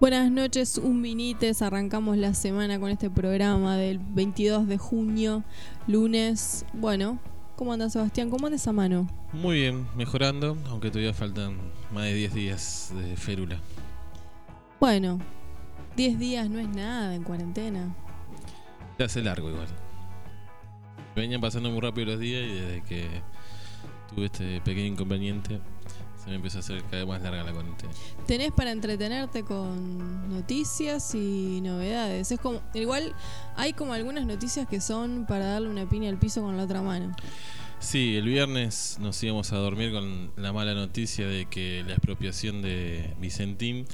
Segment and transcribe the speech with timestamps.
[0.00, 1.60] Buenas noches, un minites.
[1.60, 5.44] Arrancamos la semana con este programa del 22 de junio,
[5.86, 6.64] lunes.
[6.72, 7.18] Bueno,
[7.54, 8.30] ¿cómo anda Sebastián?
[8.30, 9.06] ¿Cómo andas a mano?
[9.34, 11.58] Muy bien, mejorando, aunque todavía faltan
[11.92, 13.60] más de 10 días de férula.
[14.80, 15.18] Bueno,
[15.96, 17.94] 10 días no es nada en cuarentena.
[18.96, 19.68] Se hace largo igual.
[21.14, 23.06] Venían pasando muy rápido los días y desde que
[24.14, 25.60] tuve este pequeño inconveniente
[26.22, 27.92] se me empieza a hacer cada vez más larga la cuarentena.
[28.26, 32.30] Tenés para entretenerte con noticias y novedades.
[32.30, 33.14] Es como, igual
[33.56, 36.82] hay como algunas noticias que son para darle una piña al piso con la otra
[36.82, 37.14] mano.
[37.78, 42.60] Sí, el viernes nos íbamos a dormir con la mala noticia de que la expropiación
[42.60, 43.86] de Vicentín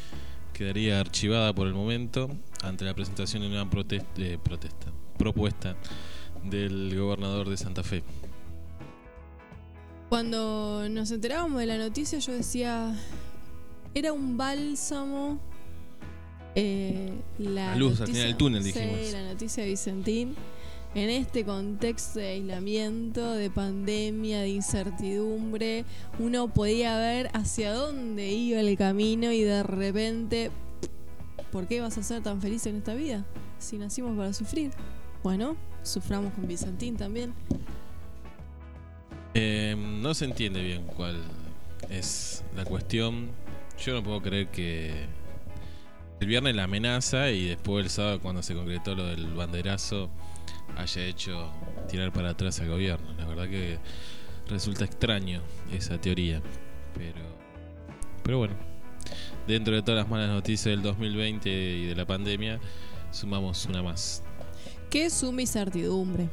[0.53, 2.29] quedaría archivada por el momento
[2.63, 5.77] ante la presentación de una protesta, eh, protesta propuesta
[6.43, 8.03] del gobernador de Santa Fe.
[10.21, 12.95] Cuando nos enterábamos de la noticia, yo decía,
[13.93, 15.39] era un bálsamo.
[16.55, 19.13] eh, la, La luz al noticia- final del túnel, sí, dijimos.
[19.13, 20.35] la noticia de Vicentín.
[20.95, 25.85] En este contexto de aislamiento, de pandemia, de incertidumbre,
[26.19, 30.51] uno podía ver hacia dónde iba el camino y de repente,
[31.53, 33.27] ¿por qué vas a ser tan feliz en esta vida?
[33.59, 34.71] Si nacimos para sufrir.
[35.23, 37.35] Bueno, suframos con Vicentín también.
[39.39, 41.23] Eh, no se entiende bien cuál
[41.91, 43.33] es la cuestión.
[43.79, 45.05] Yo no puedo creer que
[46.21, 50.09] el viernes la amenaza y después el sábado cuando se concretó lo del banderazo
[50.79, 51.53] haya hecho
[51.87, 53.13] tirar para atrás al gobierno.
[53.19, 53.79] La verdad que
[54.49, 56.41] resulta extraño esa teoría.
[56.95, 57.21] Pero,
[58.23, 58.55] pero bueno,
[59.47, 62.59] dentro de todas las malas noticias del 2020 y de la pandemia,
[63.11, 64.23] sumamos una más.
[64.89, 66.31] que suma incertidumbre,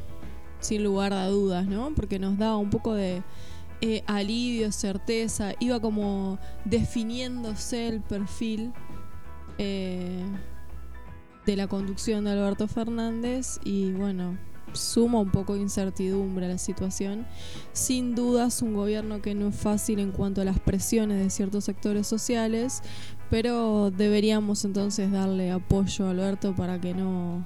[0.63, 1.93] sin lugar a dudas, ¿no?
[1.95, 3.23] Porque nos daba un poco de
[3.81, 8.71] eh, alivio, certeza, iba como definiéndose el perfil
[9.57, 10.23] eh,
[11.45, 14.37] de la conducción de Alberto Fernández y bueno,
[14.71, 17.27] suma un poco de incertidumbre a la situación.
[17.73, 21.65] Sin dudas, un gobierno que no es fácil en cuanto a las presiones de ciertos
[21.65, 22.81] sectores sociales,
[23.29, 27.45] pero deberíamos entonces darle apoyo a Alberto para que no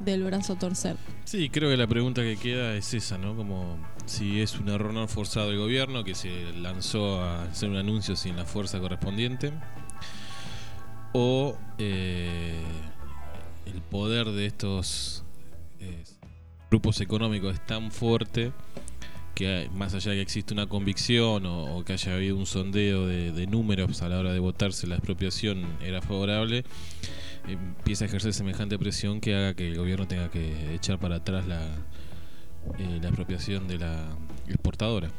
[0.00, 0.96] del brazo torcer.
[1.24, 3.36] Sí, creo que la pregunta que queda es esa, ¿no?
[3.36, 7.76] Como si es un error no forzado del gobierno que se lanzó a hacer un
[7.76, 9.52] anuncio sin la fuerza correspondiente,
[11.12, 12.62] o eh,
[13.66, 15.24] el poder de estos
[15.80, 16.04] eh,
[16.70, 18.52] grupos económicos es tan fuerte
[19.34, 23.32] que más allá de que existe una convicción o, que haya habido un sondeo de,
[23.32, 26.64] de números a la hora de votarse la expropiación era favorable,
[27.46, 31.46] empieza a ejercer semejante presión que haga que el gobierno tenga que echar para atrás
[31.46, 31.62] la,
[32.78, 35.10] eh, la expropiación de la exportadora.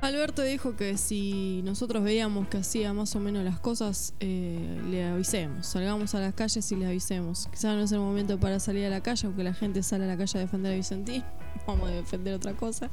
[0.00, 5.04] Alberto dijo que si nosotros veíamos que hacía más o menos las cosas, eh, le
[5.04, 5.66] avisemos.
[5.66, 7.48] Salgamos a las calles y le avisemos.
[7.50, 10.06] Quizás no es el momento para salir a la calle, aunque la gente sale a
[10.06, 11.24] la calle a defender a Vicentín.
[11.66, 12.90] Vamos a defender otra cosa.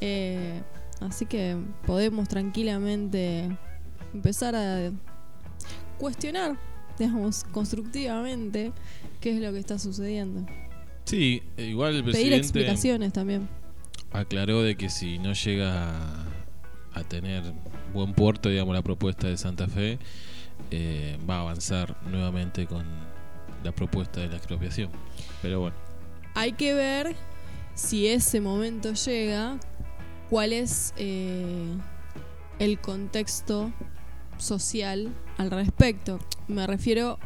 [0.00, 0.60] Eh,
[1.00, 1.56] así que
[1.86, 3.56] podemos tranquilamente
[4.12, 4.90] empezar a
[5.98, 6.58] cuestionar,
[6.98, 8.72] digamos, constructivamente
[9.20, 10.46] qué es lo que está sucediendo.
[11.04, 13.48] Sí, eh, igual el Pedir presidente explicaciones también.
[14.10, 16.26] aclaró de que si no llega a,
[16.94, 17.54] a tener
[17.92, 19.98] buen puerto, digamos, la propuesta de Santa Fe,
[20.70, 22.84] eh, va a avanzar nuevamente con
[23.64, 24.90] la propuesta de la expropiación.
[25.40, 25.76] Pero bueno,
[26.34, 27.14] Hay que ver
[27.74, 29.58] si ese momento llega,
[30.30, 31.66] cuál es eh,
[32.58, 33.72] el contexto
[34.42, 36.18] social al respecto.
[36.48, 37.18] Me refiero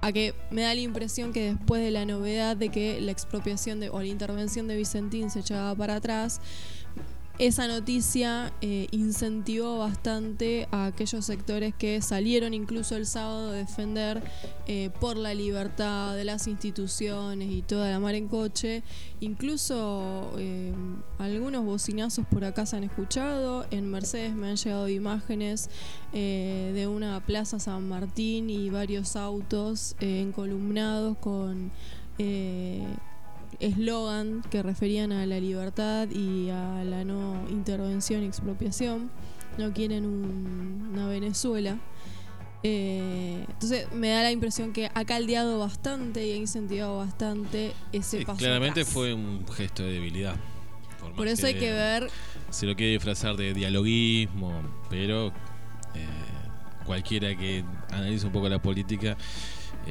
[0.00, 3.80] a que me da la impresión que después de la novedad de que la expropiación
[3.80, 6.40] de, o la intervención de Vicentín se echaba para atrás,
[7.38, 14.22] esa noticia eh, incentivó bastante a aquellos sectores que salieron incluso el sábado a defender
[14.66, 18.82] eh, por la libertad de las instituciones y toda la mar en coche.
[19.20, 20.72] Incluso eh,
[21.18, 23.66] algunos bocinazos por acá se han escuchado.
[23.70, 25.70] En Mercedes me han llegado imágenes
[26.12, 31.70] de una plaza San Martín y varios autos encolumnados con
[33.60, 39.10] eslogan que referían a la libertad y a la no intervención y expropiación.
[39.58, 41.78] No quieren un- una Venezuela.
[42.64, 48.18] Eh, entonces me da la impresión que ha caldeado bastante y ha incentivado bastante ese
[48.18, 48.38] sí, paso.
[48.38, 48.92] claramente atrás.
[48.94, 50.34] fue un gesto de debilidad.
[51.16, 52.08] Por eso hay que ver
[52.50, 54.52] se lo quiere disfrazar de dialoguismo,
[54.90, 55.28] pero
[55.94, 56.06] eh,
[56.86, 59.16] cualquiera que analice un poco la política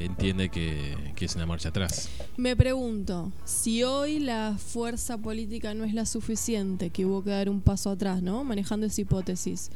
[0.04, 2.08] entiende que, es una marcha atrás.
[2.36, 7.48] Me pregunto, si hoy la fuerza política no es la suficiente, que hubo que dar
[7.48, 8.44] un paso atrás, ¿no?
[8.44, 9.70] Manejando esa hipótesis.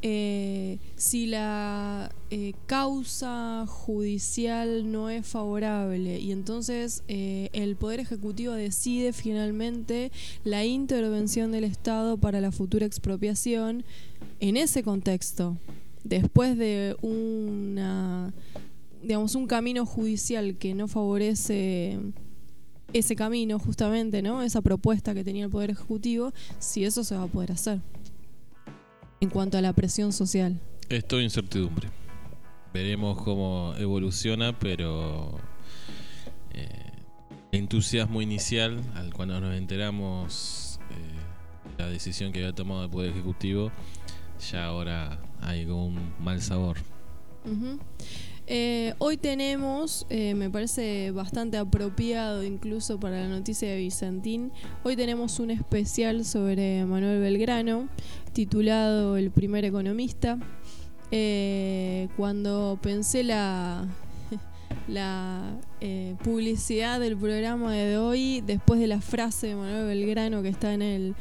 [0.00, 8.52] eh, si la eh, causa judicial no es favorable y entonces eh, el Poder Ejecutivo
[8.52, 10.12] decide finalmente
[10.44, 13.84] la intervención del Estado para la futura expropiación,
[14.40, 15.56] en ese contexto,
[16.04, 18.32] después de una
[19.02, 21.98] digamos un camino judicial que no favorece
[22.92, 24.42] ese camino justamente, ¿no?
[24.42, 27.80] Esa propuesta que tenía el Poder Ejecutivo, si eso se va a poder hacer
[29.20, 30.60] en cuanto a la presión social.
[30.88, 31.88] Esto incertidumbre.
[32.72, 35.38] Veremos cómo evoluciona, pero
[36.52, 36.92] eh,
[37.52, 43.10] el entusiasmo inicial, al cuando nos enteramos eh, la decisión que había tomado el Poder
[43.10, 43.72] Ejecutivo,
[44.50, 46.78] ya ahora hay como un mal sabor.
[48.50, 54.52] Eh, hoy tenemos, eh, me parece bastante apropiado incluso para la noticia de Vicentín,
[54.84, 57.90] hoy tenemos un especial sobre Manuel Belgrano,
[58.32, 60.38] titulado El primer economista.
[61.10, 63.86] Eh, cuando pensé la,
[66.24, 70.80] publicidad del programa de hoy, después de la frase de Manuel Belgrano que está en
[70.80, 71.14] el,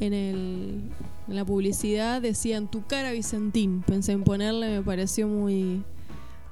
[0.00, 0.90] en, en
[1.28, 3.82] la publicidad, decían tu cara Vicentín.
[3.86, 5.82] Pensé en ponerle, me pareció muy,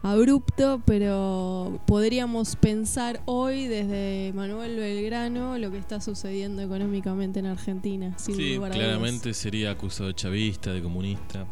[0.02, 8.14] abrupto, pero podríamos pensar hoy desde Manuel Belgrano lo que está sucediendo económicamente en Argentina.
[8.19, 11.46] sí, claramente sería acusado de chavista, de comunista.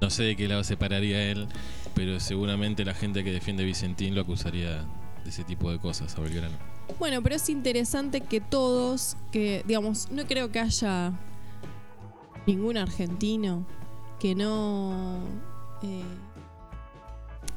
[0.00, 1.46] No sé de qué lado se pararía él,
[1.94, 4.78] pero seguramente la gente que defiende a Vicentín lo acusaría
[5.22, 6.56] de ese tipo de cosas a Belgrano.
[6.98, 11.12] Bueno, pero es interesante que todos, que digamos, no creo que haya
[12.46, 13.66] ningún argentino
[14.18, 15.20] que no
[15.82, 16.02] eh,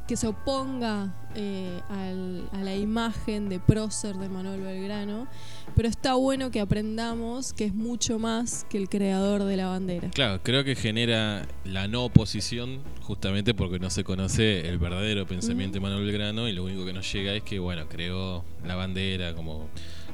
[0.08, 5.28] que se oponga eh, a la imagen de prócer de Manuel Belgrano,
[5.76, 10.10] pero está bueno que aprendamos que es mucho más que el creador de la bandera.
[10.10, 15.76] Claro, creo que genera la no oposición justamente porque no se conoce el verdadero pensamiento
[15.76, 19.34] de Manuel Belgrano y lo único que nos llega es que, bueno, creó la bandera
[19.34, 19.70] como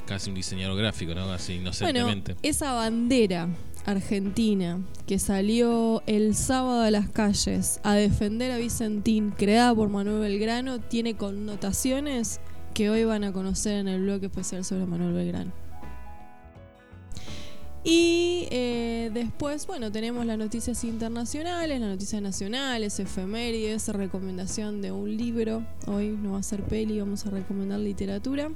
[0.06, 1.32] casi un diseñador gráfico, ¿no?
[1.32, 2.34] Así inocentemente.
[2.34, 3.48] Bueno, esa bandera
[3.92, 10.20] argentina que salió el sábado a las calles a defender a Vicentín, creada por Manuel
[10.20, 12.40] Belgrano, tiene connotaciones
[12.74, 15.52] que hoy van a conocer en el bloque especial sobre Manuel Belgrano.
[17.84, 25.16] Y eh, después, bueno, tenemos las noticias internacionales, las noticias nacionales, efemérides, recomendación de un
[25.16, 25.66] libro.
[25.88, 28.52] Hoy no va a ser peli, vamos a recomendar literatura.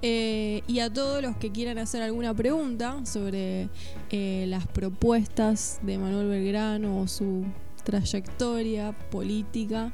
[0.00, 3.68] Eh, y a todos los que quieran hacer alguna pregunta sobre
[4.10, 7.44] eh, las propuestas de Manuel Belgrano o su
[7.82, 9.92] trayectoria política,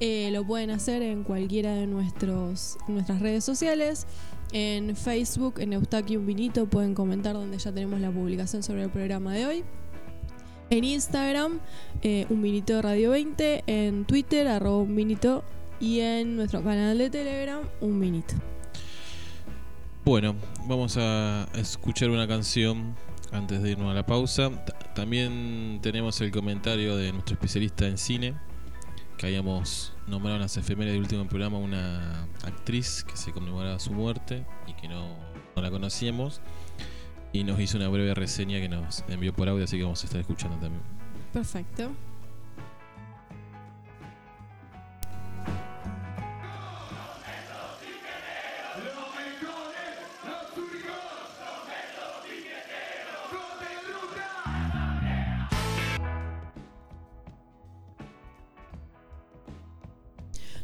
[0.00, 4.06] eh, lo pueden hacer en cualquiera de nuestros, nuestras redes sociales.
[4.52, 8.90] En Facebook, en Eustaquio Un Vinito, pueden comentar donde ya tenemos la publicación sobre el
[8.90, 9.64] programa de hoy.
[10.70, 11.60] En Instagram,
[12.02, 13.64] Un Vinito de Radio 20.
[13.66, 15.16] En Twitter, arroba Un.
[15.80, 18.51] Y en nuestro canal de Telegram, Un Vinito.
[20.04, 20.34] Bueno,
[20.66, 22.96] vamos a escuchar una canción
[23.30, 24.50] antes de irnos a la pausa.
[24.96, 28.34] también tenemos el comentario de nuestro especialista en cine,
[29.16, 33.92] que habíamos nombrado en las efemérides del último programa una actriz que se conmemoraba su
[33.92, 35.16] muerte y que no,
[35.54, 36.40] no la conocíamos.
[37.32, 40.06] Y nos hizo una breve reseña que nos envió por audio, así que vamos a
[40.06, 40.82] estar escuchando también.
[41.32, 41.92] Perfecto.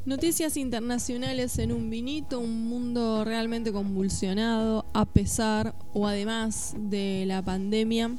[0.08, 7.42] Noticias internacionales en un vinito, un mundo realmente convulsionado a pesar o además de la
[7.42, 8.12] pandemia.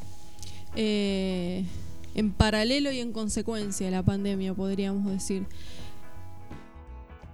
[0.76, 1.66] Eh,
[2.14, 5.48] en paralelo y en consecuencia de la pandemia, podríamos decir.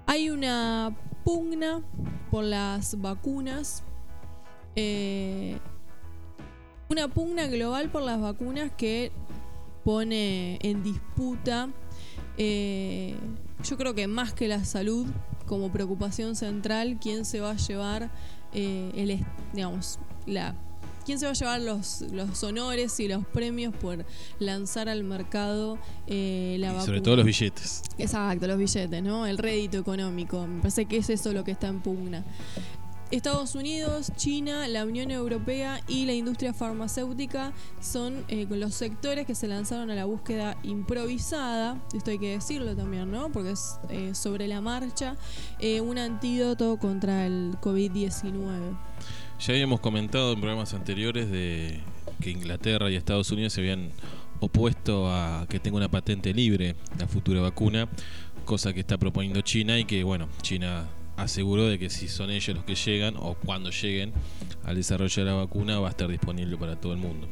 [0.05, 0.95] Hay una
[1.25, 1.81] pugna
[2.31, 3.83] por las vacunas.
[4.77, 5.57] Eh,
[6.89, 9.12] una pugna global por las vacunas que
[9.83, 11.67] pone en disputa
[12.38, 13.15] eh,
[13.63, 15.08] yo creo que más que la salud
[15.46, 18.12] como preocupación central, quién se va a llevar
[18.54, 20.56] eh, el, digamos, la
[21.06, 24.06] quién se va a llevar los, los honores y los premios por
[24.39, 25.77] lanzar al mercado
[26.08, 26.86] eh, la vacuna.
[26.86, 27.84] Sobre todo los billetes.
[27.98, 29.25] Exacto, los billetes, ¿no?
[29.27, 30.48] El rédito económico.
[30.48, 32.25] Me parece que es eso lo que está en pugna.
[33.12, 39.35] Estados Unidos, China, la Unión Europea y la industria farmacéutica son eh, los sectores que
[39.35, 43.31] se lanzaron a la búsqueda improvisada, esto hay que decirlo también, ¿no?
[43.31, 45.17] Porque es eh, sobre la marcha
[45.59, 48.75] eh, un antídoto contra el COVID-19.
[49.39, 51.81] Ya habíamos comentado en programas anteriores de
[52.19, 53.91] que Inglaterra y Estados Unidos se habían
[54.39, 57.88] opuesto a que tenga una patente libre la futura vacuna,
[58.45, 60.85] cosa que está proponiendo China y que, bueno, China
[61.17, 64.13] aseguró de que si son ellos los que llegan o cuando lleguen
[64.63, 67.27] al desarrollo de la vacuna va a estar disponible para todo el mundo.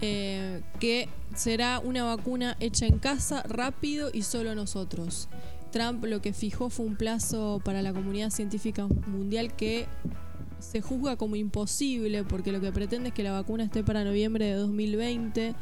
[0.00, 5.28] que será una vacuna hecha en casa, rápido y solo nosotros.
[5.72, 9.88] Trump lo que fijó fue un plazo para la comunidad científica mundial que
[10.60, 14.46] se juzga como imposible porque lo que pretende es que la vacuna esté para noviembre
[14.46, 15.54] de 2020.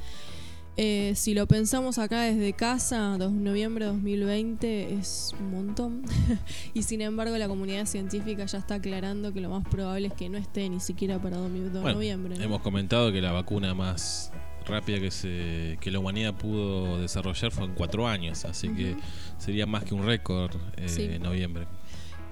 [0.76, 6.02] Eh, si lo pensamos acá desde casa, noviembre de 2020 es un montón.
[6.75, 10.29] y sin embargo la comunidad científica ya está aclarando que lo más probable es que
[10.29, 12.37] no esté ni siquiera para noviembre.
[12.43, 14.33] Hemos comentado que la vacuna más
[14.71, 18.97] rápida que se que la humanidad pudo desarrollar fue en cuatro años, así que
[19.39, 21.67] sería más que un récord eh, en noviembre.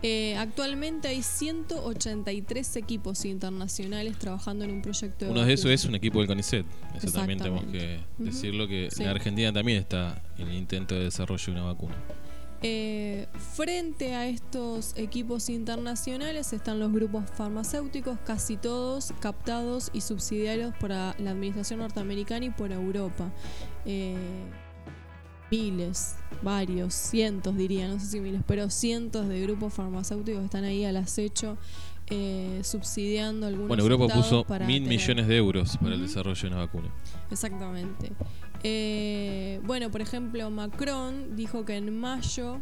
[0.02, 5.84] Eh, actualmente hay 183 equipos internacionales trabajando en un proyecto de Uno de esos es
[5.86, 6.64] un equipo del CONICET.
[6.94, 11.44] Eso también tenemos que decirlo, que la Argentina también está en el intento de desarrollo
[11.46, 11.96] de una vacuna.
[12.60, 20.74] Eh, frente a estos equipos internacionales están los grupos farmacéuticos, casi todos captados y subsidiarios
[20.76, 23.30] por la administración norteamericana y por Europa.
[23.86, 24.16] Eh,
[25.50, 30.84] miles, varios, cientos diría, no sé si miles, pero cientos de grupos farmacéuticos están ahí
[30.84, 31.56] al acecho.
[32.10, 36.56] Eh, subsidiando algunos Bueno, Europa puso mil millones de euros para el desarrollo de una
[36.56, 36.88] vacuna.
[37.30, 38.12] Exactamente.
[38.62, 42.60] Eh, bueno, por ejemplo, Macron dijo que en mayo,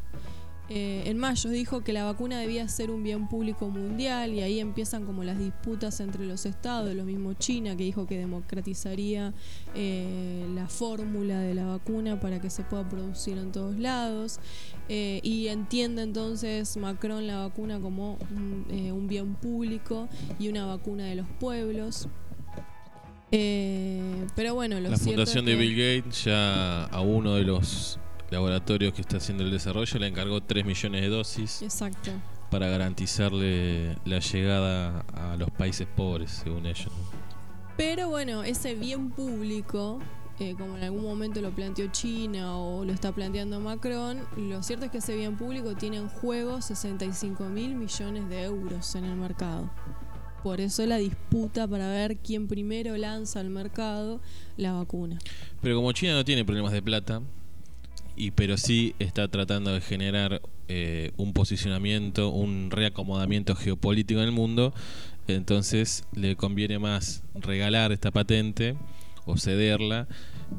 [0.68, 4.60] eh, en mayo dijo que la vacuna debía ser un bien público mundial y ahí
[4.60, 9.32] empiezan como las disputas entre los estados, lo mismo China que dijo que democratizaría
[9.74, 14.40] eh, la fórmula de la vacuna para que se pueda producir en todos lados
[14.88, 21.26] y entiende entonces Macron la vacuna como un bien público y una vacuna de los
[21.40, 22.08] pueblos.
[23.38, 27.98] Eh, pero bueno, la fundación de Bill Gates ya a uno de los
[28.30, 31.60] laboratorios que está haciendo el desarrollo le encargó 3 millones de dosis.
[31.60, 32.12] Exacto.
[32.50, 36.88] Para garantizarle la llegada a los países pobres, según ellos.
[37.76, 39.98] Pero bueno, ese bien público,
[40.38, 44.86] eh, como en algún momento lo planteó China o lo está planteando Macron, lo cierto
[44.86, 49.16] es que ese bien público tiene en juego 65 mil millones de euros en el
[49.16, 49.68] mercado.
[50.46, 54.20] Por eso la disputa para ver quién primero lanza al mercado
[54.56, 55.18] la vacuna.
[55.60, 57.20] Pero como China no tiene problemas de plata,
[58.14, 64.30] y pero sí está tratando de generar eh, un posicionamiento, un reacomodamiento geopolítico en el
[64.30, 64.72] mundo,
[65.26, 68.76] entonces le conviene más regalar esta patente
[69.24, 70.06] o cederla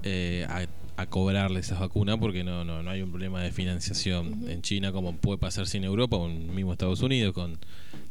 [0.03, 0.65] eh, a,
[1.05, 5.15] cobrarle esas vacunas porque no, no, no hay un problema de financiación en China como
[5.15, 7.59] puede pasar sin Europa o en mismo Estados Unidos con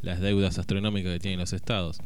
[0.02, 1.98] las deudas astronómicas que tienen los estados.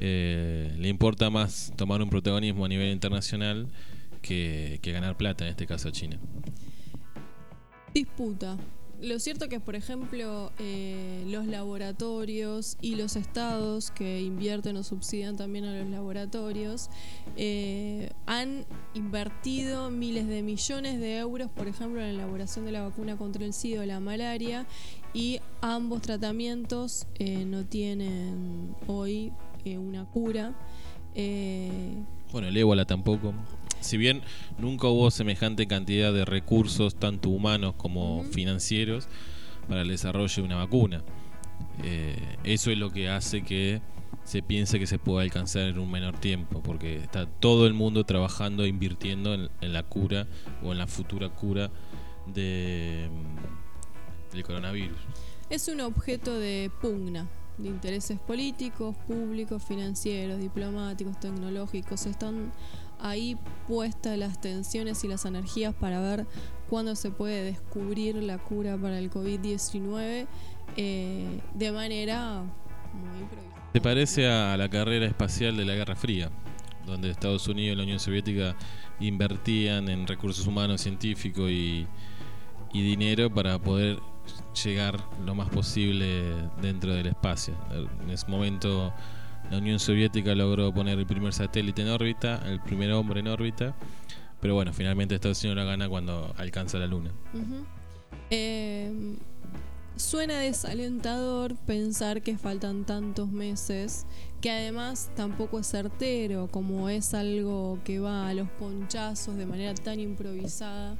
[0.00, 3.68] Eh, le importa más tomar un protagonismo a nivel internacional
[4.22, 6.18] que, ganar plata, en este caso a China.
[7.92, 8.56] Disputa.
[9.00, 15.36] Lo cierto que por ejemplo, eh, los laboratorios y los estados que invierten o subsidian
[15.36, 16.90] también a los laboratorios
[17.36, 18.64] eh, han
[18.94, 23.44] invertido miles de millones de euros, por ejemplo, en la elaboración de la vacuna contra
[23.44, 24.66] el SIDA o la malaria
[25.14, 29.32] y ambos tratamientos eh, no tienen hoy
[29.66, 30.54] una cura.
[32.32, 33.34] bueno, el ébola tampoco
[33.80, 34.22] si bien
[34.58, 39.08] nunca hubo semejante cantidad de recursos, tanto humanos como financieros,
[39.68, 41.02] para el desarrollo de una vacuna.
[41.84, 43.80] Eh, eso es lo que hace que
[44.24, 48.04] se piense que se pueda alcanzar en un menor tiempo, porque está todo el mundo
[48.04, 50.26] trabajando e invirtiendo en, la cura
[50.62, 51.70] o en la futura cura
[52.26, 54.98] de, mm, del coronavirus.
[55.48, 57.26] Es un objeto de pugna
[57.58, 62.06] de intereses políticos, públicos, financieros, diplomáticos, tecnológicos.
[62.06, 62.52] Están
[63.00, 63.36] ahí
[63.66, 66.26] puestas las tensiones y las energías para ver
[66.68, 70.26] cuándo se puede descubrir la cura para el COVID-19
[70.76, 72.42] eh, de manera
[72.92, 73.72] muy improvisada.
[73.72, 76.30] ¿Te parece a la carrera espacial de la Guerra Fría?
[76.88, 78.56] donde Estados Unidos y la Unión Soviética
[78.98, 81.86] invertían en recursos humanos, científicos y,
[82.72, 83.98] y dinero para poder
[84.64, 87.54] llegar lo más posible dentro del espacio.
[88.02, 88.92] En ese momento
[89.50, 93.74] la Unión Soviética logró poner el primer satélite en órbita, el primer hombre en órbita,
[94.40, 97.12] pero bueno, finalmente Estados Unidos la gana cuando alcanza la Luna.
[99.98, 104.06] Suena desalentador pensar que faltan tantos meses,
[104.40, 109.74] que además tampoco es certero, como es algo que va a los ponchazos de manera
[109.74, 110.96] tan improvisada.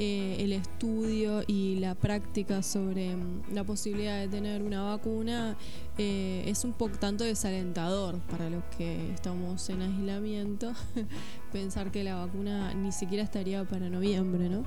[0.00, 5.56] Eh, el estudio y la práctica sobre mm, la posibilidad de tener una vacuna
[5.98, 10.72] eh, es un poco tanto desalentador para los que estamos en aislamiento
[11.52, 14.62] pensar que la vacuna ni siquiera estaría para noviembre, ¿no?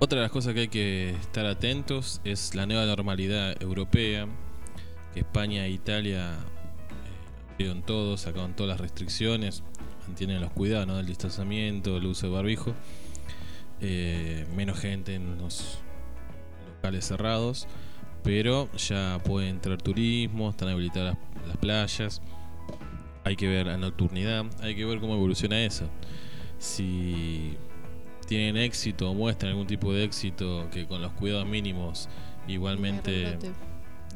[0.00, 4.28] Otra de las cosas que hay que estar atentos es la nueva normalidad europea,
[5.12, 9.64] que España e Italia eh, abrieron todo, sacaron todas las restricciones,
[10.06, 12.74] mantienen los cuidados del distanciamiento, el uso de barbijo
[13.80, 15.78] eh, menos gente en los
[16.76, 17.66] locales cerrados,
[18.22, 22.22] pero ya puede entrar turismo, están habilitadas las, playas,
[23.24, 25.88] hay que ver la nocturnidad, hay que ver cómo evoluciona eso.
[26.58, 27.56] Si
[28.28, 32.08] tienen éxito o muestran algún tipo de éxito que con los cuidados mínimos
[32.46, 33.38] igualmente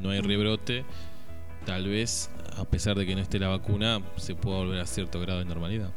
[0.01, 0.85] no hay rebrote,
[1.65, 5.19] tal vez a pesar de que no esté la vacuna se pueda volver a cierto
[5.19, 5.93] grado de normalidad.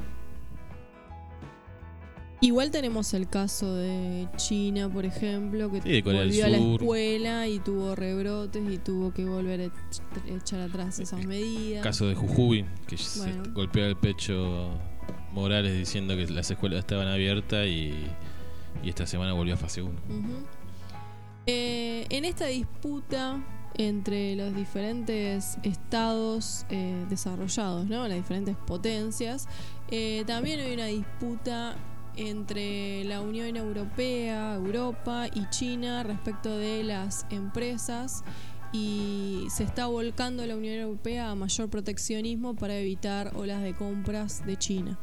[2.42, 7.96] Igual tenemos el caso de China, por ejemplo, que volvió a la escuela y tuvo
[7.96, 11.84] rebrotes y tuvo que volver a echar atrás esas medidas.
[11.84, 14.70] Caso de Jujuy, que se golpeó el pecho
[15.36, 17.94] Morales diciendo que las escuelas estaban abiertas y,
[18.86, 19.94] esta semana volvió a fase 1.
[21.48, 23.44] Eh, en esta disputa
[23.78, 28.08] entre los diferentes estados eh, desarrollados, ¿no?
[28.08, 29.48] las diferentes potencias,
[29.90, 31.76] eh, también hay una disputa
[32.16, 38.24] entre la Unión Europea, Europa y China respecto de las empresas
[38.72, 44.46] y se está volcando la Unión Europea a mayor proteccionismo para evitar olas de compras
[44.46, 45.00] de China.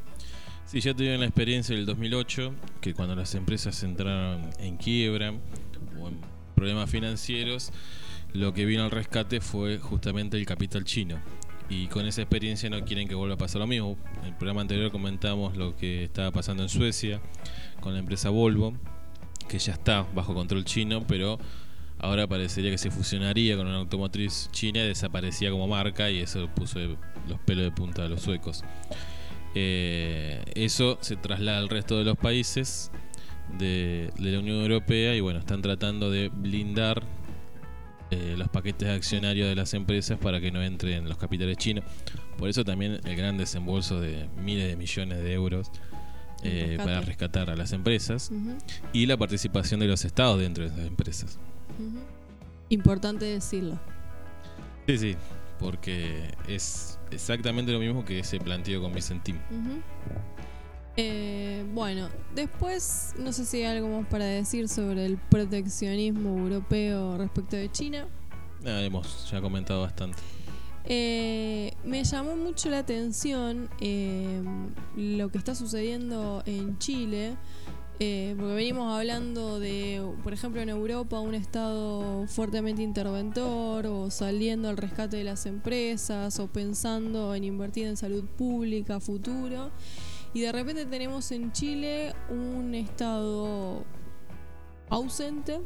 [0.73, 5.35] Sí, ya tuvieron la experiencia del 2008, que cuando las empresas entraron en quiebra
[6.01, 6.19] o en
[6.55, 7.73] problemas financieros,
[8.33, 11.21] lo que vino al rescate fue justamente el capital chino
[11.69, 13.99] y con esa experiencia no quieren que vuelva a pasar lo mismo.
[14.23, 17.21] En el programa anterior comentamos lo que estaba pasando en Suecia
[17.81, 18.73] con la empresa Volvo,
[19.51, 21.39] que ya está bajo control chino, pero
[21.99, 26.49] ahora parecería que se fusionaría con una automotriz china y desaparecía como marca y eso
[26.55, 26.79] puso
[27.29, 28.65] los pelos de punta a los suecos.
[29.55, 32.91] Eh, eso se traslada al resto de los países
[33.59, 37.03] de, de la Unión Europea y bueno, están tratando de blindar
[38.13, 41.83] eh, los paquetes accionarios de las empresas para que no entren los capitales chinos.
[42.37, 45.71] Por eso también el gran desembolso de miles de millones de euros
[46.43, 48.31] eh, para rescatar a las empresas
[48.93, 51.39] y la participación de los estados dentro de esas empresas.
[52.69, 53.81] Importante decirlo.
[54.87, 55.17] Sí, sí,
[55.59, 59.39] porque es exactamente lo mismo que se planteó con Vicentín.
[60.97, 67.17] Eh, bueno, después no sé si hay algo más para decir sobre el proteccionismo europeo
[67.17, 68.07] respecto de China.
[68.65, 70.19] hemos ya comentado bastante.
[70.85, 74.43] Eh, me llamó mucho la atención eh,
[74.97, 77.37] lo que está sucediendo en Chile,
[78.03, 84.77] porque venimos hablando de, por ejemplo, en Europa, un Estado fuertemente interventor, o saliendo al
[84.77, 89.71] rescate de las empresas, o pensando en invertir en salud pública futuro.
[90.35, 93.85] Y de repente tenemos en Chile un estado
[94.89, 95.61] ausente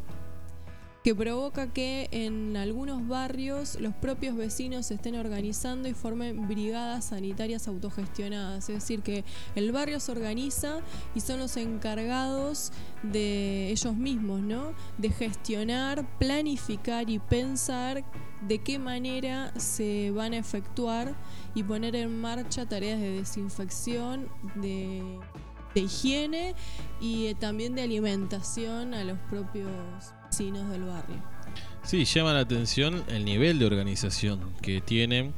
[1.07, 7.05] que provoca que en algunos barrios los propios vecinos se estén organizando y formen brigadas
[7.05, 8.69] sanitarias autogestionadas.
[8.69, 10.81] Es decir, que el barrio se organiza
[11.15, 12.73] y son los encargados
[13.05, 14.73] de ellos mismos, ¿no?
[14.99, 18.03] De gestionar, planificar y pensar
[18.41, 21.15] de qué manera se van a efectuar
[21.55, 25.21] y poner en marcha tareas de desinfección, de,
[25.73, 26.57] de higiene
[27.01, 29.71] y eh, también de alimentación a los propios
[30.37, 31.17] vecinos del barrio.
[31.83, 35.33] Sí, llama la atención el nivel de organización que tienen,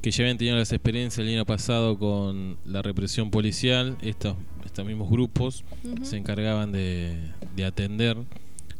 [0.00, 4.84] que ya habían tenido las experiencias el año pasado con la represión policial, estos, estos
[4.84, 5.64] mismos grupos
[6.02, 7.18] se encargaban de,
[7.54, 8.16] de atender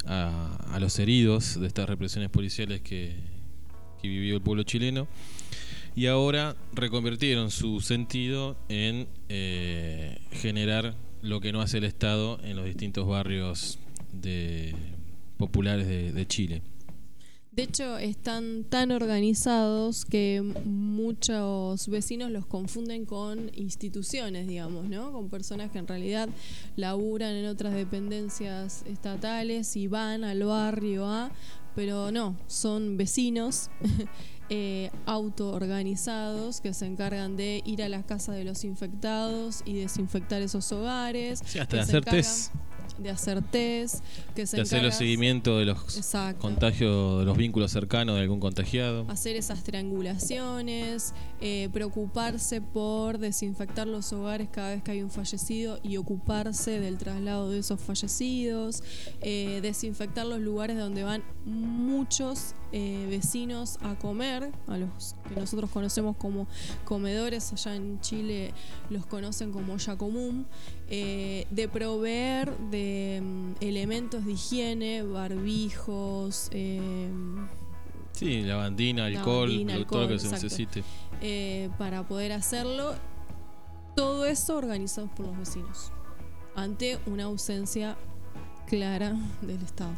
[0.05, 3.15] a, a los heridos de estas represiones policiales que,
[4.01, 5.07] que vivió el pueblo chileno.
[5.95, 12.57] Y ahora reconvirtieron su sentido en eh, generar lo que no hace el Estado en
[12.57, 13.79] los distintos barrios
[14.11, 14.75] de,
[15.45, 16.61] populares de, de Chile.
[17.55, 25.11] De hecho, están tan organizados que muchos vecinos los confunden con instituciones, digamos, ¿no?
[25.11, 26.29] Con personas que en realidad
[26.75, 31.31] laburan en otras dependencias estatales y van al barrio A,
[31.75, 33.69] pero no, son vecinos
[34.49, 40.41] eh, autoorganizados que se encargan de ir a las casas de los infectados y desinfectar
[40.41, 41.39] esos hogares.
[41.45, 42.51] Sí, hasta de hacer encargan test,
[42.97, 44.03] De hacer test,
[44.35, 46.41] que se de hacer los seguimientos de los Exacto.
[46.41, 49.05] contagios, de los vínculos cercanos de algún contagiado.
[49.09, 55.79] hacer esas triangulaciones, eh, preocuparse por desinfectar los hogares cada vez que hay un fallecido
[55.83, 58.83] y ocuparse del traslado de esos fallecidos,
[59.21, 65.69] eh, desinfectar los lugares donde van muchos eh, vecinos a comer, a los que nosotros
[65.69, 66.47] conocemos como
[66.83, 68.51] comedores, allá en Chile
[68.89, 70.47] los conocen como olla común,
[70.89, 77.09] eh, de proveer de mm, elementos de higiene, barbijos, eh,
[78.11, 80.83] Sí, lavandina, alcohol, Lavandina, todo lo que se necesite.
[81.21, 82.93] eh, para poder hacerlo.
[83.95, 85.91] Todo eso organizado por los vecinos,
[86.55, 87.95] ante una ausencia
[88.67, 89.95] clara del Estado.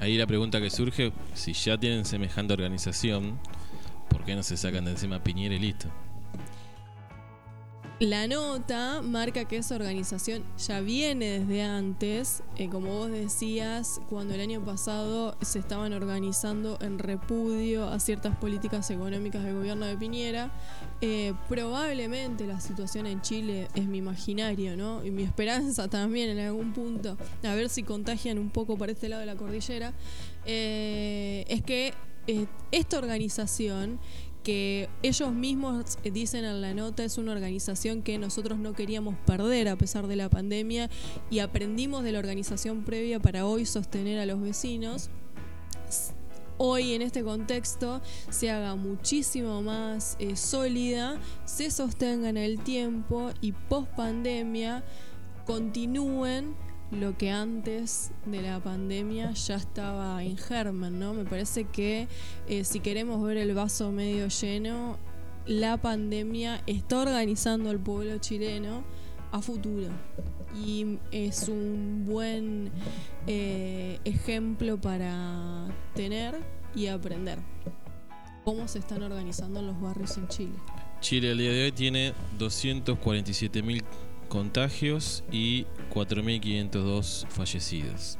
[0.00, 3.38] Ahí la pregunta que surge, si ya tienen semejante organización,
[4.08, 5.88] ¿por qué no se sacan de encima a Piñera y listo?
[8.00, 14.32] La nota marca que esa organización ya viene desde antes, eh, como vos decías, cuando
[14.32, 19.98] el año pasado se estaban organizando en repudio a ciertas políticas económicas del gobierno de
[19.98, 20.50] Piñera.
[21.02, 25.04] eh, probablemente la situación en Chile es mi imaginario, ¿no?
[25.04, 29.10] Y mi esperanza también en algún punto, a ver si contagian un poco para este
[29.10, 29.92] lado de la cordillera,
[30.46, 31.92] eh, es que
[32.70, 33.98] esta organización
[34.42, 39.68] que ellos mismos dicen en la nota es una organización que nosotros no queríamos perder
[39.68, 40.88] a pesar de la pandemia
[41.30, 45.10] y aprendimos de la organización previa para hoy sostener a los vecinos.
[46.58, 53.30] Hoy en este contexto se haga muchísimo más eh, sólida, se sostenga en el tiempo
[53.40, 54.84] y post pandemia
[55.46, 56.54] continúen
[56.90, 61.14] lo que antes de la pandemia ya estaba en germen, ¿no?
[61.14, 62.08] Me parece que
[62.48, 64.98] eh, si queremos ver el vaso medio lleno,
[65.46, 68.82] la pandemia está organizando al pueblo chileno
[69.32, 69.88] a futuro.
[70.64, 72.72] Y es un buen
[73.28, 76.38] eh, ejemplo para tener
[76.74, 77.38] y aprender
[78.44, 80.54] cómo se están organizando los barrios en Chile.
[81.00, 83.82] Chile al día de hoy tiene 247.000
[84.30, 88.18] contagios y 4.502 fallecidos.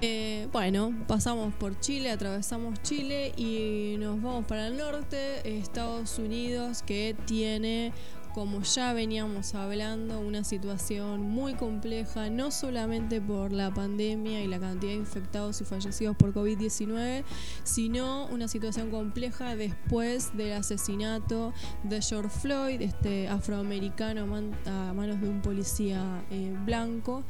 [0.00, 6.82] Eh, bueno, pasamos por Chile, atravesamos Chile y nos vamos para el norte, Estados Unidos,
[6.82, 7.92] que tiene,
[8.34, 14.58] como ya veníamos hablando, una situación muy compleja, no solamente por la pandemia y la
[14.58, 17.22] cantidad de infectados y fallecidos por COVID-19,
[17.62, 21.52] sino una situación compleja después del asesinato
[21.84, 27.22] de George Floyd, este afroamericano a man- a manos de un policía eh, blanco.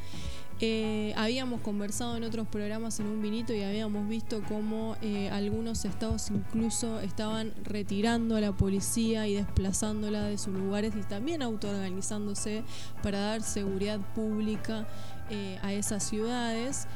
[0.60, 5.84] Eh, habíamos conversado en otros programas en un vinito y habíamos visto cómo eh, algunos
[5.84, 12.62] estados incluso estaban retirando a la policía y desplazándola de sus lugares y también autoorganizándose
[13.02, 14.86] para dar seguridad pública
[15.28, 16.86] eh, a esas ciudades.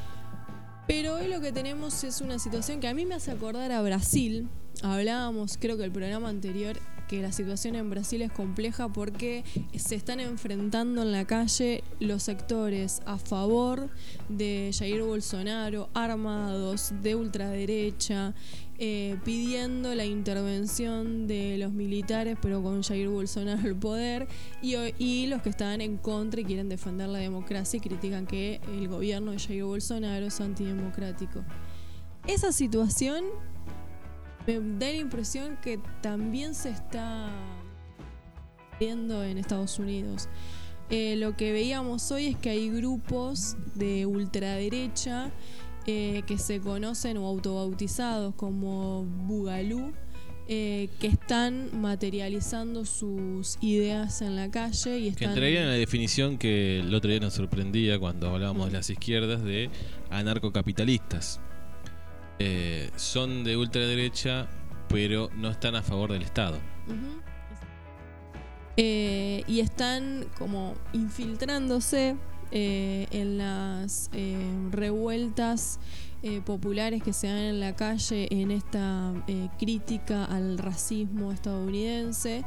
[0.87, 3.83] Pero hoy lo que tenemos es una situación que a mí me hace acordar a
[3.83, 4.49] Brasil.
[4.83, 9.43] Hablábamos, creo que el programa anterior, que la situación en Brasil es compleja porque
[9.75, 13.89] se están enfrentando en la calle los sectores a favor
[14.29, 18.35] de Jair Bolsonaro, armados, de ultraderecha,
[18.79, 24.29] eh, pidiendo la intervención de los militares, pero con Jair Bolsonaro al poder,
[24.63, 28.61] y, y los que están en contra y quieren defender la democracia y critican que
[28.69, 31.43] el gobierno de Jair Bolsonaro es antidemocrático.
[32.27, 33.25] Esa situación
[34.47, 37.29] me da la impresión que también se está
[38.81, 40.29] viendo en Estados Unidos.
[40.91, 45.31] Eh, lo que veíamos hoy es que hay grupos de ultraderecha
[45.87, 49.93] eh, que se conocen o autobautizados como Bugalú,
[50.51, 55.29] eh, que están materializando sus ideas en la calle y Que están...
[55.31, 58.71] entraría en la definición que el otro día nos sorprendía cuando hablábamos Mm.
[58.71, 59.69] de las izquierdas de
[60.09, 61.41] anarcocapitalistas.
[62.39, 64.49] Eh, son de ultraderecha,
[64.89, 66.59] pero no están a favor del Estado.
[68.77, 72.17] Eh, y están como infiltrándose
[72.53, 74.39] eh, en las eh,
[74.71, 75.81] revueltas
[76.23, 82.45] eh, populares que se dan en la calle en esta eh, crítica al racismo estadounidense.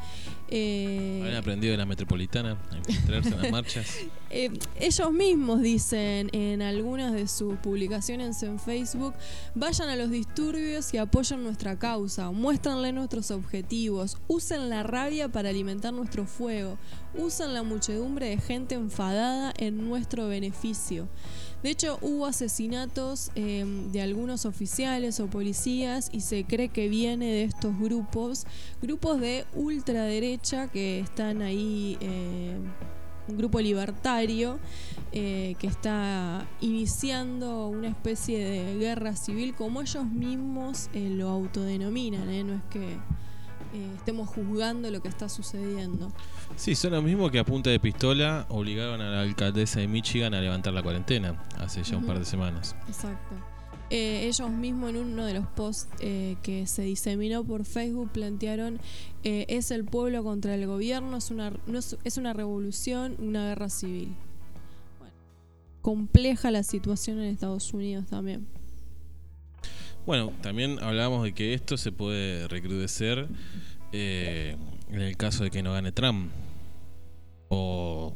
[0.49, 3.95] Eh, Han aprendido de la metropolitana a infiltrarse en las marchas.
[4.29, 9.13] eh, ellos mismos dicen en algunas de sus publicaciones en Facebook,
[9.55, 15.49] vayan a los disturbios y apoyen nuestra causa, muéstranle nuestros objetivos, usen la rabia para
[15.49, 16.77] alimentar nuestro fuego,
[17.13, 21.07] usen la muchedumbre de gente enfadada en nuestro beneficio.
[21.63, 27.26] De hecho, hubo asesinatos eh, de algunos oficiales o policías y se cree que viene
[27.28, 28.45] de estos grupos,
[28.82, 31.97] grupos de ultraderecha que están ahí,
[33.28, 34.60] un grupo libertario
[35.12, 42.30] eh, que está iniciando una especie de guerra civil como ellos mismos eh, lo autodenominan,
[42.30, 42.43] ¿eh?
[42.43, 42.97] no es que
[43.95, 46.12] estemos juzgando lo que está sucediendo.
[46.55, 50.33] Sí, son los mismos que a punta de pistola obligaron a la alcaldesa de Michigan
[50.33, 52.75] a levantar la cuarentena hace ya un par de semanas.
[52.87, 53.35] Exacto.
[53.89, 58.79] Eh, ellos mismos en uno de los posts eh, que se diseminó por Facebook plantearon
[59.25, 63.49] eh, es el pueblo contra el gobierno, es una, no es, es una revolución, una
[63.49, 64.15] guerra civil.
[64.97, 65.13] Bueno,
[65.81, 68.47] compleja la situación en Estados Unidos también.
[70.05, 73.27] Bueno, también hablábamos de que esto se puede recrudecer
[73.91, 74.56] eh,
[74.89, 76.32] en el caso de que no gane Trump.
[77.49, 78.15] O,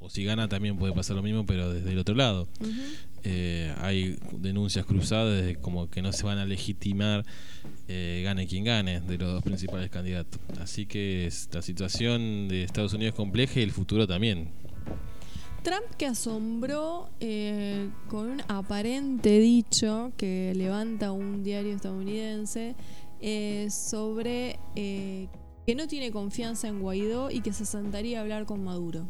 [0.00, 2.48] o si gana también puede pasar lo mismo, pero desde el otro lado.
[3.24, 7.24] Eh, hay denuncias cruzadas de como que no se van a legitimar,
[7.88, 10.40] eh, gane quien gane, de los dos principales candidatos.
[10.60, 14.50] Así que la situación de Estados Unidos es compleja y el futuro también.
[15.64, 22.76] Trump que asombró eh, con un aparente dicho que levanta un diario estadounidense
[23.20, 25.28] eh, sobre eh,
[25.66, 29.06] que no tiene confianza en Guaidó y que se sentaría a hablar con Maduro.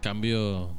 [0.00, 0.70] Cambió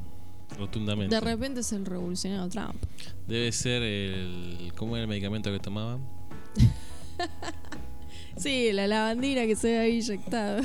[0.58, 1.14] rotundamente.
[1.14, 2.84] De repente es el revolucionario Trump.
[3.28, 4.74] Debe ser el.
[4.76, 6.00] ¿Cómo era el medicamento que tomaba?
[8.38, 10.62] Sí, la lavandina que se ve ahí inyectada.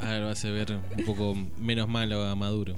[0.00, 2.76] Ah, lo hace ver un poco menos malo a Maduro.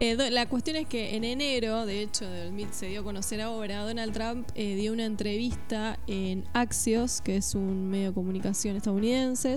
[0.00, 2.24] Eh, la cuestión es que en enero, de hecho,
[2.70, 7.56] se dio a conocer ahora, Donald Trump eh, dio una entrevista en Axios, que es
[7.56, 9.56] un medio de comunicación estadounidense,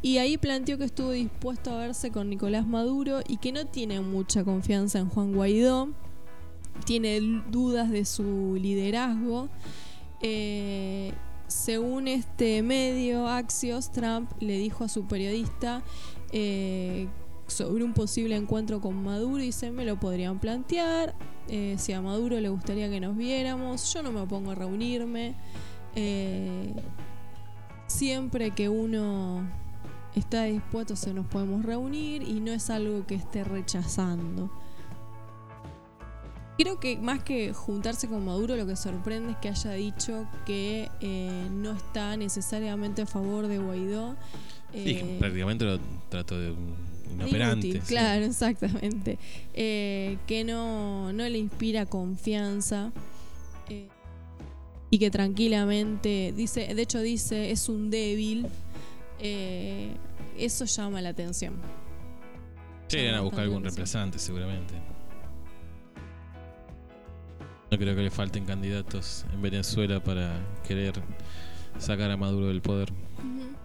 [0.00, 4.00] y ahí planteó que estuvo dispuesto a verse con Nicolás Maduro y que no tiene
[4.00, 5.90] mucha confianza en Juan Guaidó,
[6.86, 9.50] tiene dudas de su liderazgo.
[10.22, 11.12] Eh,
[11.46, 15.82] según este medio, Axios, Trump le dijo a su periodista
[17.48, 21.14] sobre un posible encuentro con Maduro y se me lo podrían plantear.
[21.48, 25.34] eh, si a Maduro le gustaría que nos viéramos, yo no me opongo a reunirme.
[25.94, 26.74] eh,
[27.86, 29.48] siempre que uno
[30.14, 34.50] está dispuesto, se nos podemos reunir y no es algo que esté rechazando.
[36.58, 40.90] Creo que más que juntarse con Maduro, lo que sorprende es que haya dicho que
[41.00, 44.16] eh, no está necesariamente a favor de Guaidó.
[44.72, 45.78] Sí, eh, prácticamente lo
[46.08, 46.54] trato de
[47.12, 47.66] inoperante.
[47.68, 47.88] Inútil, sí.
[47.94, 49.18] claro, exactamente.
[49.54, 52.92] Eh, que no, no le inspira confianza.
[53.68, 53.88] eh,
[54.90, 58.46] y que tranquilamente dice, de hecho dice, es un débil.
[59.18, 61.54] eso llama la atención.
[62.88, 64.74] Sí, iban a buscar algún reemplazante, seguramente.
[67.70, 70.94] No creo que le falten candidatos en Venezuela para querer
[71.78, 72.90] sacar a Maduro del poder.
[73.18, 73.57] Ujú.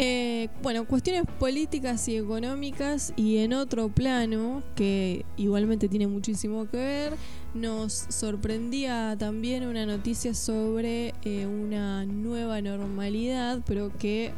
[0.00, 6.76] Eh, bueno, cuestiones políticas y económicas y en otro plano, que igualmente tiene muchísimo que
[6.76, 7.12] ver,
[7.52, 14.32] nos sorprendía también una noticia sobre eh, una nueva normalidad, pero que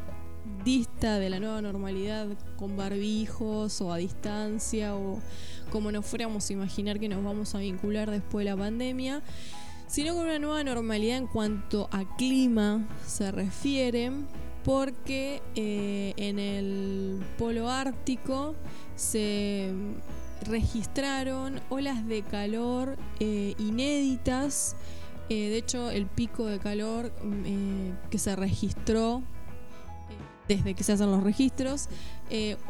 [0.65, 5.19] dista de la nueva normalidad con barbijos o a distancia o
[5.71, 9.23] como nos fuéramos a imaginar que nos vamos a vincular después de la pandemia.
[9.89, 14.13] sino con una nueva normalidad en cuanto a clima se refiere,
[14.65, 18.55] porque eh, en el polo ártico
[18.95, 19.73] se
[20.47, 24.77] registraron olas de calor eh, inéditas.
[25.29, 29.23] Eh, de hecho, el pico de calor mm, que se registró
[30.49, 31.89] desde que se hacen los registros,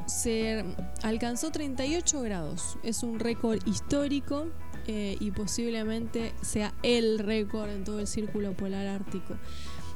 [0.06, 0.66] se
[1.02, 2.76] alcanzó 38 grados.
[2.82, 4.48] Es un récord histórico
[4.86, 9.34] y posiblemente sea el récord en todo el círculo polar ártico.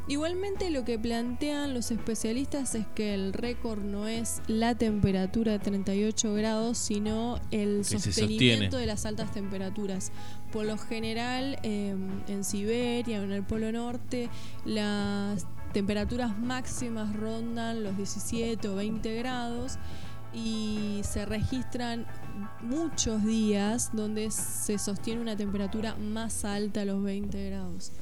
[0.07, 5.59] Igualmente lo que plantean los especialistas es que el récord no es la temperatura de
[5.61, 10.13] 38 grados, sino el sostenimiento de las altas temperaturas.
[10.53, 14.29] Por lo general, em, en Siberia o en el Polo Norte,
[14.67, 19.79] las temperaturas máximas rondan los 17 o 20 grados
[20.35, 22.07] y se registran
[22.61, 27.93] muchos días donde se sostiene una temperatura más alta a los 20 grados.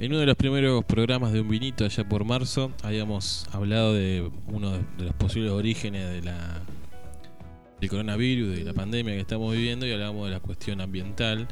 [0.00, 4.30] En uno de los primeros programas de Un Vinito, allá por marzo, habíamos hablado de
[4.46, 6.62] uno de los posibles orígenes de la,
[7.82, 11.48] del coronavirus, de la pandemia que estamos viviendo, y hablábamos de la cuestión ambiental.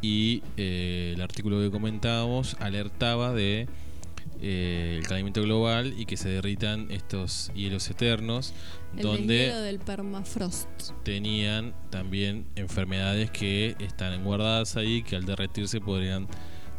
[0.00, 3.66] Y eh, el artículo que comentábamos alertaba de
[4.42, 8.54] eh, el calentamiento global y que se derritan estos hielos eternos,
[8.96, 10.68] el donde del permafrost.
[11.02, 16.28] tenían también enfermedades que están guardadas ahí, que al derretirse podrían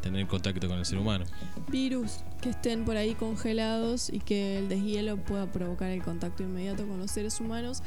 [0.02, 1.26] tener contacto con el ser humano.
[1.70, 6.88] Virus que estén por ahí congelados y que el deshielo pueda provocar el contacto inmediato
[6.88, 7.84] con los seres humanos,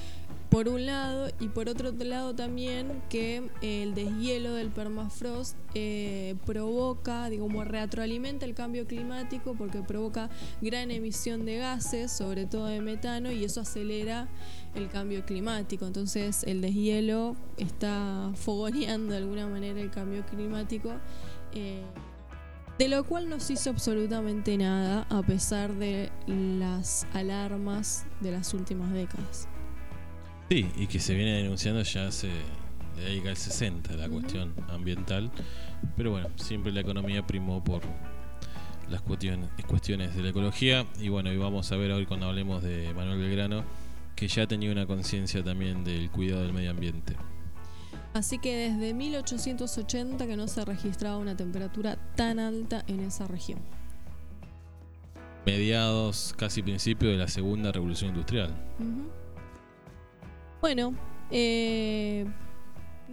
[0.51, 7.31] por un lado, y por otro lado también que el deshielo del permafrost eh, provoca,
[7.31, 10.29] digamos, retroalimenta el cambio climático porque provoca
[10.61, 14.29] gran emisión de gases, sobre todo de metano, y eso acelera
[14.75, 15.87] el cambio climático.
[15.87, 20.93] Entonces el deshielo está fogoneando de alguna manera el cambio climático
[21.55, 21.83] eh,
[22.79, 28.55] de lo cual no se hizo absolutamente nada a pesar de las alarmas de las
[28.55, 29.49] últimas décadas.
[30.49, 32.29] Sí, y que se viene denunciando ya hace
[32.97, 35.31] de ahí al 60 la cuestión ambiental,
[35.97, 37.83] pero bueno, siempre la economía primó por
[38.91, 42.63] las cuestiones, cuestiones de la ecología y bueno, y vamos a ver hoy cuando hablemos
[42.63, 43.65] de Manuel Belgrano
[44.15, 47.17] que ya tenía una conciencia también del cuidado del medio ambiente.
[48.15, 53.61] Así que desde 1880 que no se registraba una temperatura tan alta en esa región.
[55.47, 58.55] Mediados, casi principio de la segunda revolución industrial.
[60.61, 60.95] Bueno,
[61.31, 62.27] eh,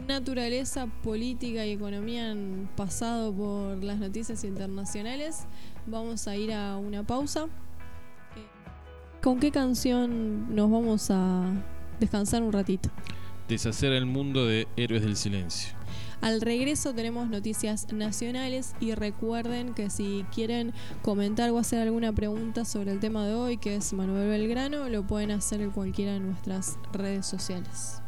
[0.08, 5.48] naturaleza, política y economía han pasado por las noticias internacionales.
[5.88, 7.48] Vamos a ir a una pausa.
[9.22, 11.52] ¿Con qué canción nos vamos a
[12.00, 12.90] descansar un ratito?
[13.50, 15.74] Deshacer el mundo de héroes del silencio.
[16.22, 22.64] Al regreso tenemos noticias nacionales y recuerden que si quieren comentar o hacer alguna pregunta
[22.64, 26.20] sobre el tema de hoy, que es Manuel Belgrano, lo pueden hacer en cualquiera de
[26.20, 28.04] nuestras redes sociales.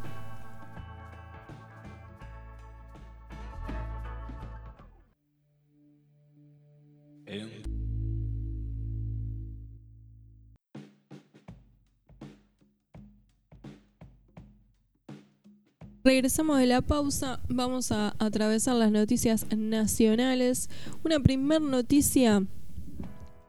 [16.03, 20.67] Regresamos de la pausa, vamos a atravesar las noticias nacionales.
[21.03, 22.43] Una primera noticia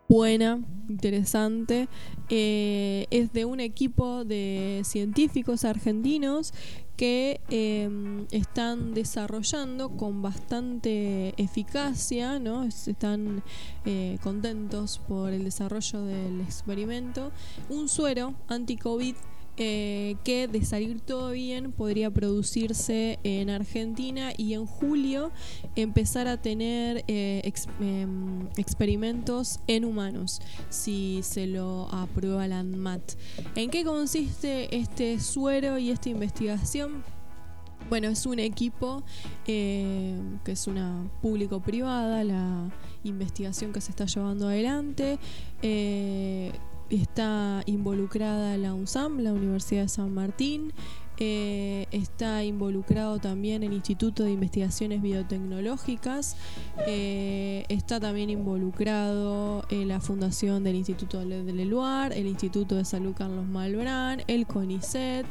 [0.06, 1.88] buena, interesante,
[2.28, 6.52] eh, es de un equipo de científicos argentinos
[6.98, 12.64] que em, están desarrollando con bastante eficacia, ¿no?
[12.64, 13.42] están
[13.86, 17.32] eh, contentos por el desarrollo del experimento,
[17.70, 19.14] un suero anti-COVID
[19.58, 25.30] eh, que de salir todo bien podría producirse en Argentina y en julio
[25.76, 27.42] empezar a tener eh,
[27.80, 33.02] em, experimentos en humanos si se lo aprueba la ANMAT.
[33.54, 37.04] ¿En qué consiste este suero y esta investigación?
[37.90, 39.02] Bueno, es un equipo
[39.46, 42.70] eh, que es una público-privada, la
[43.04, 45.18] investigación que se está llevando adelante
[47.00, 50.72] está involucrada la UNSAM, la Universidad de San Martín,
[51.18, 56.36] eh, está involucrado también el Instituto de Investigaciones Biotecnológicas,
[56.86, 63.14] eh, está también involucrado en la fundación del Instituto de Leluar, el Instituto de Salud
[63.16, 65.26] Carlos Malbrán, el CONICET,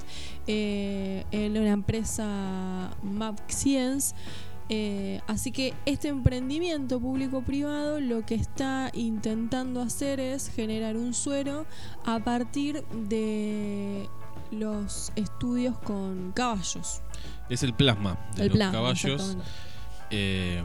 [0.47, 4.15] eh, en la empresa MapScience.
[4.74, 11.65] Eh, así que este emprendimiento público-privado lo que está intentando hacer es generar un suero
[12.05, 14.07] a partir de
[14.49, 17.01] los estudios con caballos.
[17.49, 19.36] Es el plasma de los caballos.
[20.09, 20.63] Eh,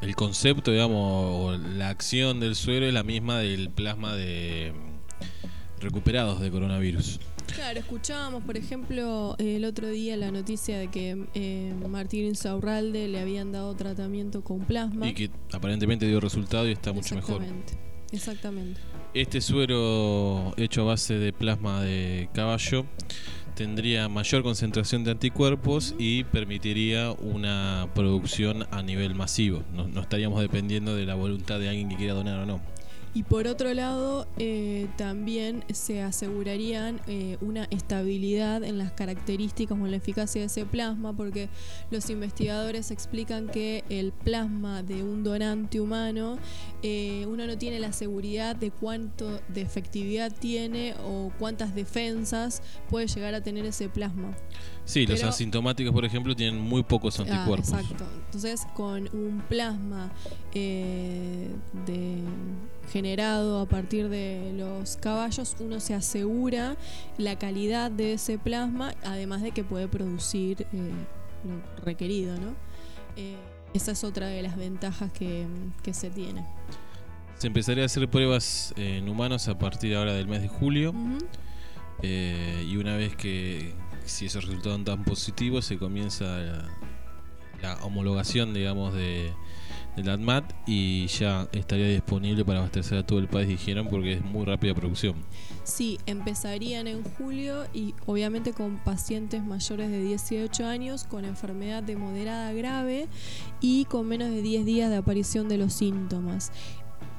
[0.00, 4.72] el concepto, digamos, o la acción del suero es la misma del plasma de
[5.78, 7.20] recuperados de coronavirus.
[7.54, 13.20] Claro, escuchábamos, por ejemplo, el otro día la noticia de que eh, Martín Insaurralde le
[13.20, 15.08] habían dado tratamiento con plasma.
[15.08, 17.42] Y que aparentemente dio resultado y está mucho mejor.
[17.42, 17.74] Exactamente,
[18.12, 18.80] exactamente.
[19.14, 22.86] Este suero hecho a base de plasma de caballo
[23.54, 29.64] tendría mayor concentración de anticuerpos y permitiría una producción a nivel masivo.
[29.74, 32.62] No, no estaríamos dependiendo de la voluntad de alguien que quiera donar o no.
[33.12, 39.84] Y por otro lado, eh, también se asegurarían eh, una estabilidad en las características o
[39.84, 41.48] en la eficacia de ese plasma, porque
[41.90, 46.38] los investigadores explican que el plasma de un donante humano,
[46.84, 53.08] eh, uno no tiene la seguridad de cuánto de efectividad tiene o cuántas defensas puede
[53.08, 54.36] llegar a tener ese plasma.
[54.84, 57.70] Sí, los asintomáticos, por ejemplo, tienen muy pocos Ah, anticuerpos.
[57.70, 58.04] exacto.
[58.26, 60.10] Entonces, con un plasma
[60.54, 61.48] de,
[62.90, 66.76] generado a partir de los caballos, uno se asegura
[67.18, 70.90] la calidad de ese plasma, además de que puede producir eh,
[71.44, 72.54] lo requerido, ¿no?
[73.16, 73.36] Eh,
[73.72, 75.46] esa es otra de las ventajas que,
[75.82, 76.44] que se tiene.
[77.38, 80.92] Se empezaría a hacer pruebas en humanos a partir ahora del mes de julio.
[82.02, 83.74] Eh, y una vez que,
[84.04, 86.68] si esos resultados tan positivos, se comienza la,
[87.62, 89.32] la homologación, digamos, de,
[89.96, 94.24] del ADMAT y ya estaría disponible para abastecer a todo el país, dijeron, porque es
[94.24, 95.14] muy rápida producción.
[95.64, 101.96] Sí, empezarían en julio y obviamente con pacientes mayores de 18 años con enfermedad de
[101.96, 103.08] moderada grave
[103.60, 106.52] y con menos de 10 días de aparición de los síntomas.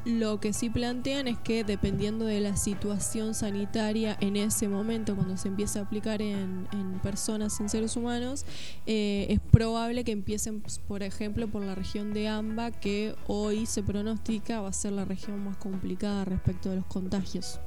[0.06, 5.38] Lo que sí plantean es que dependiendo de la situación sanitaria en ese momento, cuando
[5.38, 8.45] se empieza a aplicar en, en personas, en seres humanos,
[8.88, 13.66] eh, es probable que empiecen, pues, por ejemplo, por la región de AMBA, que hoy
[13.66, 17.60] se pronostica va a ser la región más complicada respecto de los contagios.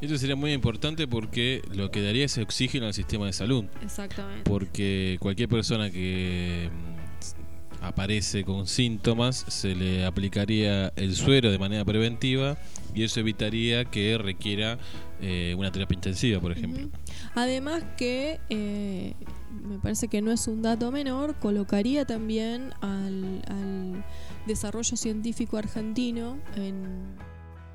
[0.00, 3.64] Esto sería muy importante porque lo que daría es oxígeno al sistema de salud.
[3.82, 4.48] Exactamente.
[4.48, 6.70] Porque cualquier persona que
[7.80, 12.58] aparece con síntomas se le aplicaría el suero de manera preventiva
[12.94, 14.78] y eso evitaría que requiera
[15.20, 16.88] eh, una terapia intensiva, por ejemplo.
[17.34, 19.14] Además que eh,
[19.62, 24.04] me parece que no es un dato menor, colocaría también al, al
[24.46, 27.14] desarrollo científico argentino en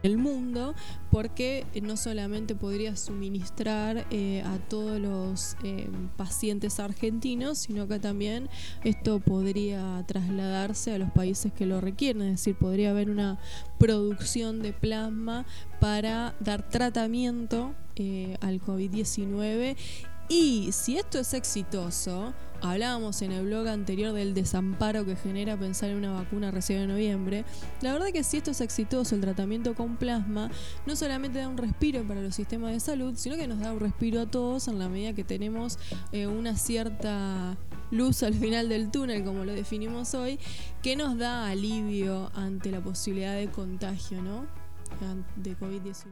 [0.05, 0.75] el mundo,
[1.11, 5.87] porque no solamente podría suministrar eh, a todos los eh,
[6.17, 8.49] pacientes argentinos, sino que también
[8.83, 13.39] esto podría trasladarse a los países que lo requieren, es decir, podría haber una
[13.77, 15.45] producción de plasma
[15.79, 19.75] para dar tratamiento eh, al COVID-19
[20.27, 22.33] y si esto es exitoso,
[22.71, 26.89] hablábamos en el blog anterior del desamparo que genera pensar en una vacuna recién en
[26.89, 27.45] noviembre,
[27.81, 30.49] la verdad que si esto es exitoso, el tratamiento con plasma,
[30.85, 33.79] no solamente da un respiro para los sistemas de salud, sino que nos da un
[33.79, 35.77] respiro a todos en la medida que tenemos
[36.11, 37.57] eh, una cierta
[37.91, 40.39] luz al final del túnel, como lo definimos hoy,
[40.81, 44.45] que nos da alivio ante la posibilidad de contagio, ¿no?
[45.35, 46.05] De COVID-19.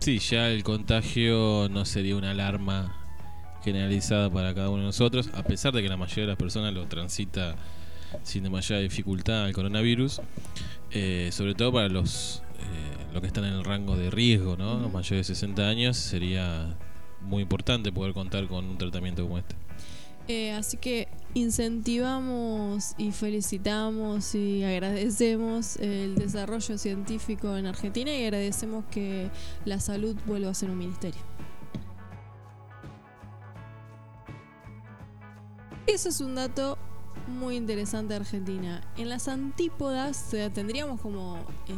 [0.00, 3.07] Sí, ya el contagio no sería una alarma
[3.62, 6.72] generalizada para cada uno de nosotros, a pesar de que la mayoría de las personas
[6.72, 7.56] lo transita
[8.22, 10.20] sin demasiada dificultad al coronavirus,
[10.90, 14.78] eh, sobre todo para los, eh, los que están en el rango de riesgo, ¿no?
[14.78, 16.76] Los mayores de 60 años sería
[17.20, 19.56] muy importante poder contar con un tratamiento como este.
[20.28, 28.84] Eh, así que incentivamos y felicitamos y agradecemos el desarrollo científico en Argentina y agradecemos
[28.90, 29.30] que
[29.64, 31.37] la salud vuelva a ser un ministerio.
[35.88, 36.76] Eso es un dato
[37.26, 38.80] muy interesante de Argentina.
[38.96, 41.36] En las antípodas eh, tendríamos como...
[41.66, 41.72] eh,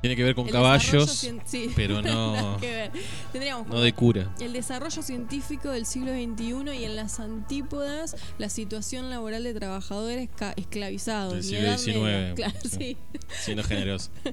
[0.00, 2.92] Tiene que ver con el caballos, cien- sí, pero no- que ver.
[3.32, 4.34] Tendríamos no de cura.
[4.40, 10.28] el desarrollo científico del siglo XXI y en las antípodas la situación laboral de trabajadores
[10.56, 11.34] esclavizados.
[11.34, 12.34] Del siglo XIX, media.
[12.34, 12.96] Claro, sí.
[13.42, 14.10] Siendo generoso.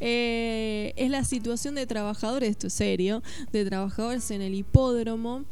[0.00, 3.20] Eh, es la situación de trabajadores, esto es serio,
[3.52, 5.44] de trabajadores en el hipódromo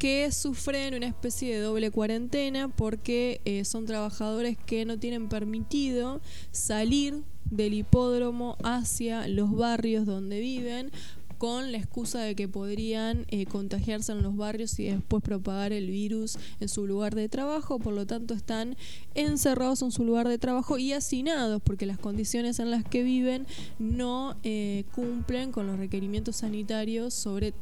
[0.00, 6.22] que sufren una especie de doble cuarentena porque eh, son trabajadores que no tienen permitido
[6.52, 10.90] salir del hipódromo hacia los barrios donde viven
[11.36, 15.90] con la excusa de que podrían eh, contagiarse en los barrios y después propagar el
[15.90, 18.76] virus en su lugar de trabajo, por lo tanto están
[19.14, 23.46] encerrados en su lugar de trabajo y hacinados porque las condiciones en las que viven
[23.78, 27.52] no eh, cumplen con los requerimientos sanitarios sobre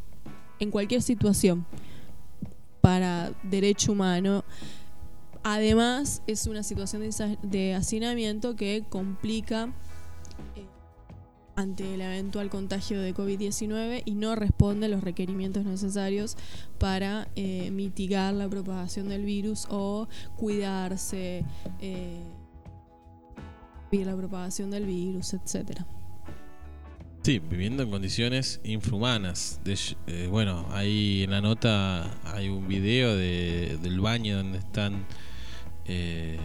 [0.61, 1.67] en cualquier situación
[2.89, 4.47] para derecho humano.
[5.43, 7.03] además es una situación
[7.43, 9.75] de, hacinamiento que complica
[10.57, 10.65] eh,
[11.55, 16.39] ante el eventual contagio de COVID-19 y no responde a los requerimientos necesarios
[16.79, 20.09] para eh, mitigar la propagación del virus o
[20.39, 21.45] cuidarse,
[21.83, 22.23] eh,
[23.93, 25.87] la propagación del virus, etcétera.
[27.23, 29.61] Sí, viviendo en condiciones infrahumanas.
[29.65, 35.07] De eh, bueno, ahí en la nota hay un video de, del baño donde están
[35.85, 36.39] eh,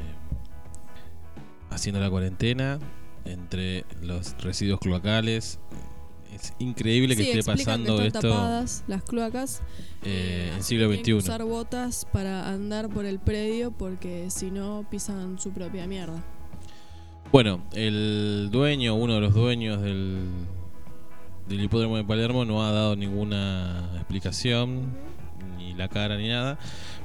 [1.69, 2.79] haciendo la cuarentena
[3.25, 5.59] entre los residuos cloacales.
[6.33, 9.61] Es increíble que Sí, esté pasando que están esto tapadas las cloacas
[10.03, 11.13] eh, en así siglo tienen que XXI.
[11.13, 16.23] usar botas para andar por el predio porque si no pisan su propia mierda.
[17.31, 20.27] Bueno, el dueño, uno de los dueños del,
[21.47, 24.93] del hipódromo de Palermo no ha dado ninguna explicación,
[25.57, 26.57] ni la cara ni nada,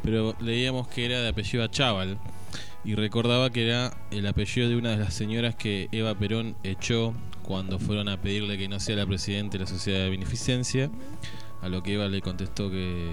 [0.03, 2.19] pero leíamos que era de apellido Achával
[2.85, 7.15] y recordaba que era el apellido de una de las señoras que Eva Perón echó
[7.43, 10.91] cuando fueron a pedirle que no sea la presidenta de la sociedad de beneficencia,
[11.61, 13.11] a lo que Eva le contestó que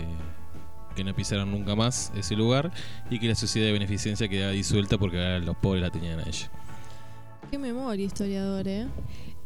[0.96, 2.72] que no pisaran nunca más ese lugar
[3.10, 6.24] y que la sociedad de beneficencia quedaba disuelta porque ahora los pobres la tenían a
[6.24, 6.50] ella.
[7.52, 8.88] Qué memoria, historiador, ¿eh?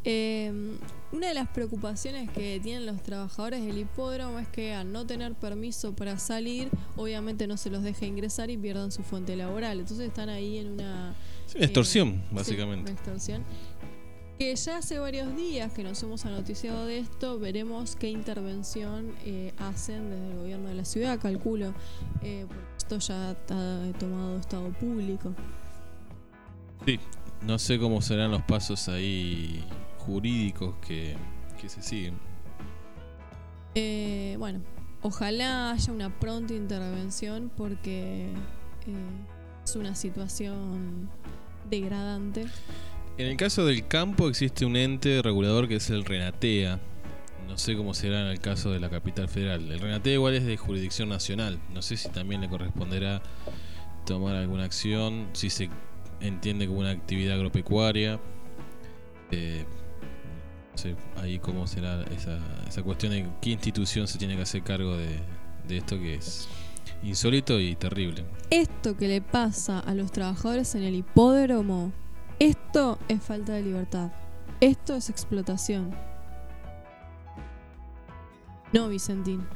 [0.03, 0.77] Eh,
[1.11, 5.33] una de las preocupaciones que tienen los trabajadores del hipódromo es que al no tener
[5.33, 9.79] permiso para salir, obviamente no se los deja ingresar y pierdan su fuente laboral.
[9.79, 11.15] Entonces están ahí en una...
[11.55, 12.91] Extorsión, eh, sí, básicamente.
[12.91, 13.43] una extorsión.
[14.37, 19.51] Que ya hace varios días que nos hemos anoticiado de esto, veremos qué intervención eh,
[19.57, 21.73] hacen desde el gobierno de la ciudad, calculo,
[22.21, 25.33] eh, porque esto ya está tomado estado público.
[26.85, 26.99] Sí,
[27.41, 29.65] no sé cómo serán los pasos ahí
[29.99, 31.15] jurídicos que,
[31.59, 32.17] que se siguen.
[33.75, 34.61] Eh, bueno,
[35.01, 38.29] ojalá haya una pronta intervención porque
[38.87, 39.25] eh,
[39.63, 41.09] es una situación
[41.69, 42.45] degradante.
[43.17, 46.79] En el caso del campo existe un ente regulador que es el Renatea.
[47.47, 49.71] No sé cómo será en el caso de la capital federal.
[49.71, 51.59] El Renatea igual es de jurisdicción nacional.
[51.73, 53.21] No sé si también le corresponderá
[54.05, 55.69] tomar alguna acción, si se
[56.21, 58.19] entiende como una actividad agropecuaria.
[59.31, 59.65] Eh,
[61.17, 65.19] ahí cómo será esa, esa cuestión de qué institución se tiene que hacer cargo de,
[65.67, 66.47] de esto que es
[67.03, 68.25] insólito y terrible.
[68.49, 71.91] Esto que le pasa a los trabajadores en el hipódromo,
[72.39, 74.11] esto es falta de libertad.
[74.61, 75.95] Esto es explotación.
[78.73, 79.47] No, Vicentín.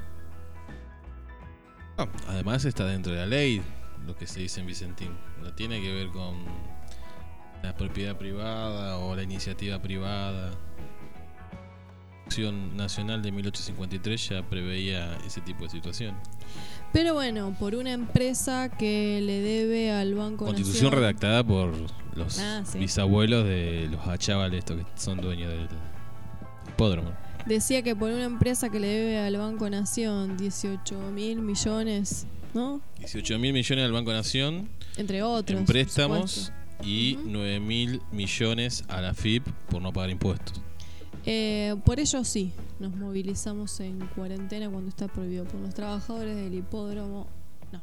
[1.98, 3.62] Ah, además está dentro de la ley
[4.08, 5.16] lo que se dice en Vicentín.
[5.42, 6.36] No tiene que ver con
[7.62, 10.52] la propiedad privada o la iniciativa privada.
[12.24, 16.16] Constitución Nacional de 1853 ya preveía ese tipo de situación.
[16.94, 21.74] Pero bueno, por una empresa que le debe al Banco Constitución Nación- redactada por
[22.16, 22.80] los Ah, sí.
[22.80, 25.68] bisabuelos de los achavales estos que son dueños del
[26.70, 27.12] hipódromo.
[27.46, 32.82] Decía que por una empresa que le debe al Banco Nación 18 mil millones, ¿no?
[33.00, 35.60] 18 mil millones al Banco Nación Entre otros.
[35.60, 36.54] en préstamos
[36.84, 37.26] y Ujú.
[37.32, 40.62] 9 mil millones a la FIP por no pagar impuestos.
[41.26, 46.54] Eh, por ello sí, nos movilizamos en cuarentena cuando está prohibido por los trabajadores del
[46.54, 47.28] hipódromo.
[47.72, 47.82] No.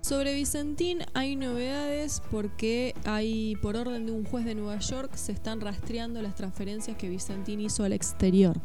[0.00, 5.32] Sobre Vicentín hay novedades porque hay, por orden de un juez de Nueva York, se
[5.32, 8.58] están rastreando las transferencias que Vicentín hizo al exterior.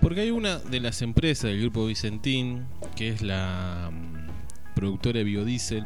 [0.00, 2.66] Porque hay una de las empresas del grupo Vicentín,
[2.96, 5.84] que es la mm, productora de biodiesel,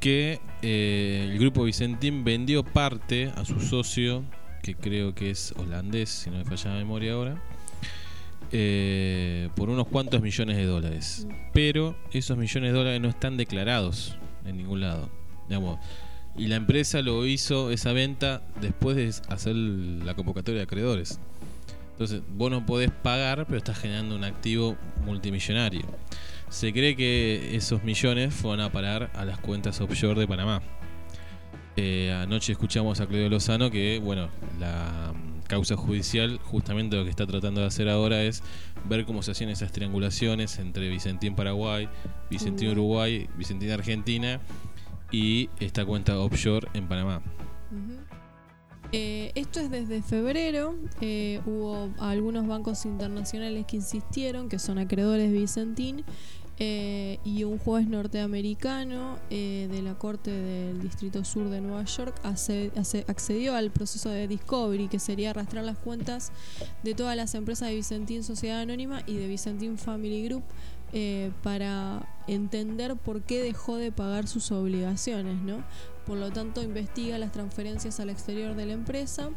[0.00, 4.24] que eh, el grupo Vicentín vendió parte a su socio,
[4.62, 7.42] que creo que es holandés, si no me falla la memoria ahora,
[8.50, 11.26] eh, por unos cuantos millones de dólares.
[11.52, 15.10] Pero esos millones de dólares no están declarados en ningún lado.
[16.36, 21.20] Y la empresa lo hizo, esa venta, después de hacer la convocatoria de acreedores.
[21.92, 25.82] Entonces, vos no podés pagar, pero estás generando un activo multimillonario.
[26.50, 30.60] Se cree que esos millones fueron a parar a las cuentas offshore de Panamá.
[31.76, 34.28] Eh, anoche escuchamos a Claudio Lozano que, bueno,
[34.58, 38.42] la mm, causa judicial justamente lo que está tratando de hacer ahora es
[38.88, 41.88] ver cómo se hacían esas triangulaciones entre Vicentín Paraguay,
[42.28, 44.40] Vicentín Uruguay, Vicentín Argentina
[45.12, 47.22] y esta cuenta offshore en Panamá.
[48.92, 50.74] Eh, esto es desde febrero.
[51.00, 56.04] eh, hubo algunos bancos internacionales que insistieron, que son acreedores de Vicentín,
[56.62, 62.14] eh, y un juez norteamericano eh, de la Corte del Distrito Sur de Nueva York
[63.06, 66.32] accedió al proceso de discovery, que sería arrastrar las cuentas
[66.82, 70.42] de todas las empresas de Vicentín Sociedad Anónima y de Vicentín Family Group
[70.92, 75.64] eh, para entender por qué dejó de pagar sus obligaciones, ¿no?
[76.06, 79.30] Por lo tanto, investiga las transferencias al exterior de la empresa,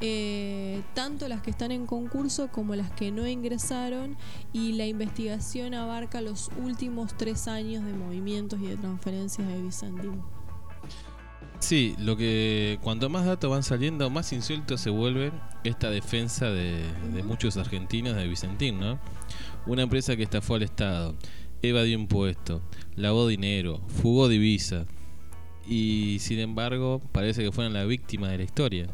[0.00, 4.16] eh, tanto las que están en concurso como las que no ingresaron,
[4.52, 10.39] y la investigación abarca los últimos tres años de movimientos y de transferencias de Vicentín.
[11.60, 15.30] Sí, lo que cuanto más datos van saliendo, más insólito se vuelve
[15.62, 16.82] esta defensa de,
[17.22, 18.98] muchos argentinos de Vicentín, ¿no?
[19.66, 21.14] Una empresa que estafó al Estado,
[21.62, 22.62] evadió impuestos,
[22.96, 24.86] lavó dinero, fugó divisas
[25.68, 28.86] y sin embargo parece que fueron la víctima de la historia.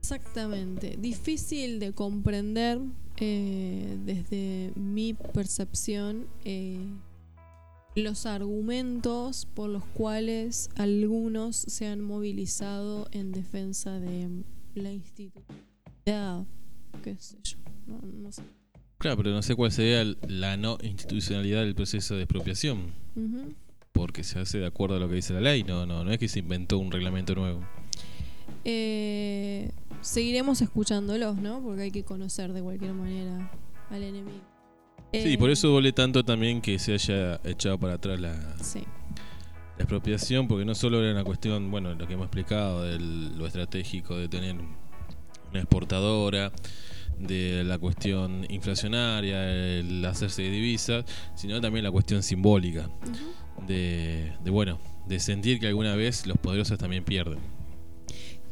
[0.00, 2.78] Exactamente, difícil de comprender
[3.16, 6.78] eh, desde mi percepción eh,
[7.94, 14.42] los argumentos por los cuales algunos se han movilizado en defensa de
[14.74, 16.46] la institución.
[17.02, 17.58] ¿Qué sé yo?
[17.86, 18.42] No, no sé.
[18.98, 22.92] Claro, pero no sé cuál sería la no institucionalidad del proceso de expropiación.
[23.92, 26.18] Porque se hace de acuerdo a lo que dice la ley, no, no, no es
[26.18, 27.60] que se inventó un reglamento nuevo.
[28.64, 29.70] Eh,
[30.00, 31.62] seguiremos escuchándolos, ¿no?
[31.62, 33.52] Porque hay que conocer de cualquier manera
[33.90, 34.53] al enemigo.
[35.22, 40.48] Sí, por eso duele tanto también que se haya echado para atrás la, la expropiación,
[40.48, 44.28] porque no solo era una cuestión, bueno, lo que hemos explicado, de lo estratégico de
[44.28, 44.56] tener
[45.50, 46.52] una exportadora,
[47.18, 51.04] de la cuestión inflacionaria, el hacerse de divisas,
[51.34, 52.90] sino también la cuestión simbólica
[53.66, 57.38] de, bueno, de sentir que alguna vez los poderosos también pierden.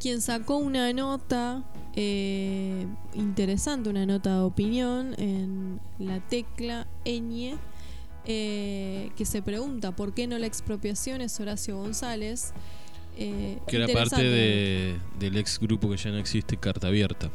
[0.03, 1.63] Quien sacó una nota
[1.95, 7.55] eh, interesante, una nota de opinión en la tecla Eñe,
[8.25, 12.51] eh, que se pregunta por qué no la expropiación es Horacio González.
[13.17, 17.31] Eh, que era parte de, del ex grupo que ya no existe, Carta Abierta.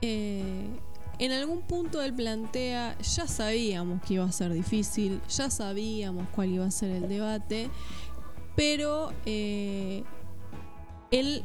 [0.00, 6.50] En algún punto él plantea, ya sabíamos que iba a ser difícil, ya sabíamos cuál
[6.50, 7.70] iba a ser el debate,
[8.56, 9.12] pero
[11.10, 11.44] él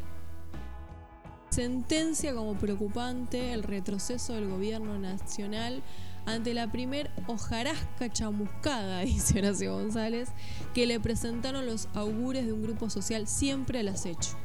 [1.49, 5.83] sentencia como preocupante el retroceso del gobierno nacional
[6.25, 10.29] ante la primer hojarasca chamuscada, dice Horacio González,
[10.73, 14.37] que le presentaron los augures de un grupo social siempre al acecho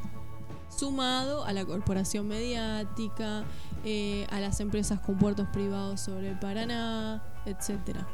[0.69, 3.45] sumado a la corporación mediática,
[3.85, 8.07] eh, a las empresas con puertos privados sobre el Paraná, etc.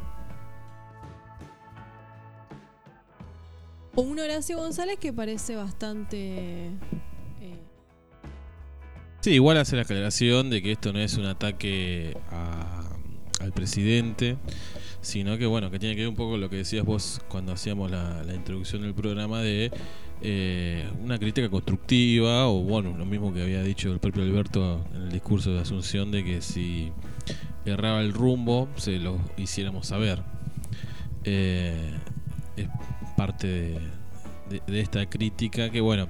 [3.97, 6.67] O un Horacio González que parece bastante...
[7.41, 7.59] Eh,
[9.21, 12.17] sí, igual hace la aclaración de que esto no es un ataque
[13.41, 14.37] al presidente,
[15.01, 17.91] sino que bueno, que tiene que ver un poco lo que decías vos cuando hacíamos
[17.91, 19.71] la introducción del programa de
[20.27, 25.03] eh, una crítica constructiva, o bueno, lo mismo que había dicho el propio Alberto en
[25.03, 26.93] el discurso de Asunción, de que si
[27.67, 30.23] erraba el rumbo, se lo hiciéramos saber.
[31.25, 31.91] Eh,
[33.17, 33.79] parte
[34.67, 36.09] de, esta crítica que, bueno,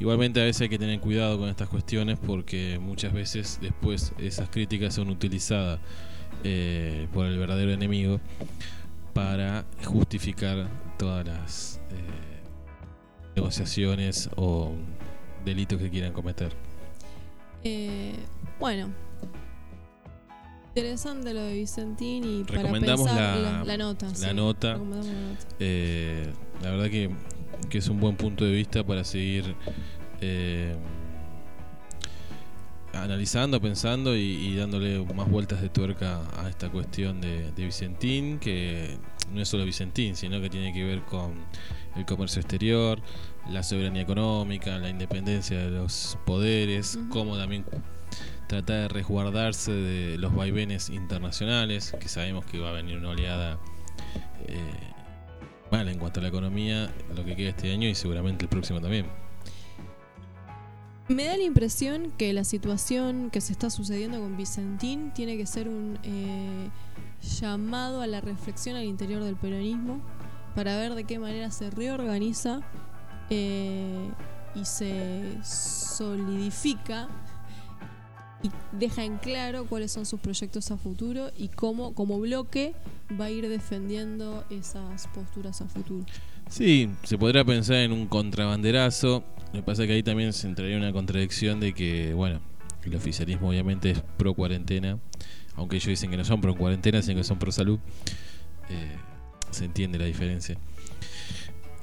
[0.00, 4.48] igualmente a veces hay que tener cuidado con estas cuestiones porque muchas veces después esas
[4.48, 5.78] críticas son utilizadas
[6.42, 8.20] eh, por el verdadero enemigo
[9.14, 11.80] para justificar todas las
[13.36, 14.72] negociaciones o
[15.44, 16.52] delitos que quieran cometer.
[17.62, 18.14] Eh,
[18.58, 18.88] bueno,
[20.76, 24.12] interesante lo de Vicentín y Recomendamos para la, la, nota.
[24.20, 24.78] La nota.
[25.58, 26.30] Eh,
[26.62, 27.10] la verdad que,
[27.70, 29.54] que, es un buen punto de vista para seguir
[30.20, 30.76] eh,
[32.92, 38.98] analizando, pensando y, dándole más vueltas de tuerca a esta cuestión de, de Vicentín, que
[39.32, 41.36] no es solo Vicentín, sino que tiene que ver con
[41.96, 43.00] el comercio exterior,
[43.48, 47.64] la soberanía económica, la independencia de los poderes, cómo también
[48.46, 53.58] tratar de resguardarse de los vaivenes internacionales, que sabemos que va a venir una oleada
[54.46, 54.56] eh,
[55.70, 58.80] mala en cuanto a la economía, lo que queda este año y seguramente el próximo
[58.80, 59.06] también.
[61.08, 65.46] Me da la impresión que la situación que se está sucediendo con Vicentín tiene que
[65.46, 66.68] ser un eh,
[67.40, 70.00] llamado a la reflexión al interior del peronismo
[70.56, 72.60] para ver de qué manera se reorganiza
[73.30, 74.08] eh,
[74.56, 77.08] y se solidifica
[78.42, 82.74] y deja en claro cuáles son sus proyectos a futuro y cómo como bloque
[83.18, 86.04] va a ir defendiendo esas posturas a futuro.
[86.48, 89.24] Sí, se podrá pensar en un contrabanderazo.
[89.52, 92.40] Me pasa que ahí también se entraría una contradicción de que, bueno,
[92.84, 94.98] el oficialismo obviamente es pro cuarentena,
[95.56, 97.78] aunque ellos dicen que no son pro cuarentena, sino que son pro salud.
[98.68, 98.96] Eh,
[99.50, 100.56] se entiende la diferencia.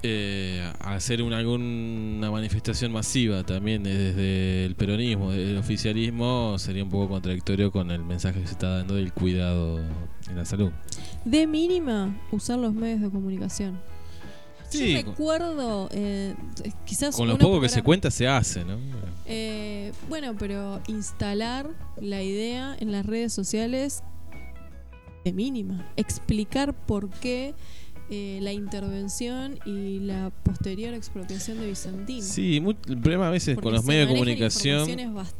[0.05, 6.89] Eh, hacer una, alguna manifestación masiva también desde el peronismo, desde el oficialismo, sería un
[6.89, 10.71] poco contradictorio con el mensaje que se está dando del cuidado en la salud.
[11.23, 13.79] De mínima, usar los medios de comunicación.
[14.67, 16.35] Sí, Yo recuerdo, eh,
[16.85, 17.15] quizás...
[17.15, 18.77] con lo poco que se cuenta se hace, ¿no?
[19.25, 21.69] Eh, bueno, pero instalar
[22.01, 24.03] la idea en las redes sociales
[25.23, 25.89] de mínima.
[25.95, 27.53] Explicar por qué
[28.13, 32.21] eh, la intervención y la posterior expropiación de Vicentín.
[32.21, 34.89] Sí, mu- el problema a veces Porque con los medios de comunicación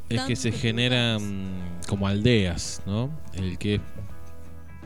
[0.10, 3.10] es que se generan como aldeas, ¿no?
[3.34, 3.82] El que es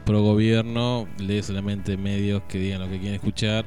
[0.06, 3.66] pro gobierno lee solamente medios que digan lo que quieren escuchar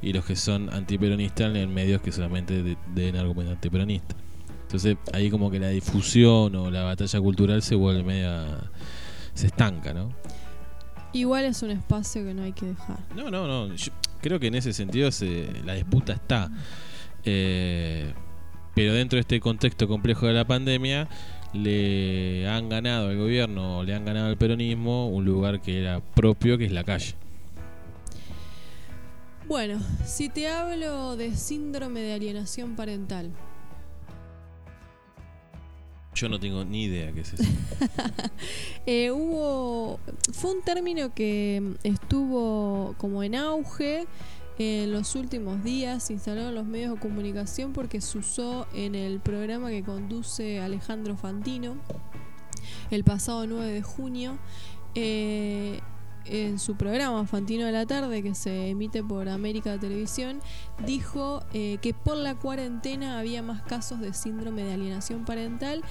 [0.00, 4.16] y los que son antiperonistas leen medios que solamente de- den argumentos antiperonistas.
[4.62, 8.46] Entonces ahí como que la difusión o la batalla cultural se vuelve media...
[9.34, 10.10] se estanca, ¿no?
[11.12, 12.98] Igual es un espacio que no hay que dejar.
[13.14, 13.74] No, no, no.
[13.74, 16.50] Yo creo que en ese sentido se- la disputa está.
[17.24, 18.12] Eh,
[18.74, 21.08] pero dentro de este contexto complejo de la pandemia,
[21.52, 26.56] le han ganado al gobierno, le han ganado al peronismo un lugar que era propio,
[26.56, 27.14] que es la calle.
[29.46, 33.30] Bueno, si te hablo de síndrome de alienación parental,
[36.14, 37.44] Yo no tengo ni idea qué es eso.
[38.86, 40.00] Eh, hubo.
[40.32, 44.06] Fue un término que estuvo como en auge
[44.58, 48.94] en los últimos días, se instaló en los medios de comunicación porque se usó en
[48.94, 51.76] el programa que conduce Alejandro Fantino
[52.90, 54.38] el pasado 9 de junio.
[54.94, 55.80] eh,
[56.24, 60.40] en su programa Fantino de la Tarde, que se emite por América Televisión,
[60.86, 65.82] dijo eh, que por la cuarentena había más casos de síndrome de alienación parental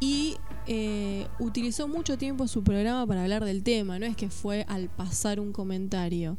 [0.00, 0.36] y
[0.66, 4.88] eh, utilizó mucho tiempo su programa para hablar del tema, no es que fue al
[4.88, 6.36] pasar un comentario,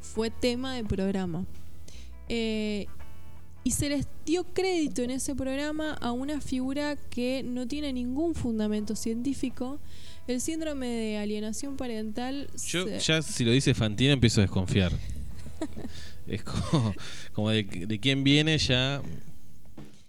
[0.00, 1.44] fue tema de programa.
[2.28, 2.86] Eh,
[3.64, 8.34] y se les dio crédito en ese programa a una figura que no tiene ningún
[8.34, 9.78] fundamento científico.
[10.26, 12.48] El síndrome de alienación parental...
[12.66, 14.92] Yo se- ya si lo dice Fantino empiezo a desconfiar.
[16.26, 16.94] es como,
[17.32, 19.02] como de, de quién viene ya,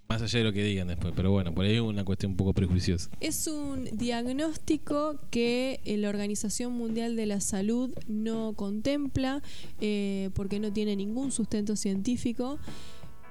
[0.07, 1.13] más allá de lo que digan después.
[1.15, 3.09] Pero bueno, por ahí es una cuestión un poco prejuiciosa.
[3.19, 9.41] Es un diagnóstico que eh, la Organización Mundial de la Salud no contempla
[9.81, 12.57] eh, porque no tiene ningún sustento científico,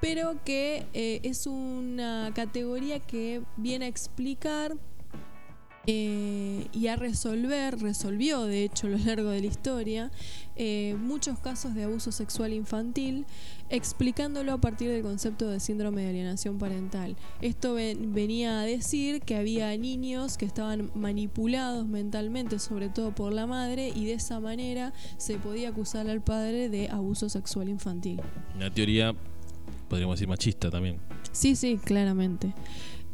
[0.03, 4.77] pero que eh, es una categoría que viene a explicar
[5.87, 10.11] eh, y a resolver, resolvió de hecho a lo largo de la historia,
[10.57, 13.27] eh, muchos casos de abuso sexual infantil,
[13.71, 17.17] explicándolo a partir del concepto de síndrome de alienación parental.
[17.41, 23.33] Esto ven- venía a decir que había niños que estaban manipulados mentalmente, sobre todo por
[23.33, 28.21] la madre, y de esa manera se podía acusar al padre de abuso sexual infantil.
[28.55, 29.15] Una teoría,
[29.89, 30.99] podríamos decir machista también.
[31.33, 32.55] Sí, sí, claramente.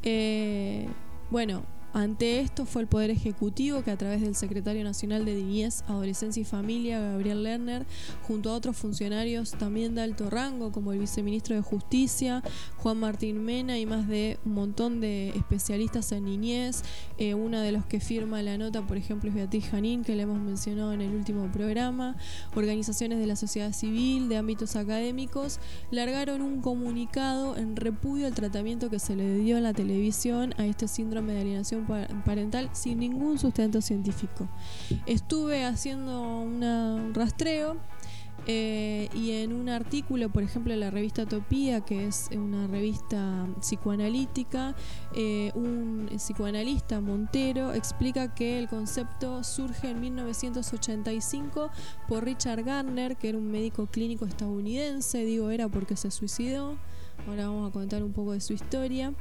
[0.02, 0.86] Eh,
[1.30, 1.62] bueno,
[1.92, 6.40] ante esto fue el Poder Ejecutivo que a través del Secretario Nacional de Niñez, Adolescencia
[6.40, 7.84] y Familia, Gabriel Lerner,
[8.26, 12.42] junto a otros funcionarios también de alto rango, como el Viceministro de Justicia,
[12.76, 16.82] Juan Martín Mena y más de un montón de especialistas en niñez.
[17.18, 20.22] Eh, una de los que firma la nota, por ejemplo, es Beatriz Janín, que le
[20.22, 22.16] hemos mencionado en el último programa.
[22.54, 25.58] Organizaciones de la sociedad civil, de ámbitos académicos,
[25.90, 30.66] largaron un comunicado en repudio al tratamiento que se le dio en la televisión a
[30.66, 34.48] este síndrome de alienación pa- parental sin ningún sustento científico.
[35.06, 37.76] Estuve haciendo un rastreo
[38.46, 43.46] eh, y en un artículo, por ejemplo, en la revista Topía, que es una revista
[43.60, 44.74] psicoanalítica,
[45.14, 51.70] eh, un psicoanalista Montero explica que el concepto surge en 1985
[52.08, 56.76] por Richard Garner, que era un médico clínico estadounidense, digo era porque se suicidó.
[57.26, 59.12] Ahora vamos a contar un poco de su historia.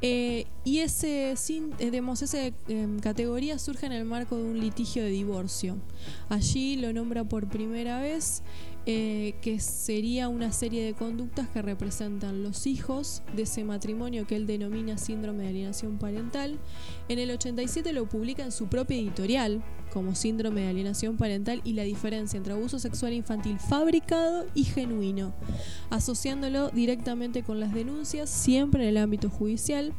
[0.00, 2.38] Eh, y ese, eh, digamos, esa
[2.68, 5.76] em, categoría surge en el marco de un litigio de divorcio.
[6.28, 8.42] Allí lo nombra por primera vez
[8.84, 14.34] eh, que sería una serie de conductas que representan los hijos de ese matrimonio que
[14.34, 16.58] él denomina síndrome de alienación parental.
[17.08, 19.62] En el 87 lo publica en su propia editorial
[19.92, 25.32] como síndrome de alienación parental y la diferencia entre abuso sexual infantil fabricado y genuino,
[25.90, 29.92] asociándolo directamente con las denuncias, siempre en el ámbito judicial,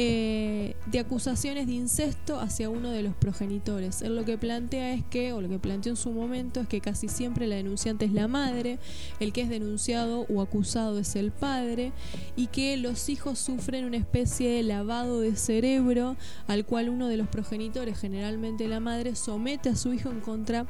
[0.00, 4.00] eh, de acusaciones de incesto hacia uno de los progenitores.
[4.00, 6.80] Él lo que plantea es que, o lo que planteó en su momento, es que
[6.80, 8.78] casi siempre la denunciante es la madre,
[9.18, 11.90] el que es denunciado o acusado es el padre,
[12.36, 17.16] y que los hijos sufren una especie de lavado de cerebro al cual uno de
[17.16, 20.64] los progenitores, generalmente la madre, somete a su hijo en contra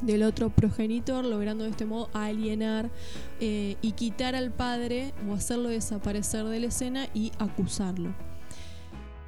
[0.00, 2.90] del otro progenitor, logrando de este modo alienar
[3.38, 8.31] eh, y quitar al padre o hacerlo desaparecer de la escena y acusarlo.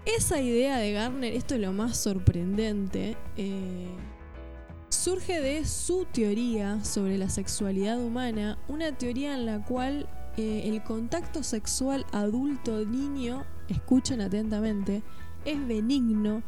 [0.06, 3.88] Esa idea de Garner, esto es lo más sorprendente, eh,
[4.90, 10.82] surge de su teoría sobre la sexualidad humana, una teoría en la cual eh, el
[10.82, 15.02] contacto sexual adulto-niño, escuchen atentamente,
[15.46, 16.42] es benigno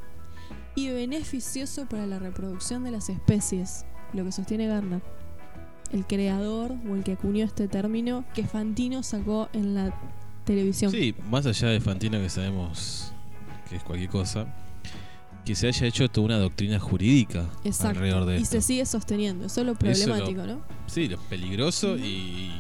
[0.74, 5.00] y beneficioso para la reproducción de las especies, lo que sostiene Garner,
[5.92, 9.98] el creador o el que acuñó este término que Fantino sacó en la
[10.44, 10.90] televisión.
[10.90, 13.14] Sí, más allá de Fantino que sabemos
[13.68, 14.46] que es cualquier cosa,
[15.44, 17.98] que se haya hecho toda una doctrina jurídica Exacto.
[17.98, 18.56] alrededor de y esto.
[18.56, 20.60] se sigue sosteniendo, eso es lo problemático, ¿no?
[20.86, 22.52] Sí, lo peligroso y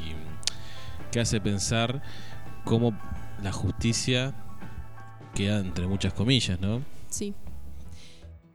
[1.10, 2.02] que hace pensar
[2.64, 2.96] cómo
[3.42, 4.34] la justicia
[5.34, 6.82] queda entre muchas comillas, ¿no?
[7.08, 7.34] Sí.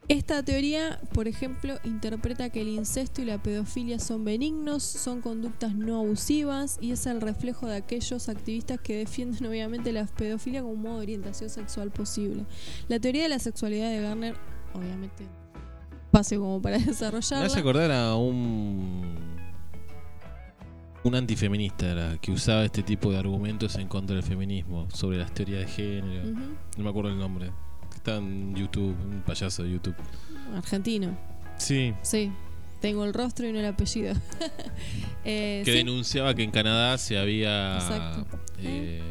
[0.08, 5.74] Esta teoría, por ejemplo, interpreta que el incesto y la pedofilia son benignos, son conductas
[5.76, 10.74] no abusivas y es el reflejo de aquellos activistas que defienden obviamente la pedofilia como
[10.74, 12.46] un modo de orientación sexual posible.
[12.88, 14.36] La teoría de la sexualidad de Garner,
[14.74, 15.28] obviamente,
[16.12, 17.46] pase como para Me desarrollarla.
[17.46, 19.32] hace acordar a un
[21.04, 25.34] un antifeminista era, que usaba este tipo de argumentos en contra del feminismo sobre las
[25.34, 26.30] teorías de género.
[26.78, 27.52] No me acuerdo el nombre.
[28.02, 29.94] Está en YouTube, un payaso de YouTube.
[30.56, 31.16] Argentino,
[31.60, 32.32] Sí, sí.
[32.80, 34.16] Tengo el rostro y no el apellido.
[35.24, 35.78] Eh, que sí.
[35.78, 38.26] denunciaba que en Canadá se había Exacto.
[38.58, 39.04] eh,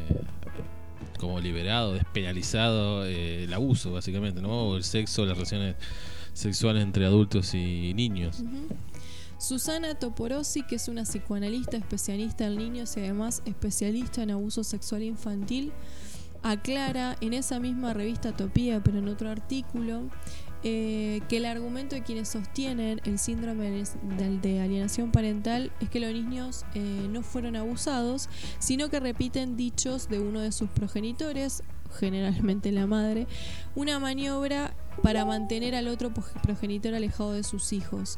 [1.17, 4.49] como liberado, despenalizado eh, el abuso, básicamente, ¿no?
[4.71, 5.77] O el sexo, las relaciones
[6.33, 8.41] sexuales entre adultos y niños.
[8.41, 8.67] Ujú.
[9.39, 15.03] Susana Toporosi, que es una psicoanalista especialista en niños y además especialista en abuso sexual
[15.03, 15.71] infantil,
[16.43, 20.09] aclara en esa misma revista Topía, pero en otro artículo,
[20.63, 23.83] eh, que el argumento de quienes sostienen el síndrome
[24.41, 28.29] de, alienación parental es que los niños eh, no fueron abusados,
[28.59, 31.63] sino que repiten dichos de uno de sus progenitores,
[31.99, 33.25] generalmente la madre,
[33.73, 38.17] una maniobra para mantener al otro prog- progenitor alejado de sus hijos.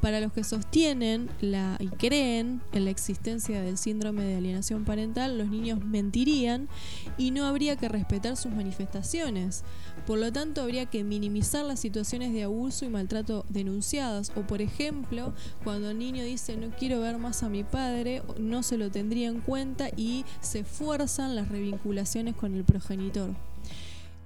[0.00, 5.38] Para los que sostienen la, y creen en la existencia del síndrome de alienación parental,
[5.38, 6.68] los niños mentirían
[7.16, 9.64] y no habría que respetar sus manifestaciones.
[10.06, 14.32] Por lo tanto, habría que minimizar las situaciones de abuso y maltrato denunciadas.
[14.36, 18.62] O, por ejemplo, cuando el niño dice no quiero ver más a mi padre, no
[18.62, 23.30] se lo tendría en cuenta y se fuerzan las revinculaciones con el progenitor.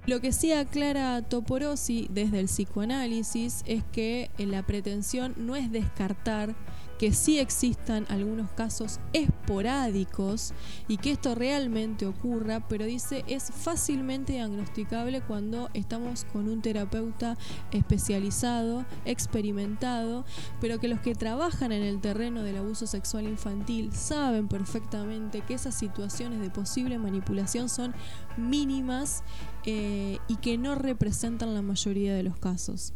[0.09, 5.71] Lo que sí aclara Toporosi desde el psicoanálisis es que eh, la pretensión no es
[5.71, 6.55] descartar
[6.99, 10.53] que sí existan algunos casos esporádicos
[10.89, 17.37] y que esto realmente ocurra, pero dice es fácilmente diagnosticable cuando estamos con un terapeuta
[17.71, 20.25] especializado, experimentado,
[20.59, 25.53] pero que los que trabajan en el terreno del abuso sexual infantil saben perfectamente que
[25.53, 27.95] esas situaciones de posible manipulación son
[28.35, 29.23] mínimas
[29.65, 32.93] eh, y que no representan la mayoría de los casos.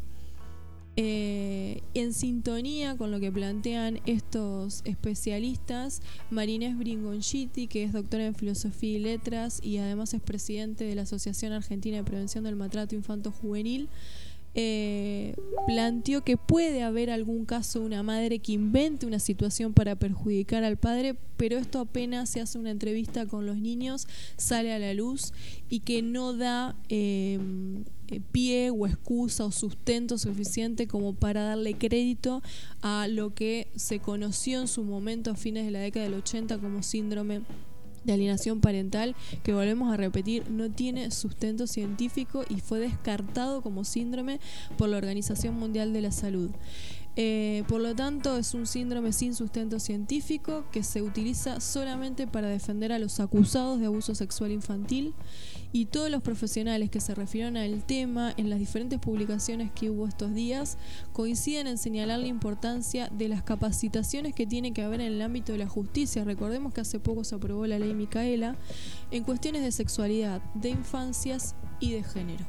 [0.96, 8.36] Eh, en sintonía con lo que plantean estos especialistas, Marinés Bringonchiti, que es doctora en
[8.36, 12.94] Filosofía y Letras y además es presidente de la Asociación Argentina de Prevención del Maltrato
[12.94, 13.90] Infanto Juvenil,
[14.56, 15.36] eh,
[15.66, 20.64] planteó que puede haber algún caso de una madre que invente una situación para perjudicar
[20.64, 24.94] al padre, pero esto apenas se hace una entrevista con los niños, sale a la
[24.94, 25.34] luz
[25.70, 27.40] y que no da eh,
[28.10, 32.44] eh, pie o excusa o sustento suficiente como para darle crédito
[32.82, 36.60] a lo que se conoció en su momento a fines de la década del 80
[36.60, 37.42] como síndrome
[38.04, 43.84] de alienación parental, que volvemos a repetir, no tiene sustento científico y fue descartado como
[43.84, 44.40] síndrome
[44.78, 46.52] por la Organización Mundial de la Salud.
[47.16, 52.48] Eh, por lo tanto, es un síndrome sin sustento científico que se utiliza solamente para
[52.48, 55.14] defender a los acusados de abuso sexual infantil
[55.74, 60.08] y todos los profesionales que se refirieron al tema en las diferentes publicaciones que hubo
[60.08, 60.78] estos días
[61.14, 65.52] coinciden en señalar la importancia de las capacitaciones que tiene que haber en el ámbito
[65.52, 66.24] de la justicia.
[66.24, 68.56] Recordemos que hace poco se aprobó la ley Micaela
[69.10, 72.46] en cuestiones de sexualidad, de infancias y de género.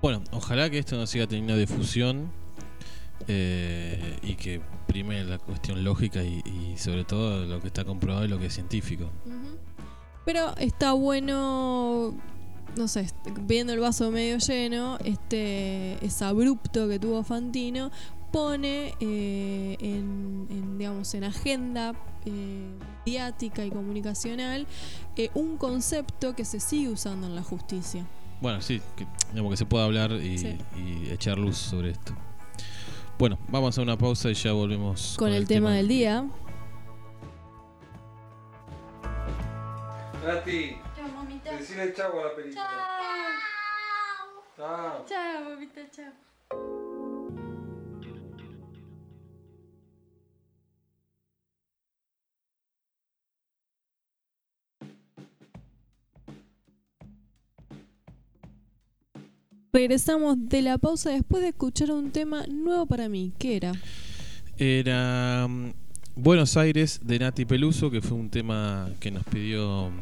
[0.00, 2.30] Bueno, ojalá que esto no siga teniendo difusión
[3.26, 8.24] eh, y que prime la cuestión lógica y, y sobre todo lo que está comprobado
[8.24, 9.10] y lo que es científico.
[9.26, 9.57] Ujú.
[10.28, 12.12] Pero está bueno,
[12.76, 13.06] no sé,
[13.46, 17.90] viendo el vaso medio lleno, este es abrupto que tuvo Fantino
[18.30, 21.94] pone eh, en, en, digamos en agenda
[22.26, 22.74] eh,
[23.06, 24.66] mediática y comunicacional
[25.16, 28.04] eh, un concepto que se sigue usando en la justicia.
[28.42, 30.58] Bueno, sí, que, digamos que se pueda hablar y, Sí.
[30.76, 32.14] y echar luz sobre esto.
[33.18, 36.28] Bueno, vamos a una pausa y ya volvemos con, el, tema, del día.
[40.24, 41.50] Nati, chao, mamita.
[41.56, 42.64] Decirle chao a la película.
[44.56, 45.04] Chao.
[45.04, 45.04] Chao.
[45.06, 46.12] Chao, mamita, chao.
[59.72, 63.32] Regresamos de la pausa después de escuchar un tema nuevo para mí.
[63.38, 63.72] ¿Qué era?
[64.56, 65.72] Era mm,
[66.20, 69.92] Buenos Aires de Nati Peluso, que fue un tema que nos pidió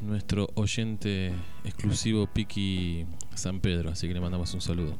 [0.00, 1.30] nuestro oyente
[1.62, 4.96] exclusivo Piki San Pedro, así que le mandamos un saludo.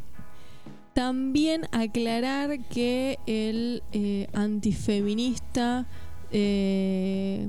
[0.93, 5.87] También aclarar que el eh, antifeminista
[6.31, 7.49] eh,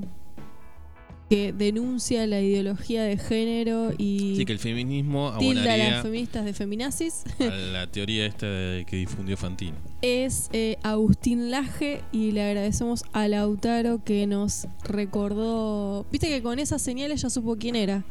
[1.28, 6.44] que denuncia la ideología de género y sí que el feminismo tilda a las feministas
[6.44, 7.24] de feminazis.
[7.40, 9.76] a la teoría esta de que difundió Fantino.
[10.00, 16.60] Es eh, Agustín Laje y le agradecemos a Lautaro que nos recordó viste que con
[16.60, 18.04] esas señales ya supo quién era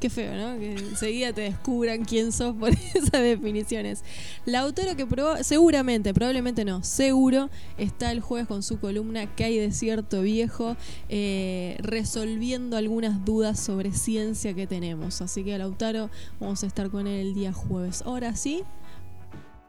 [0.00, 0.60] Qué feo, ¿no?
[0.60, 4.04] Que enseguida te descubran quién sos por esas definiciones.
[4.44, 9.42] La autora que probó, seguramente, probablemente no, seguro, está el jueves con su columna que
[9.42, 10.76] hay de cierto viejo,
[11.08, 15.20] eh, resolviendo algunas dudas sobre ciencia que tenemos.
[15.20, 18.02] Así que Lautaro, vamos a estar con él el día jueves.
[18.02, 18.62] Ahora sí,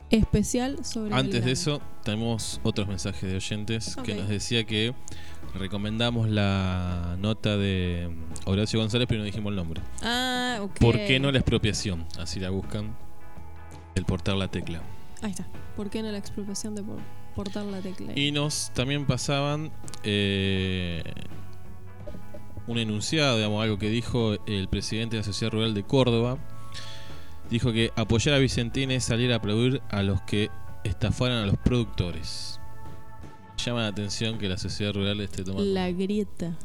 [0.10, 1.14] especial sobre...
[1.14, 4.94] Antes de eso, tenemos otros mensajes de oyentes que nos decía que
[5.56, 8.10] recomendamos la nota de
[8.46, 9.82] Horacio González, pero no dijimos el nombre.
[10.02, 10.80] Ah, ok.
[10.80, 12.06] ¿Por qué no la expropiación?
[12.18, 12.96] Así la buscan.
[13.96, 14.82] El portar la tecla.
[15.22, 15.48] Ahí está.
[15.76, 16.84] ¿Por qué no la expropiación de
[17.36, 18.14] portar la tecla?
[18.16, 19.72] Y nos también pasaban
[20.04, 21.04] eh,
[22.68, 26.38] un enunciado, digamos, algo que dijo el presidente de la Sociedad Rural de Córdoba.
[27.50, 30.50] Dijo que apoyar a Vicentina es salir a aplaudir a los que
[30.84, 32.60] estafaran a los productores
[33.66, 36.56] llama la atención que la sociedad rural esté tomando la grieta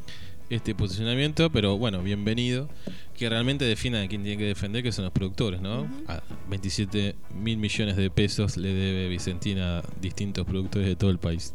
[0.51, 2.68] este posicionamiento, pero bueno, bienvenido.
[3.14, 5.89] Que realmente defina a quien tiene que defender, que son los productores, ¿no?
[6.09, 11.18] a 27 mil millones de pesos le debe Vicentina a distintos productores de todo el
[11.18, 11.55] país.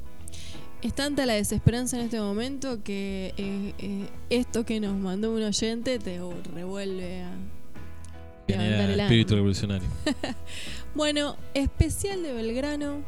[0.82, 5.44] Es tanta la desesperanza en este momento que eh, eh, esto que nos mandó un
[5.44, 6.20] oyente te
[6.54, 7.32] revuelve a
[8.54, 9.88] el espíritu revolucionario.
[10.96, 13.04] bueno, especial de Belgrano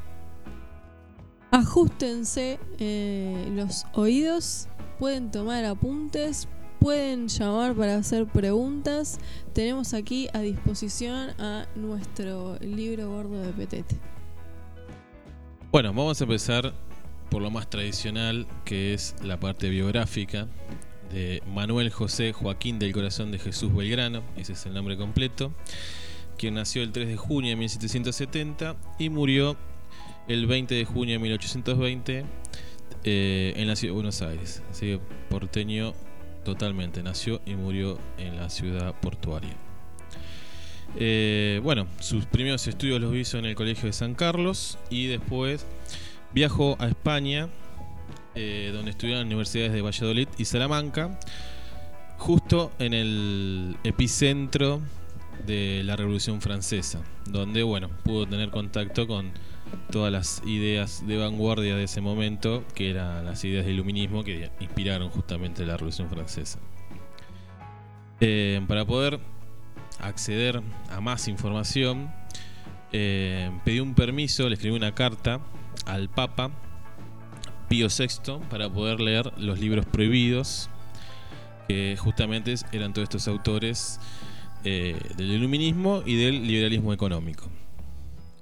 [1.53, 4.69] Ajustense eh, los oídos,
[4.99, 6.47] pueden tomar apuntes,
[6.79, 9.19] pueden llamar para hacer preguntas.
[9.51, 13.99] Tenemos aquí a disposición a nuestro libro gordo de Petete.
[15.73, 16.73] Bueno, vamos a empezar
[17.29, 20.47] por lo más tradicional, que es la parte biográfica
[21.13, 25.53] de Manuel José Joaquín del Corazón de Jesús Belgrano, ese es el nombre completo,
[26.37, 29.57] quien nació el 3 de junio de 1770 y murió
[30.27, 32.25] el 20 de junio de 1820
[33.03, 34.63] eh, en la ciudad de Buenos Aires.
[34.69, 34.99] Así que
[35.29, 35.93] porteño
[36.43, 37.03] totalmente.
[37.03, 39.55] Nació y murió en la ciudad portuaria.
[40.97, 45.65] Eh, bueno, sus primeros estudios los hizo en el Colegio de San Carlos y después
[46.33, 47.49] viajó a España,
[48.35, 51.19] eh, donde estudió en las universidades de Valladolid y Salamanca,
[52.17, 54.81] justo en el epicentro
[55.45, 59.31] de la Revolución Francesa, donde bueno, pudo tener contacto con
[59.91, 64.49] todas las ideas de vanguardia de ese momento, que eran las ideas del iluminismo que
[64.59, 66.59] inspiraron justamente la Revolución Francesa.
[68.19, 69.19] Eh, para poder
[69.99, 72.11] acceder a más información,
[72.91, 75.39] eh, pedí un permiso, le escribí una carta
[75.85, 76.51] al Papa
[77.71, 80.69] Pío VI para poder leer los libros prohibidos,
[81.69, 83.97] que justamente eran todos estos autores
[84.65, 87.49] eh, del iluminismo y del liberalismo económico.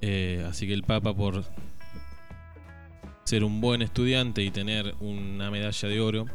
[0.00, 1.44] Eh, así que el Papa, por
[3.22, 6.26] ser un buen estudiante y tener una medalla de oro,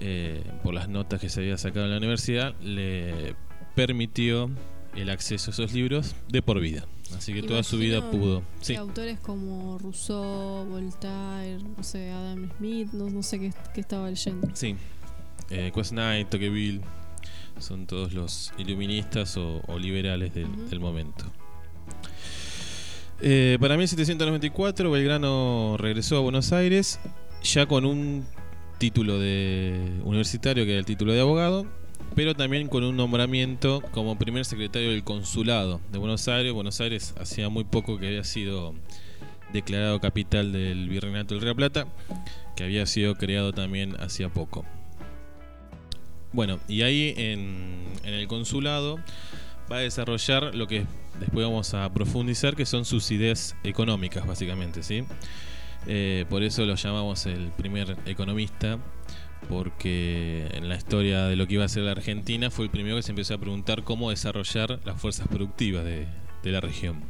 [0.00, 3.36] eh, por las notas que se había sacado en la universidad, le
[3.76, 4.50] permitió
[4.96, 6.84] el acceso a esos libros de por vida.
[7.16, 8.42] Así que toda su vida pudo.
[8.60, 8.74] Sí.
[8.76, 14.48] Autores como Rousseau, Voltaire, no sé, Adam Smith, no, sé qué, estaba leyendo.
[14.54, 14.76] Sí.
[15.50, 16.82] Eh, Quesnay, Tocqueville,
[17.58, 21.24] son todos los iluministas o, liberales del momento.
[23.20, 27.00] Eh, para 1794 Belgrano regresó a Buenos Aires
[27.42, 28.24] ya con un
[28.78, 31.66] título de universitario que era el título de abogado,
[32.14, 36.52] pero también con un nombramiento como primer secretario del consulado de Buenos Aires.
[36.52, 38.74] Buenos Aires hacía muy poco que había sido
[39.52, 41.86] declarado capital del Virreinato del Río Plata,
[42.56, 44.64] que había sido creado también hacía poco.
[46.32, 48.98] Bueno, y ahí en, el consulado
[49.70, 50.84] va a desarrollar lo que
[51.20, 55.04] después vamos a profundizar, que son sus ideas económicas, básicamente, ¿sí?
[55.86, 58.78] Eh, por eso lo llamamos el primer economista,
[59.48, 62.96] porque en la historia de lo que iba a ser la Argentina fue el primero
[62.96, 66.06] que se empezó a preguntar cómo desarrollar las fuerzas productivas de,
[66.42, 67.02] de la región.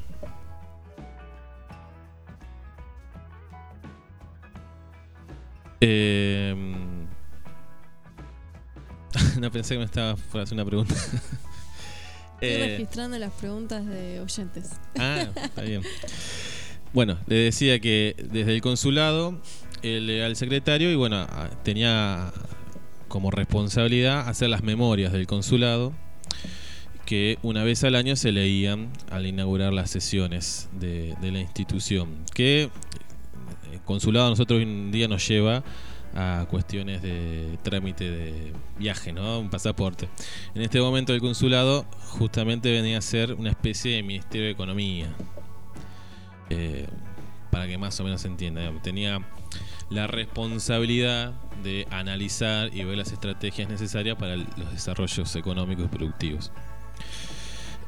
[5.80, 6.54] Eh,
[9.40, 10.94] no pensé que me estaba por hacer una pregunta.
[12.40, 14.70] Estoy Eh, registrando las preguntas de oyentes.
[14.98, 15.82] Ah, está bien.
[16.92, 19.40] Bueno, le decía que desde el consulado
[19.82, 21.26] él era el secretario y bueno,
[21.62, 22.32] tenía
[23.08, 25.92] como responsabilidad hacer las memorias del consulado
[27.08, 32.22] que una vez al año se leían al inaugurar las sesiones de, la institución.
[32.34, 32.68] Que
[33.72, 35.64] el consulado a nosotros hoy en día nos lleva
[36.14, 39.40] a cuestiones de trámite de viaje, ¿no?
[39.40, 40.06] Un pasaporte.
[40.54, 41.86] En este momento el consulado
[42.18, 45.08] justamente venía a ser una especie de Ministerio de Economía.
[46.50, 46.86] Eh,
[47.50, 48.70] para que más o menos se entienda.
[48.82, 49.20] Tenía
[49.90, 51.32] la responsabilidad
[51.62, 56.52] de analizar y ver las estrategias necesarias para los desarrollos económicos y productivos.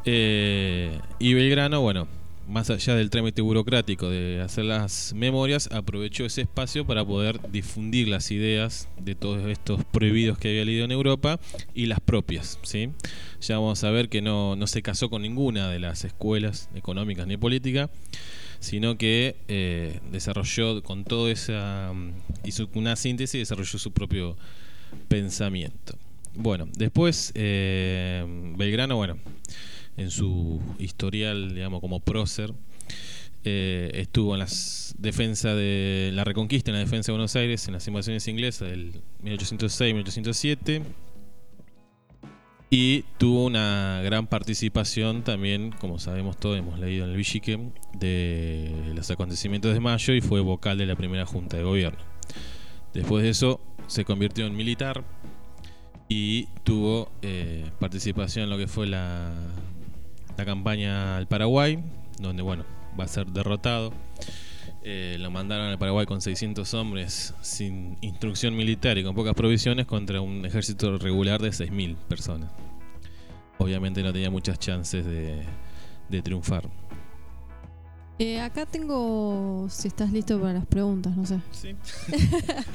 [0.04, 2.08] Eh, y Belgrano, bueno,
[2.50, 8.08] más allá del trámite burocrático de hacer las memorias, aprovechó ese espacio para poder difundir
[8.08, 11.38] las ideas de todos estos prohibidos que había leído en Europa
[11.74, 12.58] y las propias.
[12.62, 12.90] ¿sí?
[13.40, 17.26] Ya vamos a ver que no, no se casó con ninguna de las escuelas económicas
[17.26, 17.88] ni políticas,
[18.60, 21.92] sino que eh, desarrolló con todo esa.
[21.94, 22.12] mm,
[22.44, 24.36] hizo una síntesis y desarrolló su propio
[25.08, 25.98] pensamiento.
[26.34, 28.24] Bueno, después eh,
[28.56, 29.18] Belgrano, bueno,
[29.96, 32.52] en su historial, digamos, como prócer,
[33.44, 37.74] eh, estuvo en las defensa de la reconquista, en la defensa de Buenos Aires, en
[37.74, 38.92] las invasiones inglesas del
[39.24, 40.82] 1806-1807
[42.70, 47.58] y tuvo una gran participación también, como sabemos todos, hemos leído en el Villique,
[47.98, 51.98] de los acontecimientos de mayo y fue vocal de la primera junta de gobierno.
[52.94, 55.04] Después de eso se convirtió en militar
[56.08, 59.32] y tuvo eh, participación en lo que fue la,
[60.36, 61.82] la campaña al Paraguay,
[62.20, 62.64] donde bueno,
[62.98, 63.92] va a ser derrotado.
[64.82, 69.84] Eh, lo mandaron al Paraguay con 600 hombres sin instrucción militar y con pocas provisiones
[69.86, 72.50] contra un ejército regular de 6.000 personas.
[73.58, 75.42] Obviamente no tenía muchas chances de,
[76.08, 76.66] de triunfar.
[78.18, 81.40] Eh, acá tengo, si estás listo para las preguntas, no sé.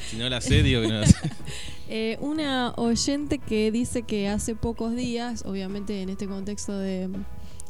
[0.10, 1.16] si no la sé, digo que no la sé.
[1.88, 7.10] Eh, una oyente que dice que hace pocos días, obviamente en este contexto de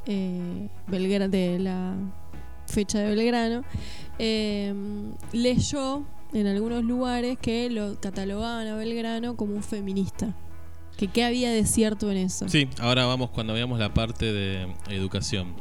[0.05, 1.97] eh, Belgra- de la
[2.75, 3.63] fecha de Belgrano,
[4.19, 4.73] eh,
[5.31, 6.03] leyó
[6.33, 10.35] en algunos lugares que lo catalogaban a Belgrano como un feminista.
[10.97, 12.47] Que qué había de cierto en eso.
[12.47, 15.53] Sí, ahora vamos cuando veamos la parte de educación.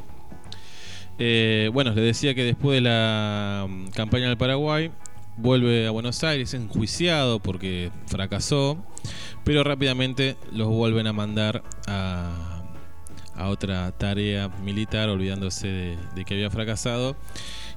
[1.17, 4.91] Eh, bueno, les decía que después de la mm, campaña del Paraguay,
[5.37, 8.77] vuelve a Buenos Aires enjuiciado porque fracasó,
[9.43, 12.54] pero rápidamente los vuelven a mandar a,
[13.35, 17.15] a otra tarea militar, olvidándose de, de que había fracasado.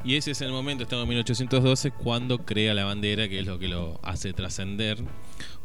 [0.05, 3.59] Y ese es el momento, estamos en 1812, cuando crea la bandera, que es lo
[3.59, 4.99] que lo hace trascender,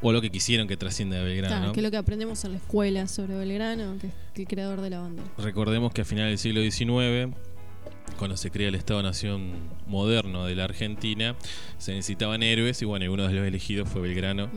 [0.01, 1.47] o lo que quisieron que trascienda de Belgrano.
[1.49, 1.73] Claro, ¿no?
[1.73, 4.89] que es lo que aprendemos en la escuela sobre Belgrano, que es el creador de
[4.89, 5.27] la bandera.
[5.37, 7.35] Recordemos que a finales del siglo XIX,
[8.17, 9.53] cuando se crea el Estado-Nación
[9.85, 11.35] moderno de la Argentina,
[11.77, 14.49] se necesitaban héroes y bueno, y uno de los elegidos fue Belgrano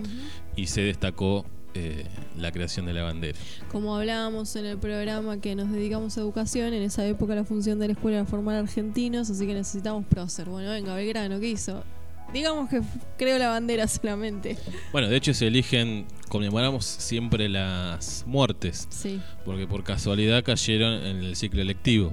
[0.56, 1.44] y se destacó
[1.76, 2.06] eh,
[2.38, 3.38] la creación de la bandera.
[3.70, 7.78] Como hablábamos en el programa que nos dedicamos a educación, en esa época la función
[7.78, 10.48] de la escuela era formar argentinos, así que necesitamos prócer.
[10.48, 11.84] Bueno, venga, Belgrano, ¿qué hizo?
[12.32, 12.80] Digamos que
[13.16, 14.56] creó la bandera solamente.
[14.90, 19.20] Bueno, de hecho se eligen, conmemoramos siempre las muertes, Sí.
[19.44, 22.12] porque por casualidad cayeron en el ciclo electivo.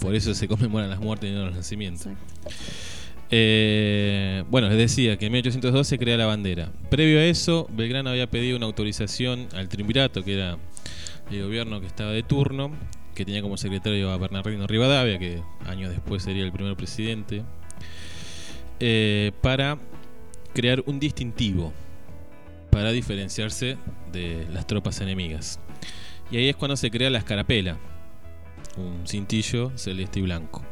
[0.00, 2.06] Por eso se conmemoran las muertes y no los nacimientos.
[2.06, 2.24] exacto.
[3.30, 6.72] Eh, bueno, les decía que en 1802 se crea la bandera.
[6.90, 10.56] Previo a eso, Belgrano había pedido una autorización al triunvirato, que era
[11.30, 12.70] el gobierno que estaba de turno,
[13.14, 17.42] que tenía como secretario a Bernardino Rivadavia, que años después sería el primer presidente,
[18.80, 19.78] eh, para
[20.54, 21.72] crear un distintivo
[22.70, 23.76] para diferenciarse
[24.12, 25.58] de las tropas enemigas.
[26.30, 27.78] Y ahí es cuando se crea la escarapela,
[28.76, 30.62] un cintillo celeste y blanco.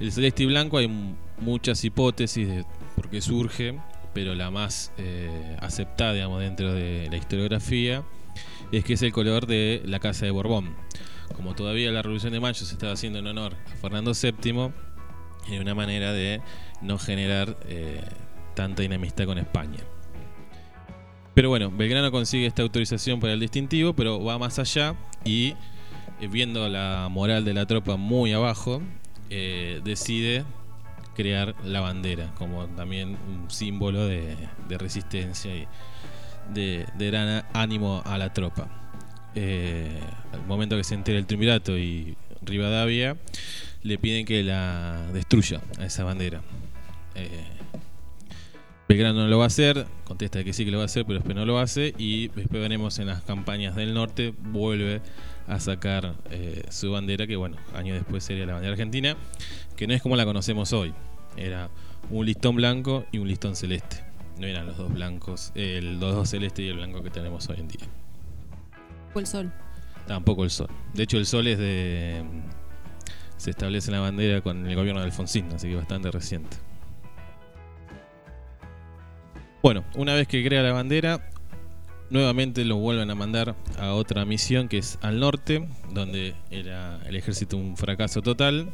[0.00, 1.14] El celeste y blanco hay m-
[1.44, 2.64] muchas hipótesis de
[2.96, 3.78] por qué surge,
[4.14, 8.02] pero la más eh, aceptada digamos, dentro de la historiografía
[8.72, 10.74] es que es el color de la Casa de Borbón.
[11.36, 14.72] Como todavía la Revolución de Mayo se estaba haciendo en honor a Fernando VII,
[15.50, 16.40] era una manera de
[16.80, 18.00] no generar eh,
[18.54, 19.80] tanta enemistad con España.
[21.34, 24.94] Pero bueno, Belgrano consigue esta autorización para el distintivo, pero va más allá
[25.24, 25.54] y
[26.20, 28.80] eh, viendo la moral de la tropa muy abajo,
[29.28, 30.44] decide
[31.14, 34.36] crear la bandera como también un símbolo de,
[34.78, 35.66] resistencia y
[36.52, 38.68] de, gran ánimo a la tropa.
[39.34, 39.98] Eh,
[40.32, 43.16] al momento que se entera el triunvirato y Rivadavia,
[43.82, 46.42] le piden que la destruya a esa bandera.
[47.14, 47.28] Eh,
[48.86, 51.18] Belgrano no lo va a hacer, contesta que sí que lo va a hacer, pero
[51.18, 55.00] después no lo hace y después veremos en las campañas del norte vuelve
[55.46, 59.16] a sacar eh, su bandera, que bueno, años después sería la bandera argentina,
[59.76, 60.94] que no es como la conocemos hoy,
[61.36, 61.70] era
[62.10, 64.04] un listón blanco y un listón celeste,
[64.38, 67.68] no eran los dos blancos, el, dos celeste y el blanco que tenemos hoy en
[67.68, 67.86] día.
[69.14, 69.52] O el sol.
[70.06, 70.68] Tampoco el sol.
[70.92, 72.22] De hecho, el sol es de.
[73.36, 76.56] Se establece en la bandera con el gobierno de Alfonsín, así que bastante reciente.
[79.62, 81.30] Bueno, una vez que crea la bandera,
[82.10, 87.16] nuevamente lo vuelven a mandar a otra misión que es al norte, donde era el
[87.16, 88.70] ejército un fracaso total.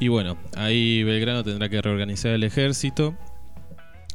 [0.00, 3.14] Y bueno, ahí Belgrano tendrá que reorganizar el ejército,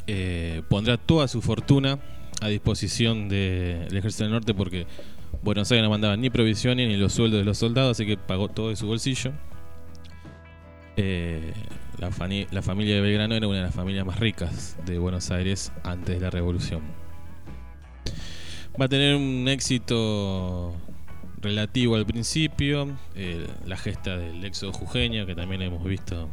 [0.07, 1.99] eh, pondrá toda su fortuna
[2.41, 4.87] a disposición del ejército del norte porque
[5.41, 8.49] Buenos Aires no mandaba ni provisiones ni los sueldos de los soldados, así que pagó
[8.49, 9.31] todo de su bolsillo.
[10.97, 11.53] Eh,
[11.97, 12.09] la,
[12.51, 16.15] la, familia de Belgrano era una de las familias más ricas de Buenos Aires antes
[16.15, 16.81] de la revolución.
[18.79, 20.75] Va a tener un éxito
[21.41, 22.87] relativo al principio,
[23.65, 26.29] la gesta del éxodo jujeño, que también hemos visto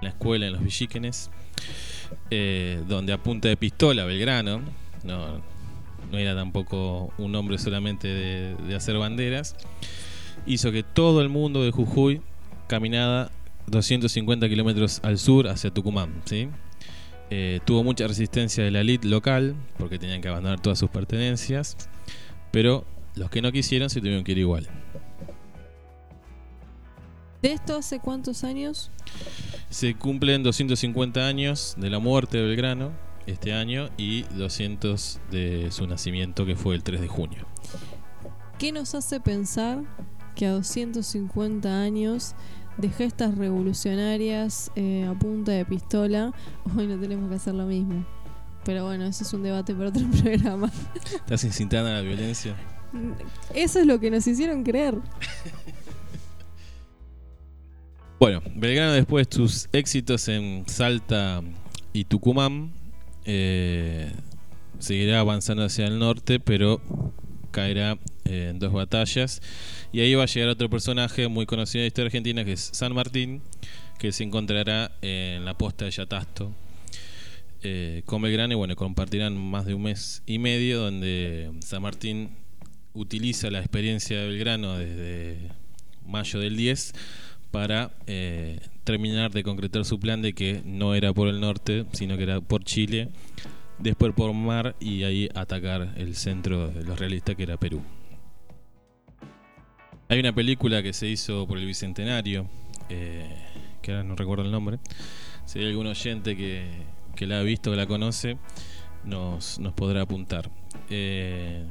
[0.00, 1.30] en la escuela, en los Villiquenes,
[2.30, 4.62] eh, donde a punta de pistola Belgrano,
[5.04, 5.40] no,
[6.10, 9.56] no era tampoco un hombre solamente de, hacer banderas,
[10.46, 12.22] hizo que todo el mundo de Jujuy
[12.66, 13.30] caminara
[13.66, 16.22] 250 kilómetros al sur hacia Tucumán.
[16.24, 16.48] ¿sí?
[17.30, 21.76] Eh, tuvo mucha resistencia de la elite local porque tenían que abandonar todas sus pertenencias,
[22.50, 22.86] pero
[23.18, 24.68] los que no quisieron se tuvieron que ir igual.
[27.42, 28.90] ¿De esto hace cuántos años?
[29.70, 32.92] Se cumplen 250 años de la muerte de Belgrano
[33.26, 37.46] este año y 200 de su nacimiento que fue el 3 de junio.
[38.58, 39.82] ¿Qué nos hace pensar
[40.34, 42.34] que a 250 años
[42.76, 46.32] de gestas revolucionarias eh, a punta de pistola,
[46.76, 48.04] hoy no tenemos que hacer lo mismo?
[48.64, 50.72] Pero bueno, eso es un debate para otro programa.
[51.14, 52.56] ¿Estás incitando a la violencia?
[53.54, 54.94] Eso es lo que nos hicieron creer.
[58.18, 61.40] Bueno, Belgrano después de sus éxitos en Salta
[61.92, 62.72] y Tucumán,
[63.24, 64.10] eh,
[64.80, 66.80] seguirá avanzando hacia el norte, pero
[67.52, 69.40] caerá eh, en dos batallas.
[69.92, 72.70] Y ahí va a llegar otro personaje muy conocido en la historia argentina, que es
[72.72, 73.40] San Martín,
[74.00, 76.52] que se encontrará en la posta de Yatasto.
[77.62, 82.30] Eh, con Belgrano y bueno, compartirán más de un mes y medio donde San Martín
[82.98, 85.38] utiliza la experiencia de Belgrano desde
[86.04, 86.92] mayo del 10
[87.50, 92.16] para eh, terminar de concretar su plan de que no era por el norte, sino
[92.16, 93.10] que era por Chile,
[93.78, 97.82] después por mar y ahí atacar el centro de los realistas que era Perú.
[100.08, 102.48] Hay una película que se hizo por el Bicentenario,
[102.88, 103.28] eh,
[103.82, 104.78] que ahora no recuerdo el nombre.
[105.44, 106.66] Si hay algún oyente que,
[107.14, 108.38] que la ha visto, que la conoce,
[109.04, 110.50] nos, nos podrá apuntar.
[110.90, 111.64] Eh,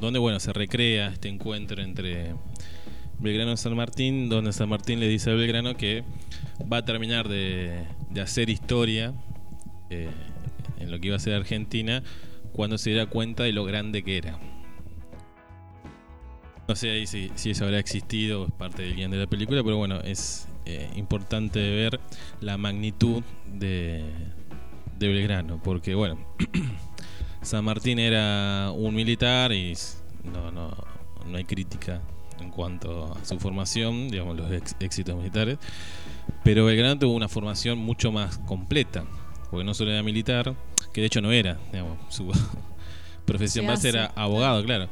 [0.00, 2.34] donde bueno, se recrea este encuentro entre
[3.18, 6.04] Belgrano San Martín, donde San Martín le dice a Belgrano que
[6.70, 7.86] va a terminar de,
[8.20, 9.14] hacer historia
[9.90, 10.08] eh,
[10.78, 12.02] en lo que iba a ser Argentina
[12.52, 14.38] cuando se diera cuenta de lo grande que era.
[16.66, 19.76] No sé ahí si, eso habrá existido es parte del guion de la película, pero
[19.76, 22.00] bueno, es eh, importante ver
[22.40, 23.22] la magnitud
[23.52, 24.04] de
[24.98, 26.18] Belgrano, porque bueno,
[27.44, 29.74] San Martín era un militar y
[30.24, 30.74] no, no,
[31.26, 32.00] no hay crítica
[32.40, 34.50] en cuanto a su formación, digamos, los
[34.80, 35.58] éxitos militares.
[36.42, 39.04] Pero Belgrano tuvo una formación mucho más completa,
[39.50, 40.54] porque no solo era militar,
[40.92, 42.30] que de hecho no era, digamos, su
[43.24, 44.88] profesión base era abogado, claro.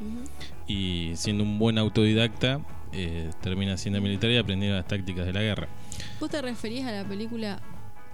[0.66, 2.60] Y siendo un buen autodidacta,
[2.92, 5.68] eh, termina siendo militar y aprendiendo las tácticas de la guerra.
[6.20, 7.60] ¿Vos te referís a la película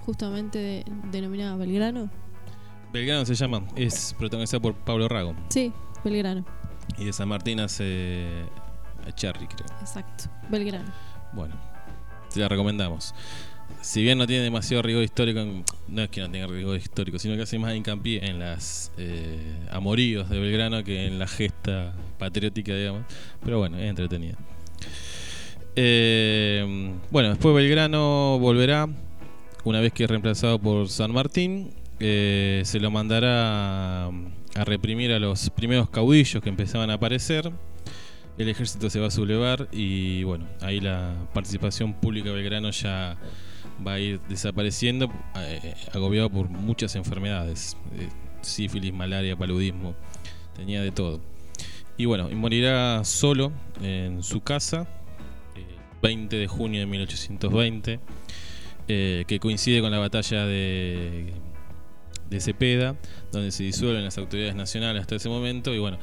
[0.07, 2.11] justamente denominada Belgrano?
[2.93, 5.35] Belgrano se llama, es protagonizada por Pablo Rago.
[5.49, 5.73] Sí,
[6.05, 6.45] Belgrano.
[6.97, 8.27] Y de San Martín hace
[9.15, 9.67] Cherry, creo.
[9.81, 10.91] Exacto, Belgrano.
[11.33, 11.55] Bueno,
[12.33, 13.15] te la recomendamos.
[13.83, 15.41] Si bien no tiene demasiado rigor histórico,
[15.89, 19.67] no es que no tenga rigor histórico, sino que hace más hincapié en las eh,
[19.71, 23.03] amoríos de Belgrano que en la gesta patriótica, digamos.
[23.45, 24.37] Pero bueno, es entretenida.
[25.77, 28.89] Eh, bueno, después Belgrano volverá,
[29.65, 35.19] una vez que es reemplazado por San Martín, eh, se lo mandará a reprimir a
[35.19, 37.53] los primeros caudillos que empezaban a aparecer
[38.39, 43.17] el ejército se va a sublevar y bueno, ahí la participación pública de Belgrano ya
[43.85, 48.09] va a ir desapareciendo, eh, agobiado por muchas enfermedades, eh,
[48.41, 49.97] sífilis, malaria, paludismo,
[50.55, 51.21] tenía de todo.
[51.97, 53.51] Y bueno, morirá solo
[53.83, 54.87] en su casa,
[55.57, 55.67] el
[56.01, 57.99] 20 de junio de 1820,
[58.87, 61.33] eh, que coincide con la batalla de,
[62.29, 62.97] de Cepeda,
[63.33, 65.99] donde se disuelven las autoridades nacionales hasta ese momento, y bueno,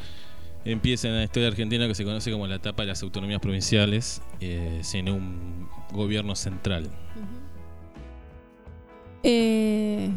[0.66, 4.22] empieza en la historia argentina que se conoce como la etapa de las autonomías provinciales,
[4.40, 6.90] eh, sin un gobierno central.
[9.24, 10.12] Eh,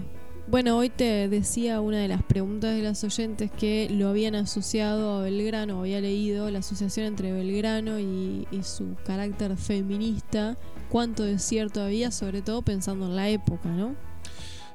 [0.51, 5.19] bueno, hoy te decía una de las preguntas de las oyentes que lo habían asociado
[5.19, 10.57] a Belgrano, había leído la asociación entre Belgrano y, su carácter feminista.
[10.89, 13.95] ¿Cuánto de cierto había, sobre todo pensando en la época, no?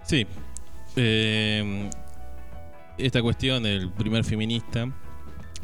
[0.05, 0.27] Sí.
[0.95, 1.89] Eh,
[2.97, 4.87] esta cuestión del primer feminista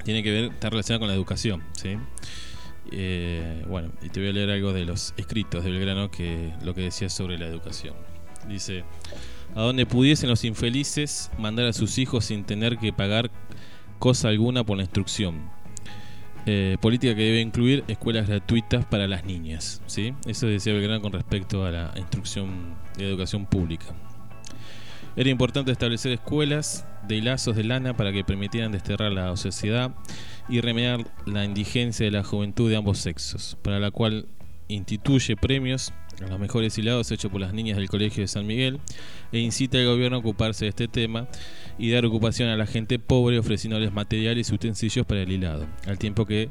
[0.03, 1.97] tiene que ver, está relacionada con la educación, ¿sí?
[2.91, 6.73] Eh, bueno, y te voy a leer algo de los escritos de Belgrano que lo
[6.73, 7.95] que decía sobre la educación.
[8.47, 8.83] Dice,
[9.55, 13.29] a donde pudiesen los infelices mandar a sus hijos sin tener que pagar
[13.99, 15.51] cosa alguna por la instrucción.
[16.45, 19.83] Eh, política que debe incluir escuelas gratuitas para las niñas.
[19.85, 20.13] ¿sí?
[20.25, 23.85] Eso decía Belgrano con respecto a la instrucción de educación pública.
[25.15, 29.91] Era importante establecer escuelas de lazos de lana para que permitieran desterrar la sociedad
[30.47, 34.27] y remediar la indigencia de la juventud de ambos sexos, para la cual
[34.67, 35.91] instituye premios
[36.21, 38.79] a los mejores hilados hechos por las niñas del Colegio de San Miguel
[39.31, 41.27] e incita al gobierno a ocuparse de este tema
[41.77, 45.97] y dar ocupación a la gente pobre ofreciéndoles materiales y utensilios para el hilado, al
[45.97, 46.49] tiempo que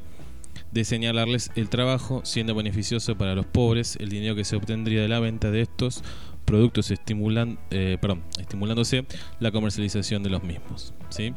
[0.72, 5.08] de señalarles el trabajo, siendo beneficioso para los pobres el dinero que se obtendría de
[5.08, 6.02] la venta de estos
[6.48, 9.04] productos estimulan, eh, perdón, estimulándose
[9.38, 10.94] la comercialización de los mismos.
[11.10, 11.34] ¿sí?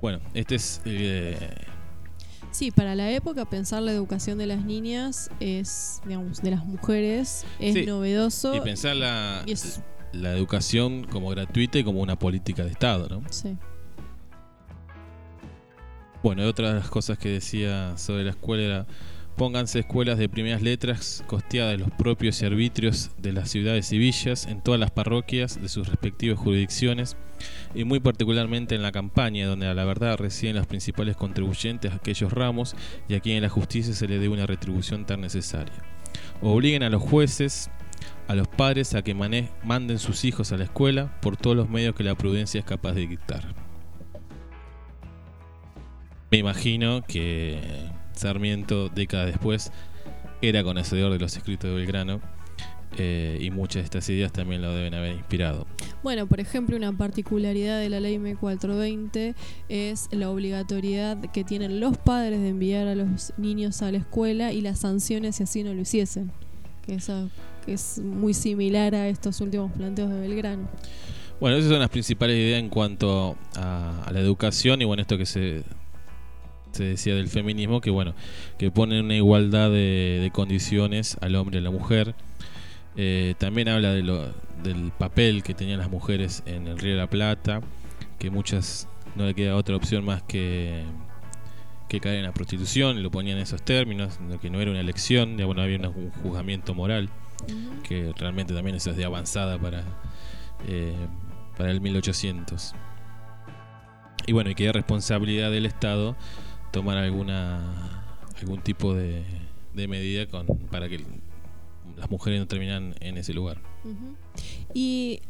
[0.00, 0.80] Bueno, este es...
[0.84, 1.36] Eh,
[2.50, 7.44] Sí, para la época pensar la educación de las niñas es, digamos, de las mujeres,
[7.60, 8.54] es novedoso.
[8.54, 9.44] Y pensar la,
[10.12, 13.22] la educación como gratuita y como una política de Estado, ¿no?
[13.30, 13.56] Sí.
[16.22, 18.86] Bueno, otra de las cosas que decía sobre la escuela era
[19.38, 24.46] pónganse escuelas de primeras letras costeadas de los propios servitrios de las ciudades y villas
[24.46, 27.16] en todas las parroquias de sus respectivas jurisdicciones
[27.72, 31.96] y muy particularmente en la campaña donde a la verdad residen los principales contribuyentes a
[31.96, 32.74] aquellos ramos
[33.08, 35.84] y a quien la justicia se le dé una retribución tan necesaria.
[36.42, 37.70] Obliguen a los jueces,
[38.26, 41.94] a los padres a que manden sus hijos a la escuela por todos los medios
[41.94, 43.54] que la prudencia es capaz de dictar.
[46.32, 49.72] Me imagino que Sarmiento, décadas después,
[50.42, 52.20] era conocedor de los escritos de Belgrano
[52.96, 55.66] eh, y muchas de estas ideas también lo deben haber inspirado.
[56.02, 59.34] Bueno, por ejemplo, una particularidad de la ley M420
[59.68, 64.52] es la obligatoriedad que tienen los padres de enviar a los niños a la escuela
[64.52, 66.32] y las sanciones si así no lo hiciesen.
[66.86, 66.98] Que,
[67.66, 70.68] es muy similar a estos últimos planteos de Belgrano.
[71.38, 75.26] Bueno, esas son las principales ideas en cuanto a, la educación y bueno, esto que
[75.26, 75.62] se,
[76.72, 78.14] se decía del feminismo, que bueno,
[78.58, 82.14] que pone una igualdad de, de condiciones al hombre y a la mujer
[83.00, 84.34] eh, también habla de lo,
[84.64, 87.60] del papel que tenían las mujeres en el Río de la Plata,
[88.18, 90.82] que muchas no le queda otra opción más que,
[91.88, 95.38] que caer en la prostitución, lo ponían en esos términos, que no era una elección,
[95.38, 97.08] ya bueno, había un juzgamiento moral,
[97.84, 99.84] que realmente también eso es de avanzada para,
[100.66, 100.92] eh,
[101.56, 102.74] para el 1800.
[104.26, 106.16] Y bueno, y que hay responsabilidad del Estado
[106.72, 108.04] tomar alguna
[108.40, 109.24] algún tipo de,
[109.74, 111.00] de medida con, para que
[111.96, 113.60] las mujeres no terminan en ese lugar.
[114.74, 115.20] Y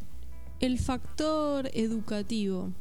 [0.61, 2.73] el factor educativo,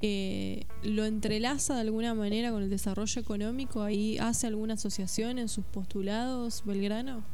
[0.00, 3.82] eh, ¿lo entrelaza de alguna manera con el desarrollo económico?
[3.82, 7.24] ¿Ahí hace alguna asociación en sus postulados, Belgrano?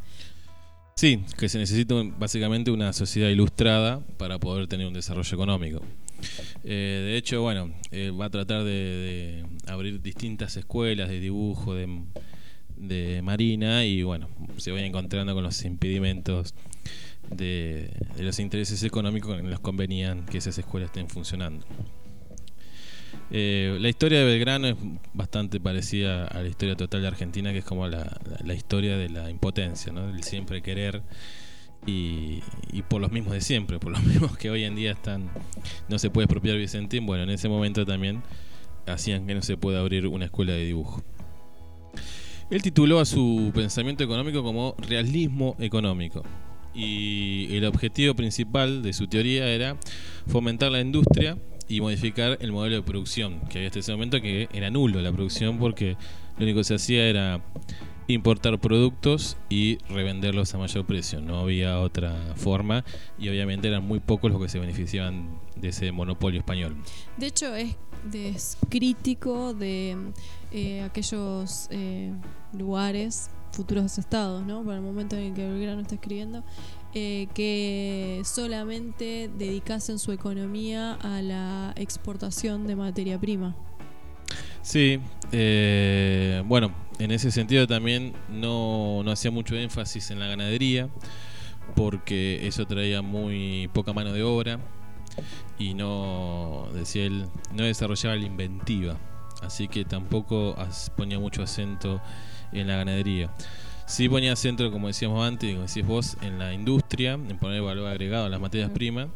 [0.95, 5.81] Sí, que se necesita básicamente una sociedad ilustrada para poder tener un desarrollo económico.
[6.65, 7.73] Eh, de hecho, bueno,
[8.19, 14.81] va a tratar de, abrir distintas escuelas de dibujo, de Marina y bueno, se va
[14.81, 16.55] encontrando con los impedimentos
[17.31, 21.65] de, los intereses económicos que les convenían que esas escuelas estén funcionando.
[23.33, 24.77] Eh, la historia de Belgrano es
[25.15, 28.19] bastante parecida a la historia total de Argentina, que es como la,
[28.55, 30.09] historia de la impotencia, ¿no?
[30.09, 31.03] del siempre querer
[31.87, 32.43] y,
[32.73, 35.31] y, por los mismos de siempre, por los mismos que hoy en día están,
[35.89, 38.23] no se puede expropiar Vicentín, bueno, en ese momento también
[38.87, 41.03] hacían que no se pueda abrir una escuela de dibujo.
[42.51, 46.25] Él tituló a su pensamiento económico como realismo económico.
[46.75, 49.77] Y el objetivo principal de su teoría era
[50.27, 51.37] fomentar la industria
[51.69, 55.13] y modificar el modelo de producción, que había hasta ese momento que era nulo la
[55.13, 55.97] producción porque
[56.39, 57.41] lo único que se hacía era
[58.13, 61.21] importar productos y revenderlos a mayor precio.
[61.21, 62.85] No había otra forma
[63.19, 66.77] y obviamente eran muy pocos los que se beneficiaban de ese monopolio español.
[67.17, 67.77] De hecho, es,
[68.13, 69.97] es crítico de
[70.53, 72.13] eh, aquellos eh,
[72.53, 74.65] lugares, futuros estados, ¿no?
[74.65, 76.43] Para el momento en el que Belgrano está escribiendo,
[76.95, 83.55] eh, que solamente dedicasen su economía a la exportación de materia prima.
[84.63, 85.01] Sí,
[86.47, 90.89] bueno, en ese sentido también no, no hacía mucho énfasis en la ganadería,
[91.75, 94.61] porque eso traía muy poca mano de obra
[95.59, 98.97] y no, decía él, no desarrollaba la inventiva,
[99.43, 100.57] así que tampoco
[100.97, 102.01] ponía mucho acento
[102.53, 103.35] en la ganadería.
[103.87, 107.89] Sí ponía acento, como decíamos antes, como decías vos, en la industria, en poner valor
[107.89, 109.09] agregado a las materias primas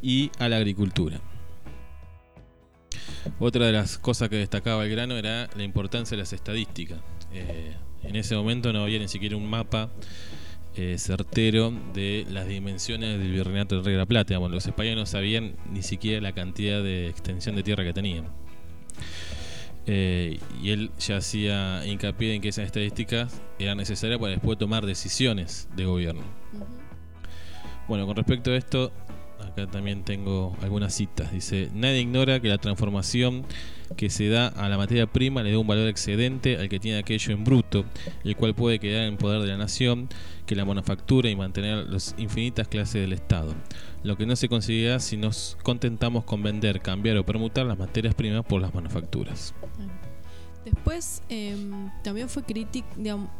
[0.00, 1.20] y a la agricultura.
[3.38, 6.98] Otra de las cosas que destacaba el grano era la importancia de las estadísticas.
[7.34, 9.90] Eh, en ese momento no había ni siquiera un mapa
[10.74, 14.38] eh, certero de las dimensiones del virreinato del Rey de la Plata.
[14.38, 18.26] los españoles no sabían ni siquiera la cantidad de extensión de tierra que tenían.
[19.86, 24.86] Eh, y él ya hacía hincapié en que esas estadísticas eran necesarias para después tomar
[24.86, 26.22] decisiones de gobierno.
[27.88, 28.92] Bueno, con respecto a esto,
[29.46, 31.32] acá también tengo algunas citas.
[31.32, 33.44] Dice, nadie ignora que la transformación
[33.96, 36.98] que se da a la materia prima le da un valor excedente al que tiene
[36.98, 37.84] aquello en bruto,
[38.24, 40.08] el cual puede quedar en poder de la nación,
[40.46, 43.54] que la manufactura y mantener las infinitas clases del Estado.
[44.02, 48.14] Lo que no se conseguirá si nos contentamos con vender, cambiar o permutar las materias
[48.14, 49.54] primas por las manufacturas.
[50.64, 52.86] Después em, también fue crítico,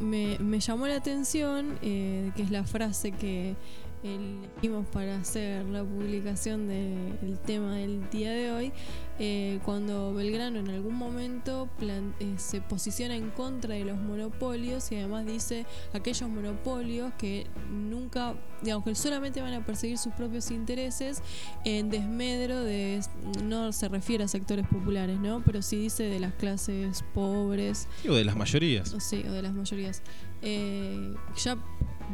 [0.01, 3.55] me, me, llamó la atención, eh, que es la frase que
[4.03, 8.73] elegimos para hacer la publicación del tema del día de hoy,
[9.19, 14.97] eh, cuando Belgrano en algún momento eh, se posiciona en contra de los monopolios y
[14.97, 21.23] además dice aquellos monopolios que nunca, digamos que solamente van a perseguir sus propios intereses
[21.65, 23.01] en desmedro de,
[23.45, 25.43] no se refiere a sectores populares, ¿no?
[25.45, 27.89] Pero sí dice de las clases pobres.
[28.09, 28.95] O de las mayorías.
[28.99, 30.03] Sí, o de las mayorías.
[30.43, 31.57] Eh, ya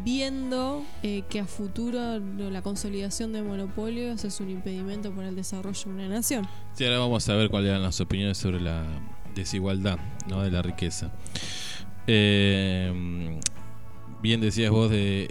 [0.05, 5.83] viendo eh, que a futuro la consolidación de monopolios es un impedimento para el desarrollo
[5.85, 6.49] de una nación.
[6.75, 8.85] Sí, ahora vamos a ver cuáles eran las opiniones sobre la
[9.35, 9.99] desigualdad
[10.29, 10.43] ¿no?
[10.43, 11.13] de la riqueza.
[12.07, 13.39] Eh,
[14.23, 15.29] bien decías vos de,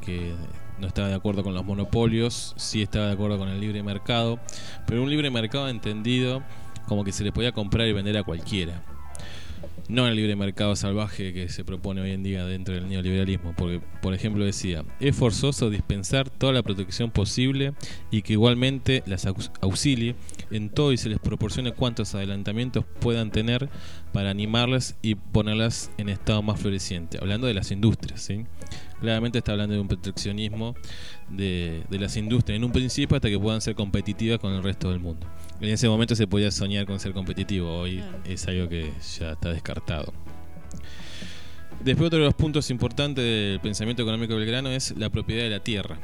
[0.00, 0.34] que
[0.78, 4.38] no estaba de acuerdo con los monopolios, sí estaba de acuerdo con el libre mercado,
[4.86, 6.42] pero un libre mercado entendido
[6.86, 8.82] como que se le podía comprar y vender a cualquiera
[9.88, 13.80] no el libre mercado salvaje que se propone hoy en día dentro del neoliberalismo, porque
[14.02, 17.72] por ejemplo decía, es forzoso dispensar toda la protección posible
[18.10, 19.26] y que igualmente las
[19.60, 20.14] auxilie
[20.50, 23.68] en todo y se les proporcione cuantos adelantamientos puedan tener
[24.12, 28.44] para animarlas y ponerlas en estado más floreciente, hablando de las industrias, ¿sí?
[29.00, 30.74] Claramente está hablando de un proteccionismo
[31.30, 34.90] de, de las industrias en un principio hasta que puedan ser competitivas con el resto
[34.90, 35.26] del mundo.
[35.60, 39.52] En ese momento se podía soñar con ser competitivo, hoy es algo que ya está
[39.52, 40.12] descartado.
[41.84, 45.60] Después otro de los puntos importantes del pensamiento económico belgrano es la propiedad de la
[45.60, 45.98] tierra,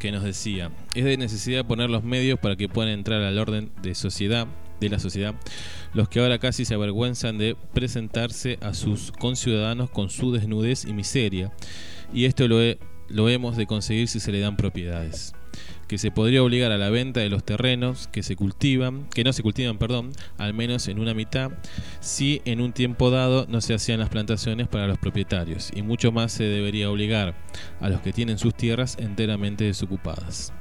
[0.00, 3.70] que nos decía, es de necesidad poner los medios para que puedan entrar al orden
[3.80, 4.48] de sociedad,
[4.80, 5.36] de la sociedad,
[5.94, 10.92] los que ahora casi se avergüenzan de presentarse a sus conciudadanos con su desnudez y
[10.92, 11.52] miseria,
[12.12, 12.58] y esto lo,
[13.12, 15.34] lo hemos de conseguir si se le dan propiedades.
[15.86, 19.32] Que se podría obligar a la venta de los terrenos que se cultivan, que no
[19.32, 21.50] se cultivan, perdón, al menos en una mitad,
[22.00, 26.10] si en un tiempo dado no se hacían las plantaciones para los propietarios, y mucho
[26.10, 27.34] más se debería obligar
[27.80, 30.52] a los que tienen sus tierras enteramente desocupadas.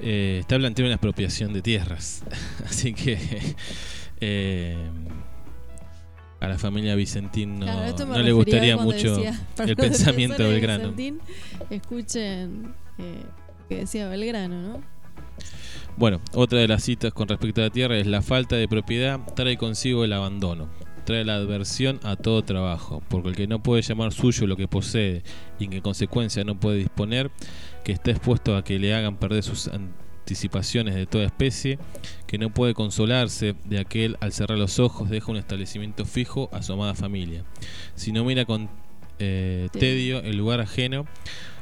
[0.00, 2.22] Eh, está planteando una expropiación de tierras,
[2.64, 3.18] así que
[4.20, 4.76] eh,
[6.40, 7.66] a la familia Vicentín no,
[8.22, 9.20] le gustaría mucho
[9.66, 10.94] el pensamiento del grano.
[11.70, 13.24] escuchen eh,
[13.68, 14.82] que decía Belgrano, ¿no?
[15.96, 19.20] Bueno, otra de las citas con respecto a la tierra es la falta de propiedad
[19.34, 20.68] trae consigo el abandono,
[21.04, 24.68] trae la adversión a todo trabajo, porque el que no puede llamar suyo lo que
[24.68, 25.22] posee
[25.58, 27.32] y en consecuencia no puede disponer,
[27.82, 29.68] que está expuesto a que le hagan perder sus
[30.28, 31.78] anticipaciones de toda especie,
[32.26, 36.62] que no puede consolarse de aquel al cerrar los ojos deja un establecimiento fijo a
[36.62, 37.44] su amada familia,
[37.94, 38.68] si no mira con
[39.18, 41.06] eh, tedio el lugar ajeno,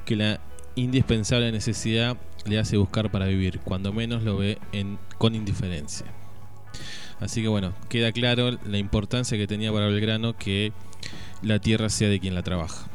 [0.05, 0.40] que la
[0.74, 6.06] indispensable necesidad le hace buscar para vivir, cuando menos lo ve en, con indiferencia.
[7.20, 10.72] Así que bueno, queda claro la importancia que tenía para Belgrano que
[11.40, 12.90] la tierra sea de quien la trabaja.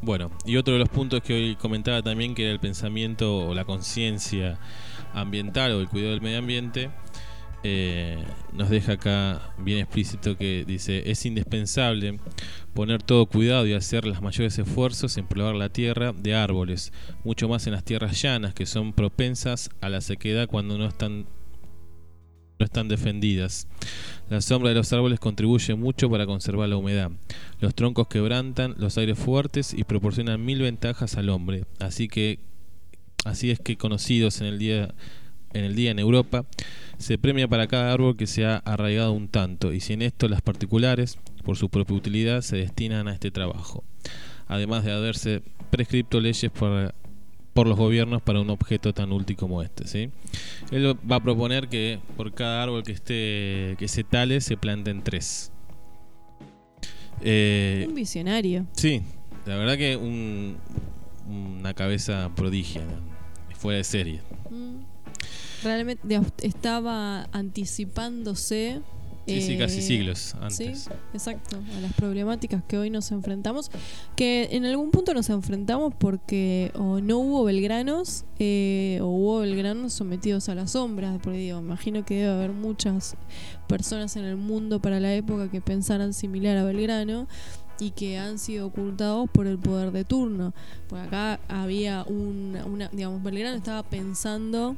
[0.00, 3.54] Bueno, y otro de los puntos que hoy comentaba también, que era el pensamiento o
[3.54, 4.58] la conciencia
[5.12, 6.90] ambiental o el cuidado del medio ambiente,
[7.64, 8.22] eh,
[8.52, 12.20] nos deja acá bien explícito que dice, es indispensable
[12.72, 16.92] poner todo cuidado y hacer los mayores esfuerzos en probar la tierra de árboles,
[17.24, 21.26] mucho más en las tierras llanas que son propensas a la sequedad cuando no están
[22.58, 23.66] no están defendidas.
[24.28, 27.10] La sombra de los árboles contribuye mucho para conservar la humedad.
[27.60, 31.64] Los troncos quebrantan los aires fuertes y proporcionan mil ventajas al hombre.
[31.78, 32.40] Así que
[33.24, 34.94] así es que conocidos en el día
[35.54, 36.44] en el día en Europa
[36.98, 40.28] se premia para cada árbol que se ha arraigado un tanto y si en esto
[40.28, 43.82] las particulares por su propia utilidad se destinan a este trabajo.
[44.46, 46.94] Además de haberse prescripto leyes por
[47.58, 49.88] por los gobiernos para un objeto tan útil como este.
[49.88, 50.12] ¿sí?
[50.70, 55.02] Él va a proponer que por cada árbol que esté que se tale se planten
[55.02, 55.50] tres.
[57.20, 58.64] Eh, un visionario.
[58.74, 59.02] Sí,
[59.44, 60.56] la verdad que un,
[61.28, 62.82] una cabeza prodigia,
[63.54, 64.20] fuera de serie.
[64.50, 64.84] Mm.
[65.64, 68.82] Realmente estaba anticipándose
[69.28, 70.56] Sí, sí, casi eh, siglos antes.
[70.56, 73.70] Sí, exacto, a las problemáticas que hoy nos enfrentamos,
[74.16, 79.92] que en algún punto nos enfrentamos porque o no hubo belgranos eh, o hubo belgranos
[79.92, 83.16] sometidos a las sombras, porque digo, imagino que debe haber muchas
[83.66, 87.28] personas en el mundo para la época que pensaran similar a Belgrano
[87.80, 90.52] y que han sido ocultados por el poder de turno.
[90.88, 94.76] Por acá había un, una, digamos, Belgrano estaba pensando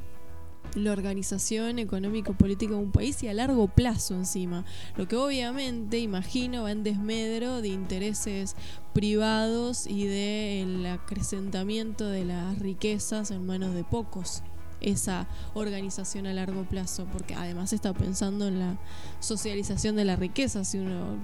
[0.75, 4.65] la organización económico-política de un país y a largo plazo encima.
[4.95, 8.55] Lo que obviamente, imagino, va en desmedro de intereses
[8.93, 14.43] privados y del acrecentamiento de las riquezas en manos de pocos
[14.79, 18.77] esa organización a largo plazo, porque además está pensando en la
[19.19, 21.19] socialización de la riqueza, si uno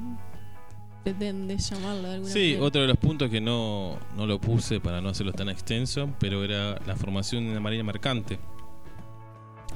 [1.03, 5.01] pretende llamarlo de alguna sí, otro de los puntos que no, no lo puse para
[5.01, 8.37] no hacerlo tan extenso, pero era la formación de una marina mercante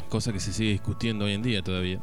[0.09, 1.99] cosa que se sigue discutiendo hoy en día todavía,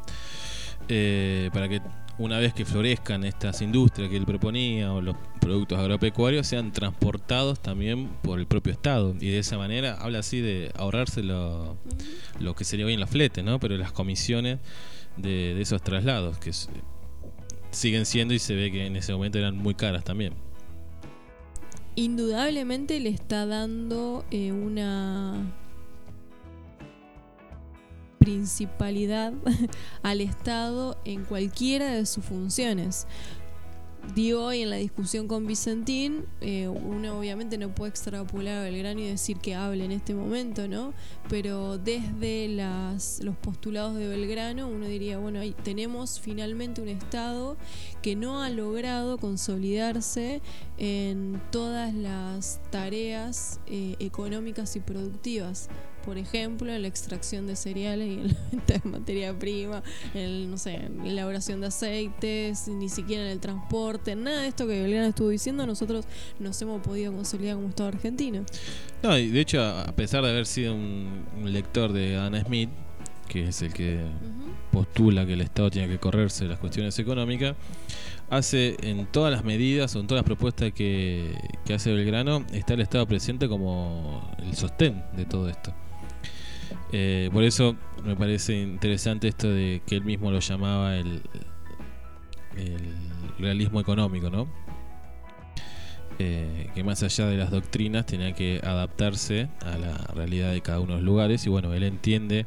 [0.89, 1.81] eh, para que
[2.19, 7.61] una vez que florezcan estas industrias que él proponía o los productos agropecuarios sean transportados
[7.61, 11.79] también por el propio Estado y de esa manera habla así de ahorrarse lo,
[12.57, 13.61] que sería hoy en la flete, ¿no?
[13.61, 14.59] pero las comisiones
[15.17, 16.51] de, esos traslados que
[17.71, 20.35] siguen siendo y se ve que en ese momento eran muy caras también
[21.95, 25.53] indudablemente le está dando eh, una
[28.19, 29.33] principalidad
[30.03, 33.07] al Estado en cualquiera de sus funciones.
[34.15, 39.01] Digo, hoy en la discusión con Vicentín, eh, uno obviamente no puede extrapolar a Belgrano
[39.01, 40.95] y decir que hable en este momento, ¿no?
[41.29, 47.59] Pero desde los postulados de Belgrano, uno diría, bueno, ahí tenemos finalmente un Estado
[48.01, 50.41] que no ha logrado consolidarse
[50.79, 55.69] en todas las tareas eh, económicas y productivas
[56.09, 59.83] por ejemplo, en la extracción de cereales y en la venta de materia prima,
[60.15, 64.49] en, no sé, en la elaboración de aceites, ni siquiera en el transporte, nada de
[64.49, 66.07] esto que Belgrano estuvo diciendo, nosotros
[66.39, 68.43] nos hemos podido consolidar como Estado argentino.
[69.03, 72.71] No, y de hecho, a pesar de haber sido un, lector de Anna Smith,
[73.29, 74.01] que es el que
[74.73, 77.55] postula que el Estado tiene que correrse las cuestiones económicas,
[78.31, 81.35] hace en todas las medidas o en todas las propuestas que,
[81.67, 85.75] que hace Belgrano, está el Estado presente como el sostén de todo esto.
[86.93, 91.23] Eh, por eso me parece interesante esto de que él mismo lo llamaba el,
[93.39, 94.49] realismo económico, ¿no?
[96.19, 100.81] Eh, que más allá de las doctrinas tenía que adaptarse a la realidad de cada
[100.81, 102.47] uno de los lugares y bueno, él entiende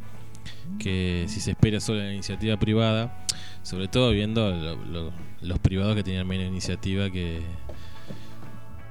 [0.80, 3.26] que si se espera solo la iniciativa privada,
[3.64, 4.76] sobre todo viendo
[5.42, 7.40] los privados que tenían menos iniciativa que,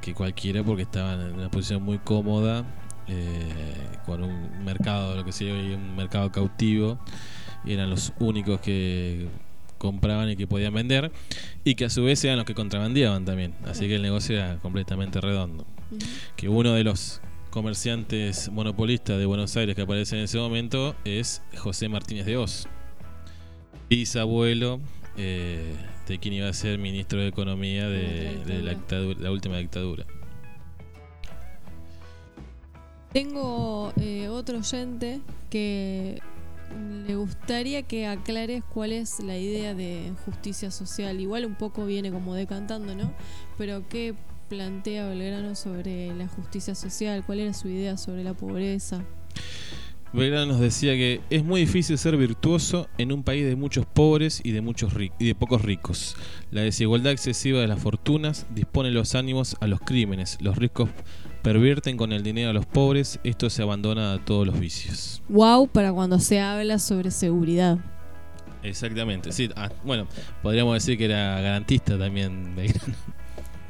[0.00, 2.64] que cualquiera porque estaban en una posición muy cómoda
[3.10, 6.98] eh, con un mercado, lo que sea un mercado cautivo,
[7.64, 9.26] y eran los únicos que
[9.78, 11.10] compraban y que podían vender,
[11.64, 13.54] y que a su vez eran los que contrabandeaban también.
[13.66, 15.66] Así que el negocio era completamente redondo.
[16.36, 17.20] Que uno de los
[17.50, 22.68] comerciantes monopolistas de Buenos Aires que aparece en ese momento es José Martínez de Oz,
[23.88, 24.80] bisabuelo
[25.16, 25.74] eh,
[26.06, 28.76] de quien iba a ser ministro de Economía de,
[29.18, 30.06] la última dictadura.
[33.12, 35.20] Tengo eh, otro oyente
[35.50, 36.20] que
[37.06, 41.20] le gustaría que aclares cuál es la idea de justicia social.
[41.20, 43.12] Igual un poco viene como decantando, ¿no?
[43.58, 44.14] Pero ¿qué
[44.48, 47.24] plantea Belgrano sobre la justicia social?
[47.26, 49.04] ¿Cuál era su idea sobre la pobreza?
[50.12, 54.40] Belgrano nos decía que es muy difícil ser virtuoso en un país de muchos pobres
[54.42, 56.16] y de muchos y de pocos ricos.
[56.50, 60.38] La desigualdad excesiva de las fortunas dispone los ánimos a los crímenes.
[60.40, 60.90] Los ricos
[61.42, 65.22] pervierten con el dinero a los pobres, esto se abandona a todos los vicios.
[65.28, 67.78] Wow, para cuando se habla sobre seguridad.
[68.62, 69.48] Exactamente, sí.
[69.56, 70.06] Ah, bueno,
[70.42, 72.94] podríamos decir que era garantista también Belgrano.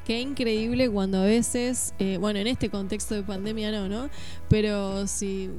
[0.05, 4.11] Qué increíble cuando a veces, eh, bueno, en este contexto de pandemia no, ¿no?
[4.49, 5.51] Pero si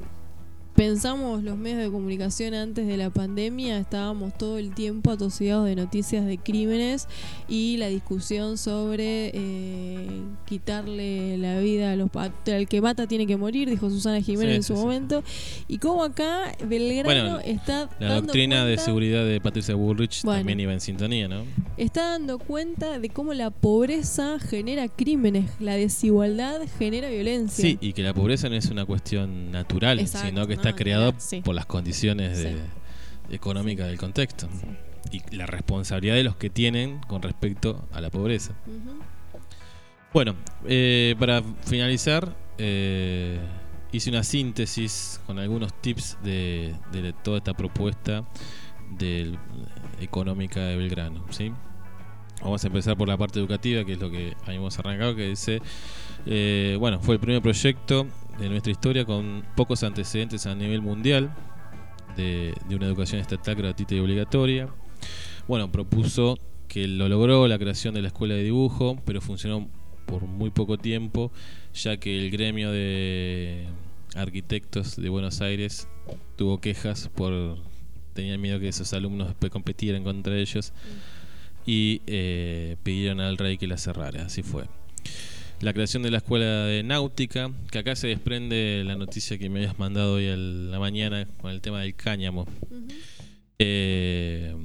[0.81, 5.75] pensamos los medios de comunicación antes de la pandemia, estábamos todo el tiempo atosigados de
[5.75, 7.07] noticias de crímenes
[7.47, 13.37] y la discusión sobre eh, quitarle la vida a los al que mata tiene que
[13.37, 15.23] morir, dijo Susana Jiménez en su momento.
[15.67, 20.81] Y como acá Belgrano está la doctrina de seguridad de Patricia Bullrich también iba en
[20.81, 21.43] sintonía, ¿no?
[21.77, 27.63] Está dando cuenta de cómo la pobreza genera crímenes, la desigualdad genera violencia.
[27.63, 31.55] Sí, y que la pobreza no es una cuestión natural, sino que está creado por
[31.55, 32.45] las condiciones
[33.29, 34.47] económicas del contexto
[35.11, 38.53] y la responsabilidad de los que tienen con respecto a la pobreza.
[40.13, 40.35] Bueno,
[40.65, 43.39] eh, para finalizar, eh,
[43.91, 46.75] hice una síntesis con algunos tips de,
[47.23, 48.25] toda esta propuesta
[48.89, 49.37] de,
[50.01, 51.25] económica de Belgrano.
[51.29, 51.53] ¿sí?
[52.41, 55.61] Vamos a empezar por la parte educativa, que es lo que habíamos arrancado, que dice,
[56.25, 58.07] eh, bueno, fue el primer proyecto
[58.39, 61.33] de nuestra historia con pocos antecedentes a nivel mundial
[62.15, 64.69] de, una educación estatal gratuita y obligatoria.
[65.47, 66.37] Bueno, propuso
[66.67, 69.67] que lo logró la creación de la escuela de dibujo, pero funcionó
[70.05, 71.31] por muy poco tiempo,
[71.73, 73.67] ya que el gremio de
[74.15, 75.87] arquitectos de Buenos Aires
[76.35, 77.57] tuvo quejas por
[78.13, 80.73] tenían miedo que esos alumnos después competieran contra ellos
[81.65, 84.25] y eh, pidieron al rey que la cerrara.
[84.25, 84.65] Así fue
[85.61, 89.59] la creación de la escuela de náutica, que acá se desprende la noticia que me
[89.59, 92.47] habías mandado hoy a la mañana con el tema del cáñamo.
[93.59, 94.55] Eh,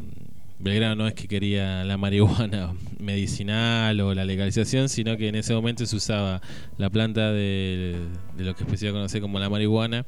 [0.58, 5.52] Belgrano no es que quería la marihuana medicinal o la legalización, sino que en ese
[5.54, 6.40] momento se usaba
[6.78, 7.96] la planta de,
[8.38, 10.06] lo que se conocer como la marihuana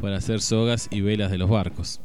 [0.00, 2.00] para hacer sogas y velas de los barcos.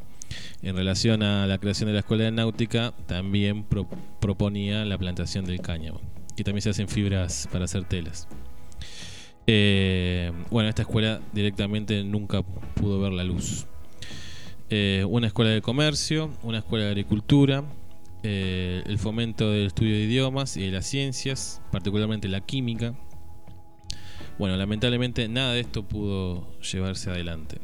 [0.61, 3.65] En relación a la creación de la escuela de náutica, también
[4.19, 6.01] proponía la plantación del cáñamo
[6.35, 8.27] que también se hacen fibras para hacer telas.
[9.47, 13.67] Eh, bueno, esta escuela directamente nunca pudo ver la luz.
[14.69, 17.63] Eh, una escuela de comercio, una escuela de agricultura,
[18.23, 22.95] eh, el fomento del estudio de idiomas y de las ciencias, particularmente la química.
[24.39, 27.59] Bueno, lamentablemente nada de esto pudo llevarse adelante.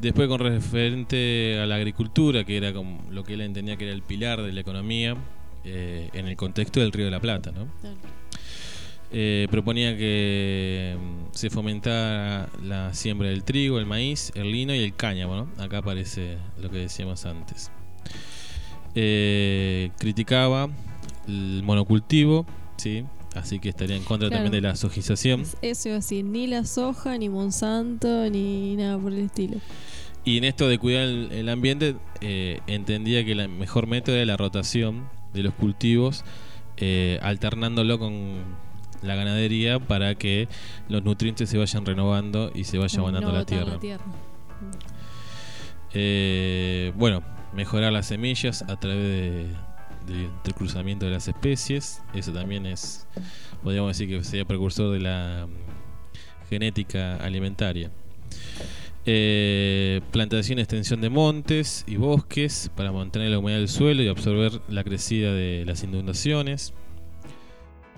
[0.00, 3.92] Después con referente a la agricultura, que era como lo que él entendía que era
[3.92, 5.16] el pilar de la economía,
[5.62, 7.52] eh, en el contexto del Río de la Plata.
[7.52, 7.66] ¿no?
[9.12, 14.78] Eh, proponía que mm, se fomentara la siembra del trigo, el maíz, el lino y
[14.78, 15.36] el cáñamo.
[15.36, 15.62] ¿no?
[15.62, 17.70] Acá aparece lo que decíamos antes.
[18.94, 20.70] Eh, criticaba
[21.28, 22.46] el monocultivo,
[22.76, 23.04] ¿sí?
[23.34, 25.44] así que estaría en contra también de la sojización.
[25.60, 29.58] Eso así, ni la soja, ni Monsanto, ni nada por el estilo.
[30.24, 35.19] Y en esto de cuidar el, ambiente, entendía que el mejor método era la rotación
[35.32, 36.24] de los cultivos,
[36.76, 38.44] eh, alternándolo con
[39.02, 40.48] la ganadería para que
[40.88, 43.78] los nutrientes se vayan renovando y se vaya abonando la tierra.
[45.92, 47.22] Eh, bueno,
[47.54, 49.48] mejorar las semillas a través
[50.06, 52.02] del cruzamiento de las especies.
[52.14, 53.06] Eso también es,
[53.62, 55.46] podríamos decir que sería precursor de la
[56.48, 57.90] genética alimentaria.
[59.06, 64.08] Eh, plantación y extensión de montes y bosques para mantener la humedad del suelo y
[64.08, 66.74] absorber la crecida de las inundaciones.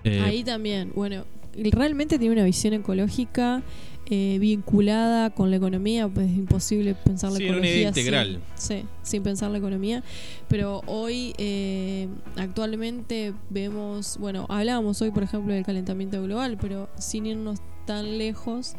[0.05, 1.25] Eh, Ahí también, bueno,
[1.57, 3.63] realmente tiene una visión ecológica
[4.07, 8.41] eh, vinculada con la economía, pues es imposible pensar la economía integral.
[8.57, 10.03] Sin, sin pensar la economía.
[10.49, 17.27] Pero hoy, eh, actualmente, vemos, bueno, hablábamos hoy, por ejemplo, del calentamiento global, pero sin
[17.27, 18.75] irnos tan lejos,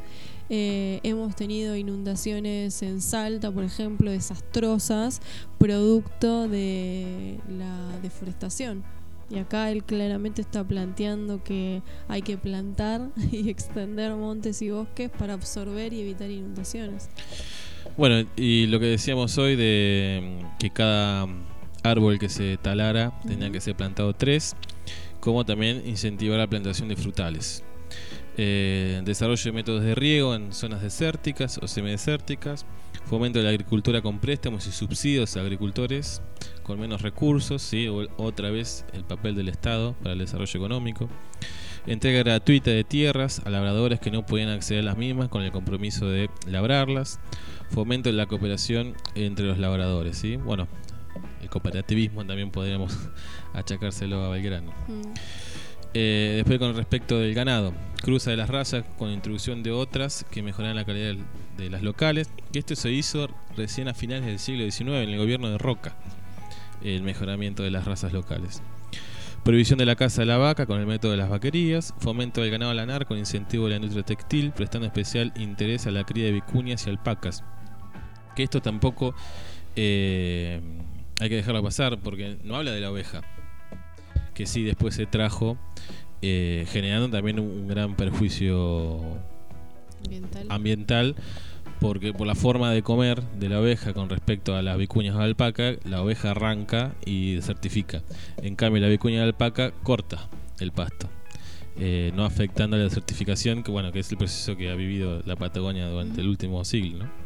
[0.50, 5.22] eh, hemos tenido inundaciones en Salta, por ejemplo, desastrosas,
[5.58, 8.84] producto de la deforestación.
[9.30, 15.10] Y acá él claramente está planteando que hay que plantar y extender montes y bosques
[15.10, 17.10] para absorber y evitar inundaciones.
[17.98, 21.28] Bueno, y lo que decíamos hoy de que cada
[21.84, 24.56] árbol que se talara tenía que ser plantado tres,
[25.20, 27.64] como también incentivar la plantación de frutales.
[28.36, 32.66] Eh, desarrollo de métodos de riego en zonas desérticas o semidesérticas,
[33.06, 36.22] fomento de la agricultura con préstamos y subsidios a agricultores
[36.64, 37.88] con menos recursos, ¿sí?
[38.18, 41.10] otra vez el papel del Estado para el desarrollo económico,
[41.86, 45.52] entrega gratuita de tierras a labradores que no podían acceder a las mismas con el
[45.52, 47.20] compromiso de labrarlas,
[47.70, 50.38] fomento de la cooperación entre los labradores, ¿sí?
[50.38, 50.68] bueno,
[51.40, 52.98] el cooperativismo también podríamos
[53.54, 54.72] achacárselo a Belgrano.
[54.88, 55.14] Mm.
[55.94, 60.42] Eh, después con respecto del ganado, cruza de las razas con introducción de otras que
[60.42, 61.16] mejoran la calidad
[61.58, 62.30] de las locales.
[62.54, 65.96] Esto se hizo recién a finales del siglo XIX en el gobierno de Roca,
[66.84, 68.62] el mejoramiento de las razas locales.
[69.44, 72.50] Prohibición de la caza de la vaca con el método de las vaquerías, fomento del
[72.50, 76.32] ganado lanar con incentivo de la industria textil, prestando especial interés a la cría de
[76.32, 77.44] vicuñas y alpacas.
[78.38, 79.14] Que esto tampoco
[79.76, 80.62] eh,
[81.20, 83.22] hay que dejarlo pasar porque no habla de la oveja,
[84.34, 85.58] que sí después se trajo,
[86.22, 89.02] eh, generando también un, gran perjuicio
[90.50, 91.16] ambiental.
[91.80, 95.24] porque por la forma de comer de la oveja con respecto a las vicuñas de
[95.24, 98.04] alpaca, la oveja arranca y desertifica.
[98.42, 100.30] En cambio, la vicuña de alpaca corta
[100.60, 101.10] el pasto.
[101.76, 105.22] Eh, no afectando a la desertificación, que bueno, que es el proceso que ha vivido
[105.26, 107.23] la Patagonia durante el último siglo, ¿no?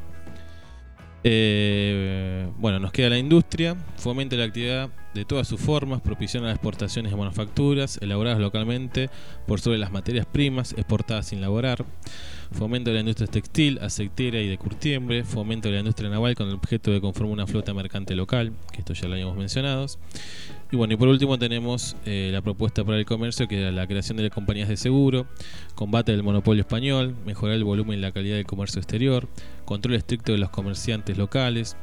[1.29, 6.55] Eh, bueno, nos queda la industria, fomenta la actividad de todas sus formas, propiciona las
[6.55, 9.09] exportaciones de manufacturas elaboradas localmente
[9.45, 11.83] por sobre las materias primas exportadas sin laborar,
[12.53, 16.47] fomento de la industria textil, aceitera y de curtiembre, fomento de la industria naval con
[16.47, 19.85] el objeto de conformar una flota mercante local, que esto ya lo habíamos mencionado.
[20.71, 23.87] Y bueno, y por último tenemos eh, la propuesta para el comercio, que era la
[23.87, 25.25] creación de compañías de seguro,
[25.75, 29.29] combate del monopolio español, mejorar el volumen y la calidad del comercio exterior,
[29.63, 31.77] control estricto de los comerciantes locales.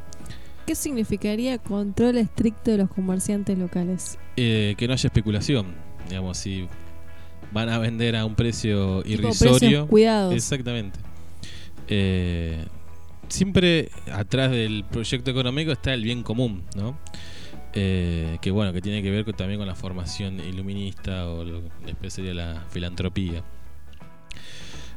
[0.67, 4.19] ¿Qué significaría control estricto de los comerciantes locales?
[4.37, 5.75] Eh, que no haya especulación,
[6.09, 6.69] digamos, si
[7.53, 9.87] van a vender a un precio irrisorio.
[9.87, 10.35] Cuidados.
[10.35, 10.99] Exactamente.
[11.89, 12.65] Eh,
[13.29, 16.99] siempre atrás del proyecto económico está el bien común, ¿no?
[17.77, 22.13] Eh, que bueno, que tiene que ver también con la formación iluminista o lo después
[22.13, 23.43] sería la filantropía.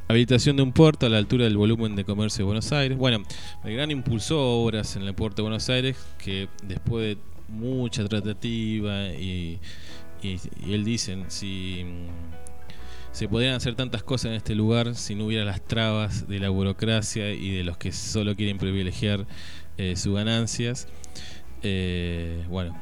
[0.06, 2.96] Habilitación de un puerto a la altura del volumen de comercio de Buenos Aires.
[2.96, 3.24] Bueno,
[3.64, 9.58] gran impulsó obras en el puerto de Buenos Aires que después de mucha tratativa y,
[10.22, 11.84] él dicen si
[13.12, 16.48] se podrían hacer tantas cosas en este lugar si no hubiera las trabas de la
[16.48, 19.26] burocracia y de los que solo quieren privilegiar
[19.76, 20.88] eh, sus ganancias.
[21.62, 22.76] Eh, bueno,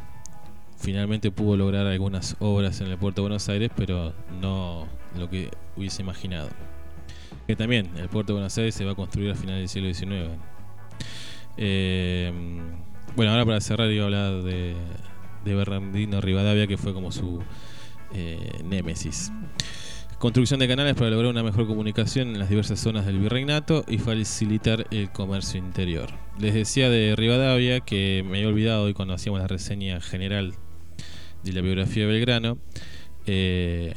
[0.78, 4.86] finalmente pudo lograr algunas obras en el puerto de Buenos Aires, pero no
[5.16, 6.48] lo que hubiese imaginado.
[7.46, 9.94] Que también el puerto de Buenos Aires se va a construir a finales del siglo
[9.94, 10.38] XIX.
[11.56, 12.32] Eh,
[13.14, 14.74] bueno, ahora para cerrar iba a hablar de,
[15.44, 17.42] de Bernardino Rivadavia, que fue como su
[18.12, 19.32] eh, némesis.
[20.18, 23.98] Construcción de canales para lograr una mejor comunicación en las diversas zonas del virreinato y
[23.98, 26.08] facilitar el comercio interior.
[26.38, 30.54] Les decía de Rivadavia que me había olvidado hoy cuando hacíamos la reseña general
[31.44, 32.56] de la biografía de Belgrano.
[33.26, 33.92] Eh,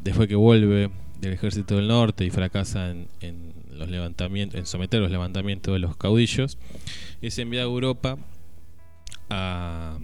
[0.00, 0.90] después que vuelve
[1.20, 5.96] del ejército del norte y fracasa en, los levantamientos, en someter los levantamientos de los
[5.96, 6.58] caudillos,
[7.22, 8.18] es enviado a Europa
[9.28, 10.00] a,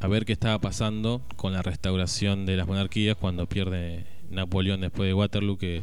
[0.00, 5.08] a ver qué estaba pasando con la restauración de las monarquías cuando pierde Napoleón después
[5.08, 5.82] de Waterloo, que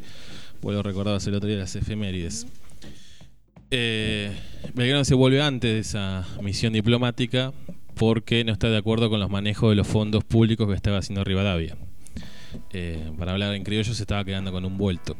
[0.62, 2.48] vuelvo hace el otro día las efemérides.
[3.72, 4.32] Eh,
[4.74, 7.54] Belgrano se vuelve antes de esa misión diplomática
[7.96, 11.24] porque no está de acuerdo con los manejos de los fondos públicos que estaba haciendo
[11.24, 11.78] Rivadavia.
[12.72, 15.16] Eh, para hablar en criollo se estaba quedando con un vuelto.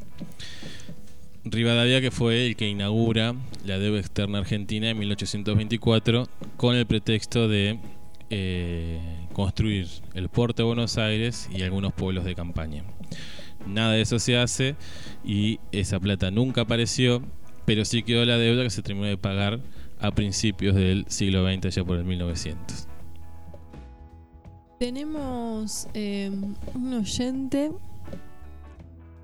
[1.44, 3.36] Rivadavia que fue el que inaugura
[3.66, 6.28] la deuda externa argentina en 1824
[6.58, 7.80] con el pretexto de
[8.32, 12.84] eh, construir el puerto de Buenos Aires y algunos pueblos de campaña.
[13.68, 14.76] Nada de eso se hace
[15.24, 17.22] y esa plata nunca apareció,
[17.66, 19.60] pero sí quedó la deuda que se terminó de pagar
[20.00, 22.88] a principios del siglo XX, ya por el 1900.
[24.80, 27.72] Tenemos em, un oyente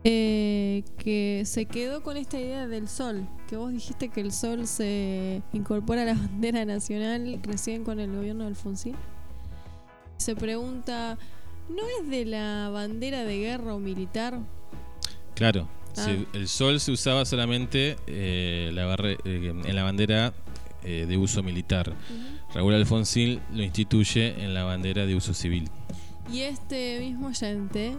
[0.10, 4.66] eh, que se quedó con esta idea del sol, que vos dijiste que el sol
[4.66, 8.96] se incorpora a la bandera nacional recién con el gobierno de Alfonsín.
[10.16, 11.18] Se pregunta,
[11.68, 14.40] ¿no es de la bandera de guerra o militar?
[15.36, 15.68] Claro,
[15.98, 16.16] ah.
[16.32, 20.34] el sol se usaba solamente eh, eh, en la bandera
[20.84, 21.94] eh, de uso militar.
[22.54, 25.70] Raúl Alfonsín lo instituye en la bandera de uso civil.
[26.30, 27.98] Y este mismo oyente,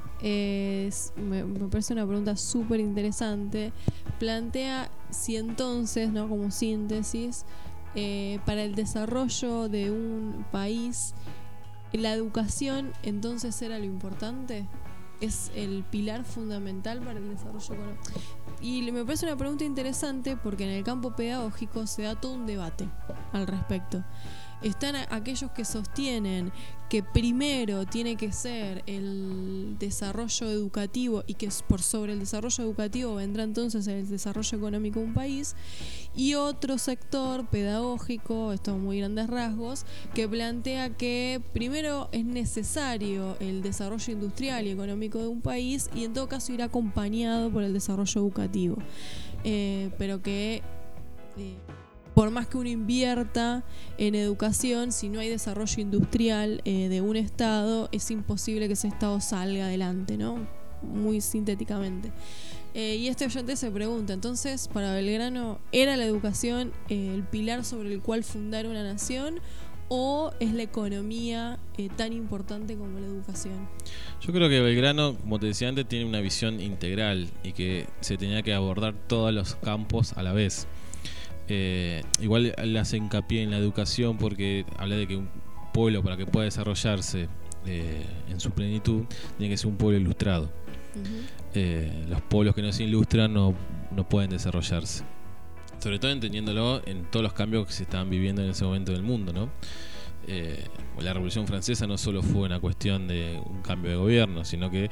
[1.17, 3.73] me, parece una pregunta súper interesante,
[4.19, 6.29] plantea si entonces, ¿no?
[6.29, 7.45] como síntesis,
[8.45, 11.15] para el desarrollo de un país
[11.93, 14.67] ¿La educación entonces era lo importante?
[15.23, 18.03] ¿Es el pilar fundamental para el desarrollo económico?
[18.61, 22.47] Y me parece una pregunta interesante porque en el campo pedagógico se da todo un
[22.47, 22.89] debate
[23.33, 24.05] al respecto.
[24.63, 26.53] están aquellos que sostienen
[26.89, 33.15] que primero tiene que ser el desarrollo educativo y que por sobre el desarrollo educativo
[33.17, 35.55] vendrá entonces el desarrollo económico de un país
[36.17, 39.85] y otro sector pedagógico, esto muy grandes rasgos,
[40.15, 46.05] que plantea que primero es necesario el desarrollo industrial y económico de un país y
[46.05, 48.79] en todo caso irá acompañado por el desarrollo educativo,
[49.45, 50.63] eh, pero que
[51.37, 51.57] eh,
[52.19, 53.63] por más que uno invierta
[53.97, 58.89] en educación, si no hay desarrollo industrial eh, de un Estado, es imposible que ese
[58.89, 60.45] Estado salga adelante, ¿no?
[60.83, 62.11] Muy sintéticamente.
[62.75, 67.65] Eh, y este oyente se pregunta, entonces, para Belgrano, ¿era la educación eh, el pilar
[67.65, 69.39] sobre el cual fundar una nación
[69.87, 71.61] o es la economía
[71.97, 73.69] tan importante como la educación?
[74.23, 78.17] Yo creo que Belgrano, como te decía antes, tiene una visión integral y que se
[78.17, 80.67] tenía que abordar todos los campos a la vez.
[81.49, 85.31] Eh, igual le hace hincapié en la educación porque habla de que un
[85.73, 87.29] pueblo para que pueda desarrollarse
[87.67, 89.05] eh, en su plenitud
[89.39, 90.51] tiene que ser un pueblo ilustrado.
[91.55, 93.55] Eh, los pueblos que no se ilustran no,
[93.91, 95.05] no pueden desarrollarse.
[95.79, 99.03] Sobre todo entendiéndolo en todos los cambios que se estaban viviendo en ese momento del
[99.03, 99.51] mundo, ¿no?
[101.01, 104.91] la Revolución Francesa no solo fue una cuestión de un cambio de gobierno, sino que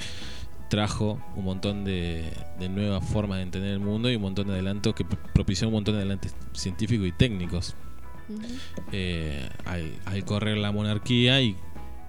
[0.69, 2.33] trajo un montón de,
[2.71, 5.95] nuevas formas de entender el mundo y un montón de adelantos que propició un montón
[5.95, 7.75] de adelantos científicos y técnicos.
[8.91, 11.57] Eh, al, correr la monarquía y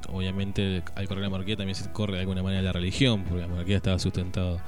[0.09, 3.47] obviamente al correr la monarquía también se corre de alguna manera la religión, porque la
[3.47, 4.63] monarquía estaba sustentada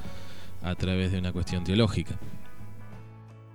[0.61, 2.19] a través de una cuestión teológica.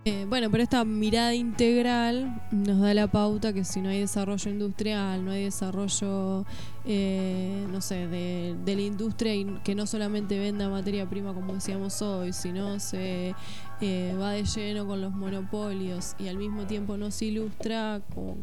[0.07, 4.51] Eh, bueno, pero esta mirada integral nos da la pauta que si no hay desarrollo
[4.51, 6.45] industrial, no hay desarrollo,
[6.85, 12.03] eh, no sé, de, la industria y que no solamente venda materia prima como decíamos
[12.03, 13.35] hoy, sino se
[13.81, 18.37] eh, va de lleno con los monopolios y al mismo tiempo no se ilustra con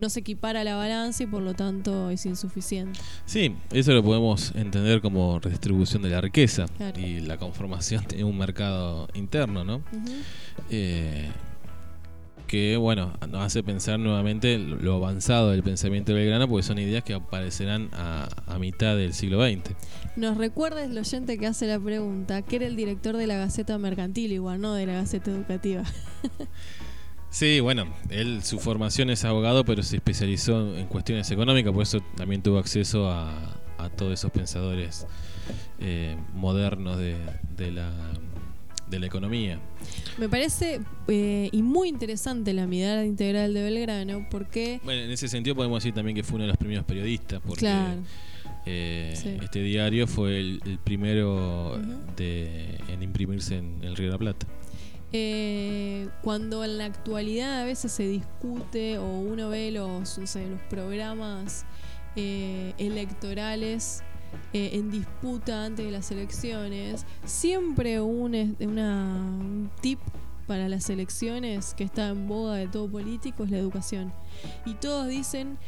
[0.00, 2.98] no se equipara la balanza y por lo tanto es insuficiente.
[3.24, 6.66] Sí, eso lo podemos entender como redistribución de la riqueza
[6.96, 9.82] y la conformación de un mercado interno, ¿no?
[10.70, 11.30] Eh,
[12.46, 17.02] que bueno, nos hace pensar nuevamente lo avanzado del pensamiento de Belgrano, porque son ideas
[17.02, 19.74] que aparecerán a, a, mitad del siglo XX.
[20.16, 23.78] Nos recuerda el oyente que hace la pregunta, que era el director de la Gaceta
[23.78, 25.84] Mercantil, igual, no de la Gaceta Educativa.
[27.34, 31.98] Sí, bueno, él su formación es abogado, pero se especializó en cuestiones económicas, por eso
[32.16, 33.60] también tuvo acceso a,
[33.96, 35.04] todos esos pensadores
[35.80, 37.90] eh, modernos de, la,
[38.88, 39.58] de la economía.
[40.16, 44.80] Me parece eh, y muy interesante la mirada integral de Belgrano, porque...
[44.84, 47.68] Bueno, en ese sentido podemos decir también que fue uno de los primeros periodistas, porque
[48.64, 51.80] eh, este diario fue el, primero
[52.16, 54.46] de, en imprimirse en el Río de la Plata.
[55.16, 60.18] Eh, cuando en la actualidad a veces se discute o uno ve los,
[60.68, 61.64] programas
[62.16, 64.02] eh, electorales
[64.52, 70.00] eh, en disputa antes de las elecciones, siempre un, un tip
[70.48, 74.12] para las elecciones que está en boga de todo político es la educación.
[74.66, 75.58] Y todos dicen,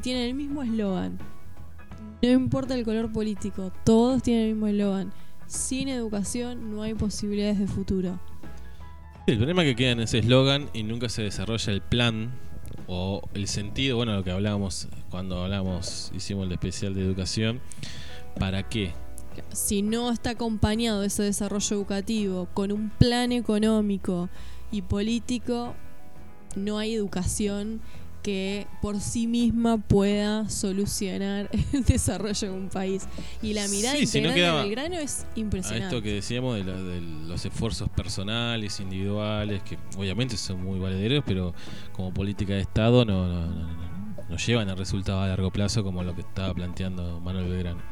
[0.00, 1.18] tienen el mismo eslogan.
[2.22, 5.12] No importa el color político, todos tienen el mismo eslogan.
[5.46, 8.18] Sin educación no hay posibilidades de futuro
[9.26, 12.32] el problema que queda en ese eslogan y nunca se desarrolla el plan
[12.86, 17.60] o el sentido, bueno, lo que hablábamos cuando hablamos, hicimos el especial de educación,
[18.38, 18.92] ¿para qué?
[19.52, 24.28] Si no está acompañado ese desarrollo educativo con un plan económico
[24.70, 25.74] y político,
[26.56, 27.80] no hay educación
[28.24, 33.06] que por sí misma pueda solucionar el desarrollo de un país.
[33.42, 35.84] Y la mirada integral de Belgrano es impresionante.
[35.84, 41.54] A esto que decíamos de, los esfuerzos personales, individuales, que obviamente son muy valederos, pero
[41.92, 46.22] como política de Estado no, no, llevan a resultado a largo plazo como lo que
[46.22, 47.82] estaba planteando Manuel Belgrano.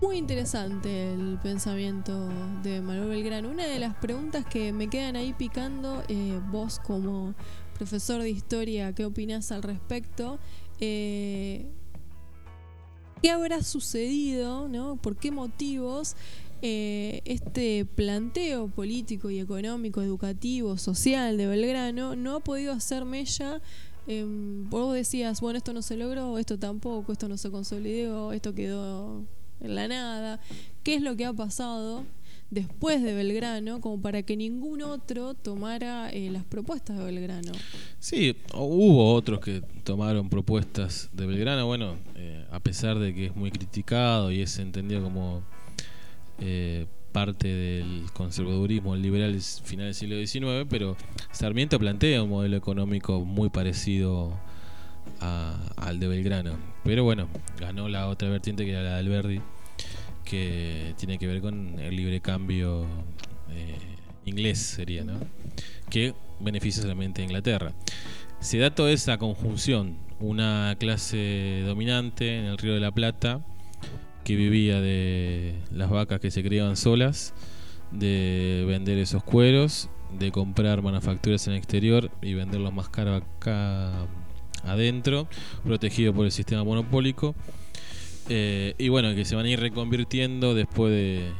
[0.00, 2.28] Muy interesante el pensamiento
[2.62, 3.48] de Manuel Belgrano.
[3.48, 7.34] Una de las preguntas que me quedan ahí picando, eh, vos como
[7.78, 10.38] profesor de historia, ¿qué opinas al respecto?
[10.80, 11.70] Eh,
[13.22, 14.68] ¿Qué habrá sucedido?
[14.68, 14.96] ¿no?
[14.96, 16.16] ¿Por qué motivos
[16.60, 23.62] eh, este planteo político y económico, educativo, social de Belgrano no ha podido hacer mella?
[24.70, 29.22] vos decías, bueno, esto no se logró, esto tampoco, esto no se consolidó, esto quedó
[29.60, 30.40] en la nada.
[30.82, 32.04] ¿Qué es lo que ha pasado?
[32.50, 37.52] Después de Belgrano, como para que ningún otro tomara eh, las propuestas de Belgrano.
[37.98, 43.36] Sí, hubo otros que tomaron propuestas de Belgrano, bueno, eh, a pesar de que es
[43.36, 45.42] muy criticado y es entendido como
[46.40, 50.96] eh, parte del conservadurismo liberal final del siglo XIX, pero
[51.32, 54.38] Sarmiento plantea un modelo económico muy parecido
[55.20, 56.58] al de Belgrano.
[56.84, 59.40] Pero bueno, ganó la otra vertiente que era la del Verdi,
[60.28, 62.86] que tiene que ver con el libre cambio
[63.50, 63.76] eh,
[64.24, 65.18] inglés, sería, ¿no?
[65.90, 67.72] Que beneficia solamente a Inglaterra.
[68.40, 73.44] Se da toda esa conjunción, una clase dominante en el Río de la Plata,
[74.24, 77.34] que vivía de las vacas que se criaban solas,
[77.90, 79.88] de vender esos cueros,
[80.18, 84.06] de comprar manufacturas en el exterior y venderlos más caro acá
[84.64, 85.28] adentro,
[85.64, 87.34] protegido por el sistema monopólico.
[88.28, 91.32] Eh, y bueno, que se van a ir reconvirtiendo después de,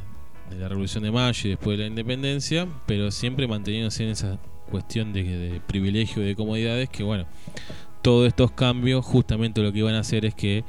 [0.59, 4.39] la Revolución de Mayo y después de la independencia, pero siempre manteniéndose en esa
[4.71, 7.27] cuestión de, de privilegio y de comodidades que bueno,
[8.03, 10.65] todos estos cambios justamente lo que iban a hacer es que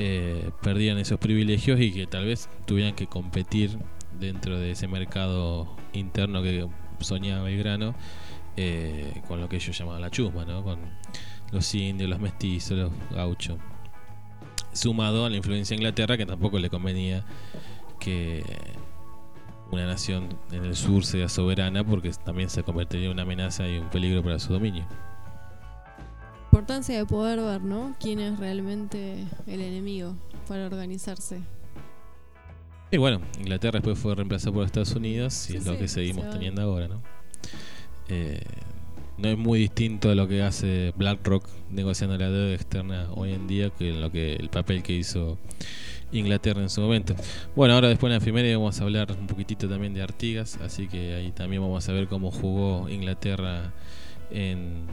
[0.00, 3.78] eh, perdían esos privilegios y que tal vez tuvieran que competir
[4.20, 6.68] dentro de ese mercado interno que
[7.00, 7.96] soñaba Belgrano
[8.56, 10.62] eh, con lo que ellos llamaban la chusma, ¿no?
[10.62, 10.78] con
[11.50, 13.58] los indios, los mestizos, los gauchos.
[14.72, 17.24] Sumado a la influencia de Inglaterra que tampoco le convenía
[17.98, 18.44] que
[19.70, 23.78] una nación en el sur sea soberana porque también se convertiría en una amenaza y
[23.78, 24.86] un peligro para su dominio
[26.58, 27.94] importancia de poder ver, ¿no?
[28.00, 30.16] Quién es realmente el enemigo
[30.48, 31.40] para organizarse.
[32.90, 36.62] Y bueno, Inglaterra después fue reemplazada por Estados Unidos y es lo que seguimos teniendo
[36.62, 37.00] ahora, ¿no?
[38.08, 38.40] Eh,
[39.18, 43.46] no es muy distinto a lo que hace BlackRock negociando la deuda externa hoy en
[43.46, 45.38] día que lo que el papel que hizo
[46.12, 47.14] Inglaterra en su momento.
[47.54, 50.88] Bueno, ahora después en la efeméride vamos a hablar un poquitito también de Artigas, así
[50.88, 53.72] que ahí también vamos a ver cómo jugó Inglaterra
[54.30, 54.86] en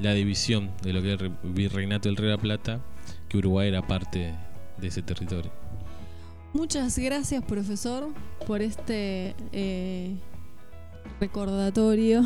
[0.00, 2.80] la división de lo que es el virreinato del Rey de la Plata,
[3.28, 4.34] que Uruguay era parte
[4.78, 5.50] de ese territorio.
[6.52, 8.08] Muchas gracias, profesor,
[8.46, 10.16] por este eh,
[11.18, 12.22] recordatorio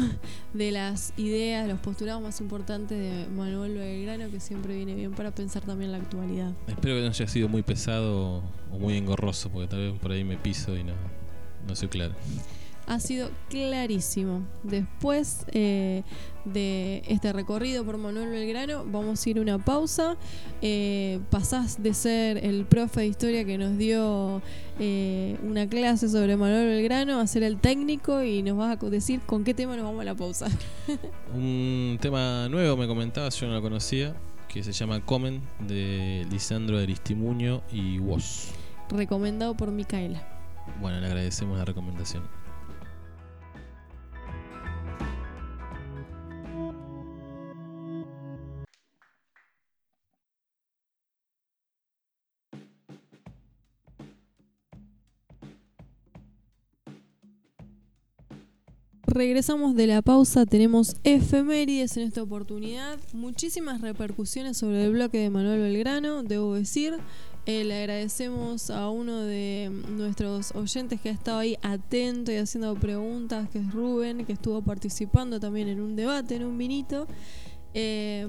[0.52, 5.30] de las ideas, los postulados más importantes de Manuel Belgrano, que siempre viene bien para
[5.30, 6.52] pensar también la actualidad.
[6.66, 8.42] Espero que no haya sido muy pesado
[8.72, 10.94] o muy engorroso, porque tal vez por ahí me piso y no,
[11.66, 12.14] no soy claro
[12.86, 14.42] ha sido clarísimo.
[14.62, 16.02] Después eh,
[16.44, 20.16] de este recorrido por Manuel Belgrano, vamos a ir a una pausa.
[20.62, 24.42] Eh, pasás de ser el profe de historia que nos dio
[24.78, 29.20] eh, una clase sobre Manuel Belgrano a ser el técnico y nos vas a decir
[29.20, 30.46] con qué tema nos vamos a la pausa.
[31.34, 34.14] Un tema nuevo, me comentabas, yo no lo conocía,
[34.48, 38.50] que se llama Comen de Lisandro Aristimuño y Woz.
[38.90, 40.22] Recomendado por Micaela.
[40.80, 42.43] Bueno, le agradecemos la recomendación.
[59.14, 65.30] Regresamos de la pausa, tenemos efemérides en esta oportunidad, muchísimas repercusiones sobre el bloque de
[65.30, 66.94] Manuel Belgrano, debo decir.
[67.46, 72.74] Eh, le agradecemos a uno de nuestros oyentes que ha estado ahí atento y haciendo
[72.74, 77.06] preguntas, que es Rubén, que estuvo participando también en un debate, en un vinito,
[77.74, 78.26] eh,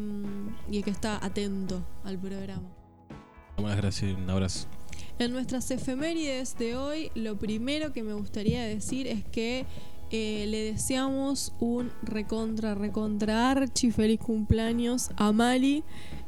[0.69, 2.69] y que está atento al programa.
[3.57, 4.67] Muchas gracias, un abrazo.
[5.17, 9.65] En nuestras efemérides de hoy, lo primero que me gustaría decir es que
[10.17, 15.83] eh, le deseamos un recontra, recontra archi feliz cumpleaños a Mali,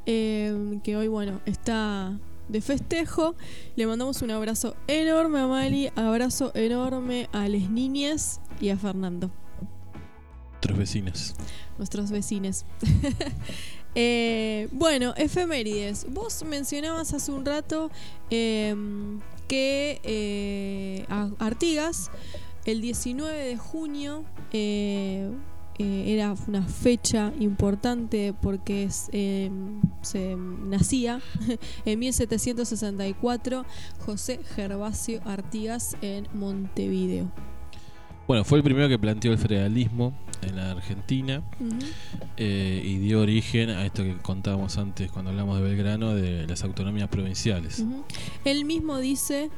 [0.06, 2.20] eh, que hoy, bueno, está
[2.50, 3.36] de festejo.
[3.78, 9.32] Le mandamos un abrazo enorme a Mali, abrazo enorme a las niñas y a Fernando.
[10.52, 11.36] Nuestros vecinos.
[11.78, 12.66] Nuestros vecinos.
[14.00, 16.06] Eh, bueno, efemérides.
[16.12, 17.90] Vos mencionabas hace un rato
[18.30, 18.68] que
[21.40, 22.12] Artigas
[22.68, 25.32] el 19 de junio eh,
[25.80, 29.50] eh, era una fecha importante porque eh,
[30.02, 31.22] se nacía
[31.86, 33.66] en 1764
[34.06, 37.32] José Gervasio Artigas en Montevideo.
[38.28, 41.42] Bueno, fue el primero que planteó el federalismo en la Argentina
[42.36, 47.08] y dio origen a esto que contábamos antes cuando hablamos de Belgrano, de las autonomías
[47.08, 47.86] provinciales.
[48.44, 49.50] Él mismo dice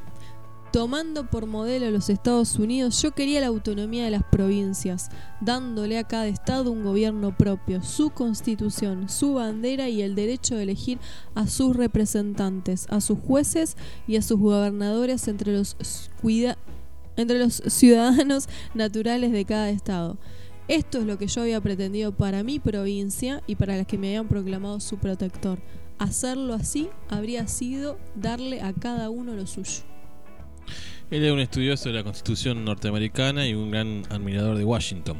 [0.72, 5.10] Tomando por modelo a los Estados Unidos, yo quería la autonomía de las provincias,
[5.40, 10.62] dándole a cada estado un gobierno propio, su constitución, su bandera y el derecho de
[10.62, 11.00] elegir
[11.34, 13.76] a sus representantes, a sus jueces
[14.06, 15.76] y a sus gobernadores entre los,
[17.16, 20.18] los ciudadanos naturales de cada estado.
[20.68, 24.06] Esto es lo que yo había pretendido para mi provincia y para las que me
[24.06, 25.58] habían proclamado su protector.
[25.98, 29.90] Hacerlo así habría sido darle a cada uno lo suyo.
[31.10, 35.18] Él era un estudioso de la Constitución norteamericana y un gran admirador de Washington.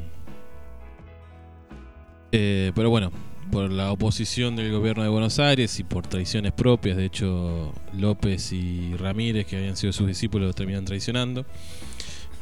[2.31, 3.11] Eh, pero bueno,
[3.51, 8.53] por la oposición del gobierno de Buenos Aires y por traiciones propias, de hecho López
[8.53, 11.45] y Ramírez, que habían sido sus discípulos, lo terminan traicionando,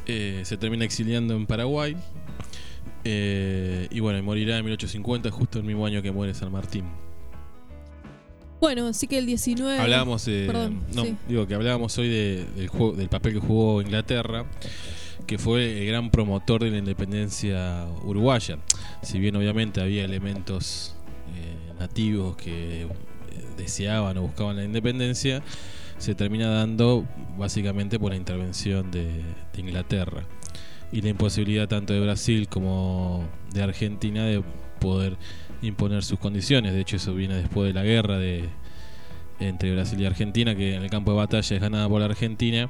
[0.05, 1.95] eh, se termina exiliando en Paraguay.
[3.03, 6.85] eh, y bueno, morirá en 1850, justo el mismo año que muere San Martín.
[8.59, 9.79] Bueno, así que el 19.
[9.79, 11.15] Hablábamos, eh, Perdón, no, sí.
[11.27, 14.45] digo que hablábamos hoy de- del, juego, del papel que jugó Inglaterra,
[15.25, 18.57] que fue el gran promotor de la independencia uruguaya.
[19.01, 20.95] Si bien obviamente había elementos
[21.35, 22.87] eh, nativos que eh,
[23.57, 25.41] deseaban o buscaban la independencia,
[25.97, 27.05] se termina dando
[27.37, 29.05] básicamente por la intervención de,
[29.53, 30.23] de Inglaterra
[30.91, 33.23] y la imposibilidad tanto de Brasil como
[33.53, 34.41] de Argentina de
[34.79, 35.17] poder
[35.61, 36.73] imponer sus condiciones.
[36.73, 38.49] De hecho, eso viene después de la guerra de,
[39.39, 42.69] entre Brasil y Argentina, que en el campo de batalla es ganada por la Argentina,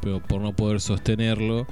[0.00, 1.66] pero por no poder sostenerlo,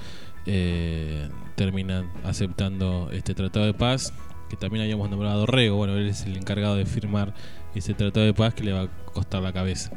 [0.46, 4.12] eh, terminan aceptando este tratado de paz,
[4.48, 5.76] que también habíamos nombrado a Dorrego.
[5.76, 7.34] Bueno, él es el encargado de firmar
[7.74, 9.90] ese tratado de paz que le va a costar la cabeza.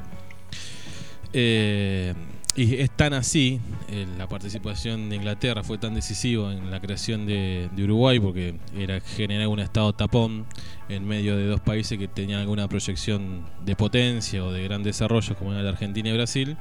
[1.33, 2.13] Eh,
[2.55, 7.25] y es tan así, eh, la participación de Inglaterra fue tan decisiva en la creación
[7.25, 10.45] de, Uruguay, porque era generar un estado tapón
[10.89, 15.35] en medio de dos países que tenían alguna proyección de potencia o de gran desarrollo,
[15.37, 16.57] como era la Argentina y Brasil,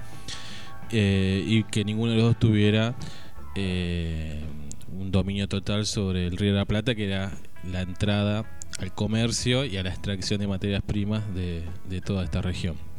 [0.93, 2.95] eh, y que ninguno de los dos tuviera
[3.57, 4.45] eh,
[4.93, 7.33] un dominio total sobre el Río de la Plata, que era
[7.65, 8.45] la entrada
[8.79, 12.90] al comercio y a la extracción de materias primas de toda esta región.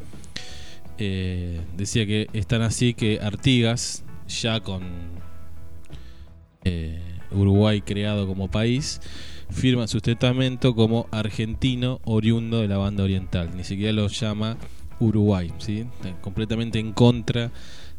[1.04, 4.84] Eh, decía que es tan así que Artigas, ya con
[6.64, 7.02] eh,
[7.32, 9.02] Uruguay creado como país,
[9.50, 13.50] firma su testamento como argentino oriundo de la banda oriental.
[13.58, 14.58] Ni siquiera lo llama
[15.00, 15.88] Uruguay, ¿sí?
[16.22, 17.52] Completamente en contra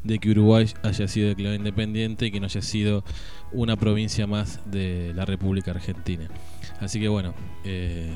[0.05, 3.03] de que Uruguay haya sido declarado independiente y que no haya sido
[3.51, 6.29] una provincia más de la República Argentina.
[6.79, 7.35] Así que bueno,
[7.65, 8.12] eh,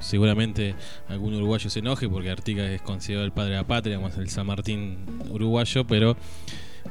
[0.00, 0.74] seguramente
[1.08, 4.28] algún uruguayo se enoje porque Artigas es considerado el padre de la patria, más el
[4.28, 4.98] San Martín
[5.30, 6.16] uruguayo, pero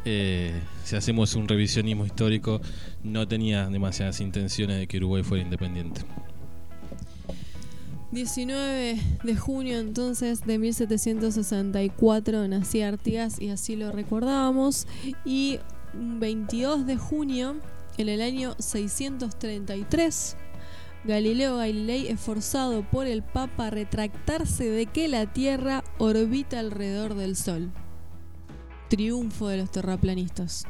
[0.05, 0.53] eh,
[0.83, 2.61] si hacemos un revisionismo histórico,
[3.03, 6.01] no tenía demasiadas intenciones de que Uruguay fuera independiente.
[8.11, 14.87] 19 de junio entonces de 1764 nacía Artigas y así lo recordábamos.
[15.25, 15.59] Y
[15.93, 17.57] un 22 de junio,
[17.97, 20.37] en el año 633,
[21.05, 27.15] Galileo Galilei es forzado por el Papa a retractarse de que la Tierra orbita alrededor
[27.15, 27.71] del Sol.
[28.89, 30.65] Triunfo de los terraplanistas.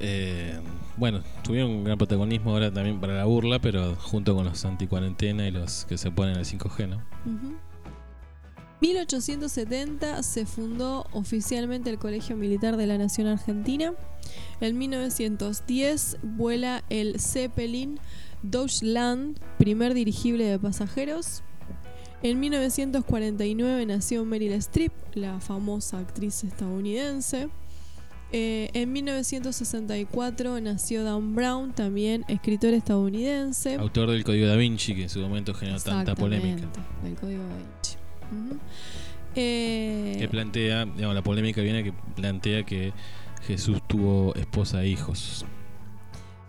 [0.00, 0.58] Eh,
[0.96, 5.46] bueno, tuvieron un gran protagonismo ahora también para la burla, pero junto con los anticuarentena
[5.46, 6.96] y los que se ponen el 5G, ¿no?
[7.24, 7.56] Ujú.
[8.80, 13.94] 1870 se fundó oficialmente el Colegio Militar de la Nación Argentina.
[14.60, 17.98] En 1910 vuela el Zeppelin
[18.44, 21.42] Deutschland, primer dirigible de pasajeros.
[22.22, 27.48] En 1949 nació Meryl Streep, la famosa actriz estadounidense.
[28.32, 33.74] Eh, en 1964 nació Dan Brown, también escritor estadounidense.
[33.76, 36.66] Autor del Código da Vinci, que en su momento generó tanta polémica.
[37.02, 37.96] Del código da Vinci.
[39.36, 42.92] Eh, Que plantea, digamos, la polémica viene que plantea que
[43.46, 45.44] Jesús tuvo esposa e hijos.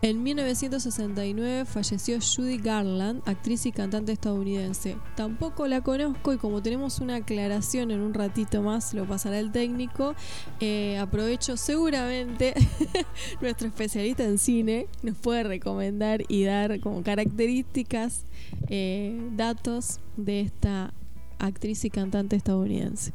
[0.02, 4.98] En 1969 falleció Judy Garland, actriz y cantante estadounidense.
[5.16, 9.52] Tampoco la conozco y como tenemos una aclaración en un ratito más, lo pasará el
[9.52, 10.14] técnico,
[10.60, 12.54] eh, aprovecho seguramente
[13.42, 18.26] nuestro especialista en cine nos puede recomendar y dar como características,
[18.70, 20.94] eh, datos de esta
[21.40, 23.14] actriz y cantante estadounidense.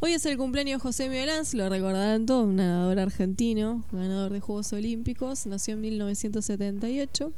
[0.00, 4.40] Hoy es el cumpleaños de José Miguel lo recordarán todos, un nadador argentino, ganador de
[4.40, 7.32] Juegos Olímpicos, nació en 1978.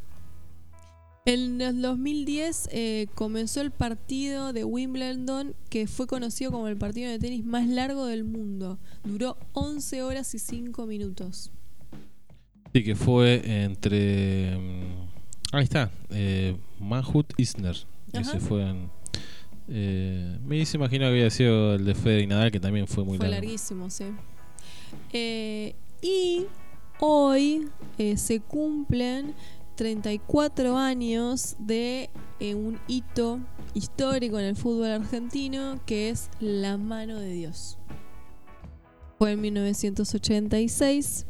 [1.25, 7.11] En el 2010 eh, comenzó el partido de Wimbledon que fue conocido como el partido
[7.11, 8.79] de tenis más largo del mundo.
[9.05, 11.51] Duró 11 horas y 5 minutos.
[12.73, 14.57] Sí, que fue entre.
[14.57, 15.09] mm,
[15.53, 17.77] Ahí está, eh, Mahut Isner.
[18.13, 18.21] Ajá.
[18.21, 18.91] Ese fue en.
[19.69, 23.05] Eh, me se imagino que había sido el de Federer y Nadal, que también fue
[23.05, 23.43] muy fue largo.
[23.43, 24.05] larguísimo, sí.
[25.13, 26.47] Eh, y
[27.01, 27.69] hoy
[27.99, 29.35] eh, se cumplen
[29.77, 33.41] 34 años de eh, un hito
[33.75, 37.79] histórico en el fútbol argentino que es la mano de Dios.
[39.19, 41.27] Fue en 1986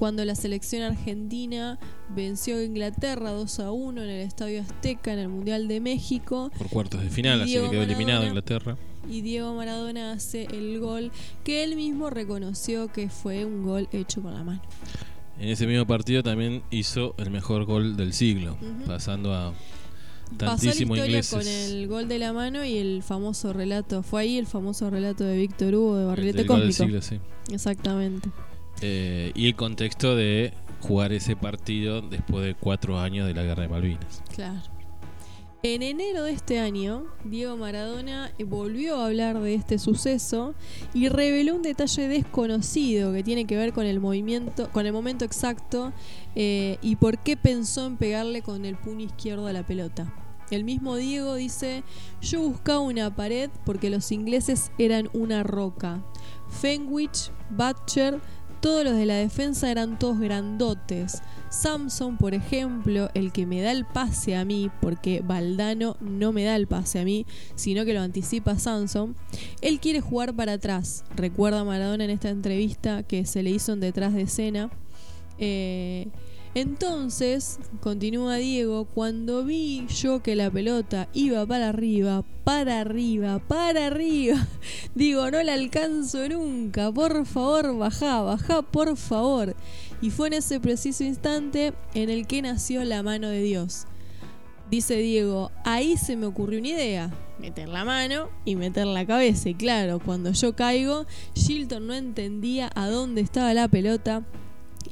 [0.00, 1.78] cuando la selección argentina
[2.08, 6.50] venció a Inglaterra 2 a 1 en el Estadio Azteca en el Mundial de México
[6.56, 8.26] Por cuartos de final, así que quedó eliminado.
[8.26, 8.78] Inglaterra.
[9.10, 11.12] y Diego Maradona hace el gol
[11.44, 14.62] que él mismo reconoció que fue un gol hecho con la mano.
[15.38, 18.56] En ese mismo partido también hizo el mejor gol del siglo,
[18.86, 19.52] pasando a
[20.38, 21.34] tantísimos Pasó la ingleses.
[21.34, 25.24] con el gol de la mano y el famoso relato, fue ahí el famoso relato
[25.24, 27.02] de Víctor Hugo de Barrilete gol del Cósmico.
[27.02, 27.52] siglo, sí.
[27.52, 28.30] Exactamente.
[28.82, 33.62] Eh, y el contexto de jugar ese partido después de cuatro años de la guerra
[33.62, 34.22] de Malvinas.
[34.34, 34.60] Claro.
[35.62, 40.54] En enero de este año, Diego Maradona volvió a hablar de este suceso
[40.94, 45.26] y reveló un detalle desconocido que tiene que ver con el movimiento, con el momento
[45.26, 45.92] exacto
[46.34, 50.10] eh, y por qué pensó en pegarle con el puño izquierdo a la pelota.
[50.50, 51.84] El mismo Diego dice,
[52.22, 56.02] yo buscaba una pared porque los ingleses eran una roca.
[56.48, 58.18] Fenwich, Butcher,
[58.60, 61.22] todos los de la defensa eran todos grandotes.
[61.48, 66.44] Samson, por ejemplo, el que me da el pase a mí, porque Valdano no me
[66.44, 67.26] da el pase a mí,
[67.56, 69.16] sino que lo anticipa Samson,
[69.60, 71.04] él quiere jugar para atrás.
[71.16, 74.70] Recuerda Maradona en esta entrevista que se le hizo en detrás de escena.
[75.38, 76.08] Eh,
[76.54, 83.86] entonces, continúa Diego, cuando vi yo que la pelota iba para arriba, para arriba, para
[83.86, 84.48] arriba,
[84.96, 89.54] digo, no la alcanzo nunca, por favor, baja, baja, por favor.
[90.02, 93.86] Y fue en ese preciso instante en el que nació la mano de Dios.
[94.70, 99.48] Dice Diego, ahí se me ocurrió una idea, meter la mano y meter la cabeza.
[99.48, 104.24] Y claro, cuando yo caigo, Shilton no entendía a dónde estaba la pelota.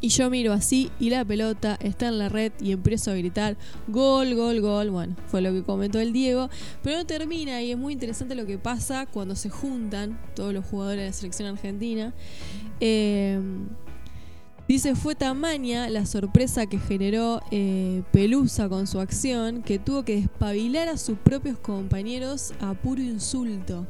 [0.00, 3.56] Y yo miro así y la pelota está en la red y empiezo a gritar
[3.88, 4.90] gol, gol, gol.
[4.90, 6.48] Bueno, fue lo que comentó el Diego.
[6.82, 10.64] Pero no termina y es muy interesante lo que pasa cuando se juntan todos los
[10.64, 12.14] jugadores de la selección argentina.
[12.80, 13.40] Eh,
[14.68, 20.16] Dice, fue tamaña la sorpresa que generó eh, Pelusa con su acción que tuvo que
[20.16, 23.86] despabilar a sus propios compañeros a puro insulto.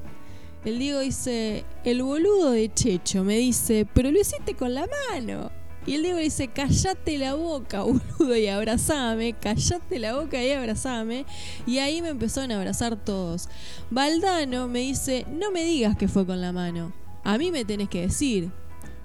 [0.65, 5.51] El Diego dice, el boludo de Checho me dice, pero lo hiciste con la mano.
[5.89, 7.81] Y el Diego le dice, callate la boca,
[8.19, 11.25] boludo, y abrazame, callate la boca y abrazame.
[11.67, 13.49] Y ahí me empezaron a abrazar todos.
[13.91, 16.93] Valdano me dice, no me digas que fue con la mano,
[17.25, 18.51] a mí me tenés que decir.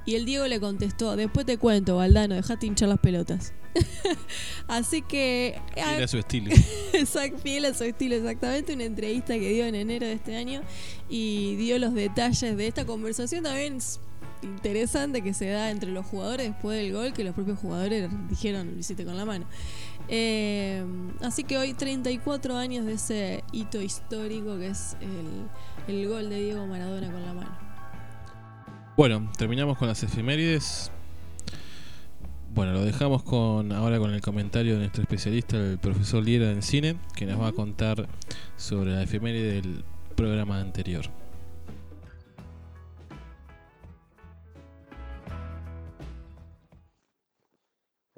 [0.06, 3.54] Y el Diego le contestó, después te cuento, Valdano, dejate hinchar las pelotas.
[4.68, 5.62] Así que...
[5.82, 6.52] ah, Era su estilo.
[6.94, 8.74] Exact, fiel a su estilo, exactamente.
[8.74, 10.62] Una entrevista que dio en enero de este año
[11.08, 13.78] y dio los detalles de esta conversación también
[14.44, 18.74] interesante que se da entre los jugadores después del gol, que los propios jugadores dijeron
[18.74, 19.46] lo hiciste con la mano.
[20.10, 20.84] Eh,
[21.22, 26.44] así que hoy 34 años de ese hito histórico que es el, el gol de
[26.44, 27.58] Diego Maradona con la mano.
[28.96, 30.92] Bueno, terminamos con las efemérides.
[32.54, 36.62] Bueno, lo dejamos con ahora con el comentario de nuestro especialista, el profesor Liera en
[36.62, 38.08] cine, que nos va a contar
[38.56, 39.84] sobre la efeméride del
[40.16, 41.10] programa anterior.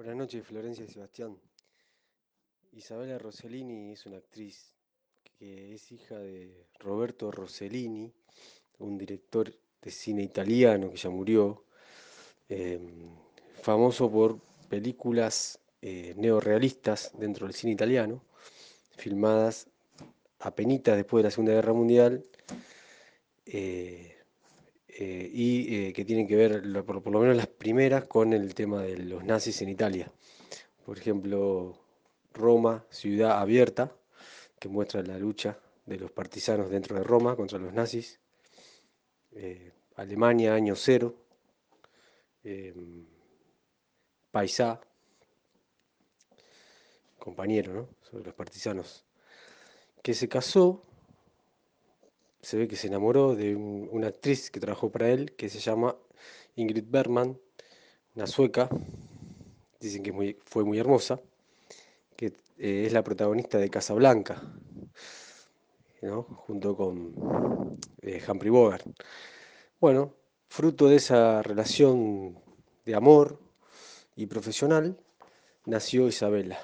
[0.06, 1.36] Buenas noches, Florencia y Sebastián.
[2.74, 4.76] Isabela Rossellini es una actriz
[5.40, 8.14] que es hija de Roberto Rossellini,
[8.78, 9.52] un director
[9.82, 11.64] de cine italiano que ya murió,
[12.50, 12.80] eh,
[13.64, 14.38] famoso por
[14.70, 18.22] películas eh, neorrealistas dentro del cine italiano,
[18.92, 19.68] filmadas
[20.38, 22.24] apenitas después de la Segunda Guerra Mundial
[23.48, 24.15] eh,
[24.98, 28.82] eh, y eh, que tienen que ver, por, lo menos las primeras, con el tema
[28.82, 30.10] de los nazis en Italia.
[30.86, 31.78] Por ejemplo,
[32.34, 33.92] Roma, ciudad abierta,
[34.58, 38.22] que muestra la lucha de los partisanos dentro de Roma contra los nazis.
[39.34, 41.14] Eh, Alemania, año cero.
[44.32, 44.80] Paisá,
[47.20, 47.90] compañero.
[48.02, 49.04] Sobre los partisanos.
[50.02, 50.82] Que se casó,
[52.46, 55.58] se ve que se enamoró de un- una actriz que trabajó para él, que se
[55.60, 55.98] llama
[56.56, 57.40] Ingrid Bergman,
[58.16, 58.70] una sueca,
[59.80, 61.20] dicen que fue muy hermosa,
[62.16, 62.28] que
[62.60, 64.44] eh, es la protagonista de Casablanca,
[66.04, 66.22] ¿no?
[66.22, 68.86] junto con eh, Humphrey Bogart.
[69.82, 70.14] Bueno,
[70.48, 72.40] fruto de esa relación
[72.86, 73.40] de amor
[74.16, 75.00] y profesional,
[75.66, 76.60] nació Isabela,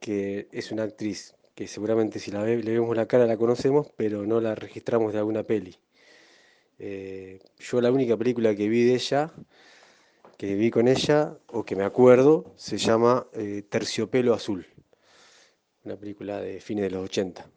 [0.00, 3.88] que es una actriz que seguramente si la ve- le vemos la cara la conocemos,
[3.96, 5.74] pero no la registramos de alguna peli.
[6.78, 9.32] Eh, yo la única película que vi de ella,
[10.36, 14.66] que vi con ella, o que me acuerdo, se llama eh, Terciopelo Azul,
[15.84, 17.50] una película de fines de los 80,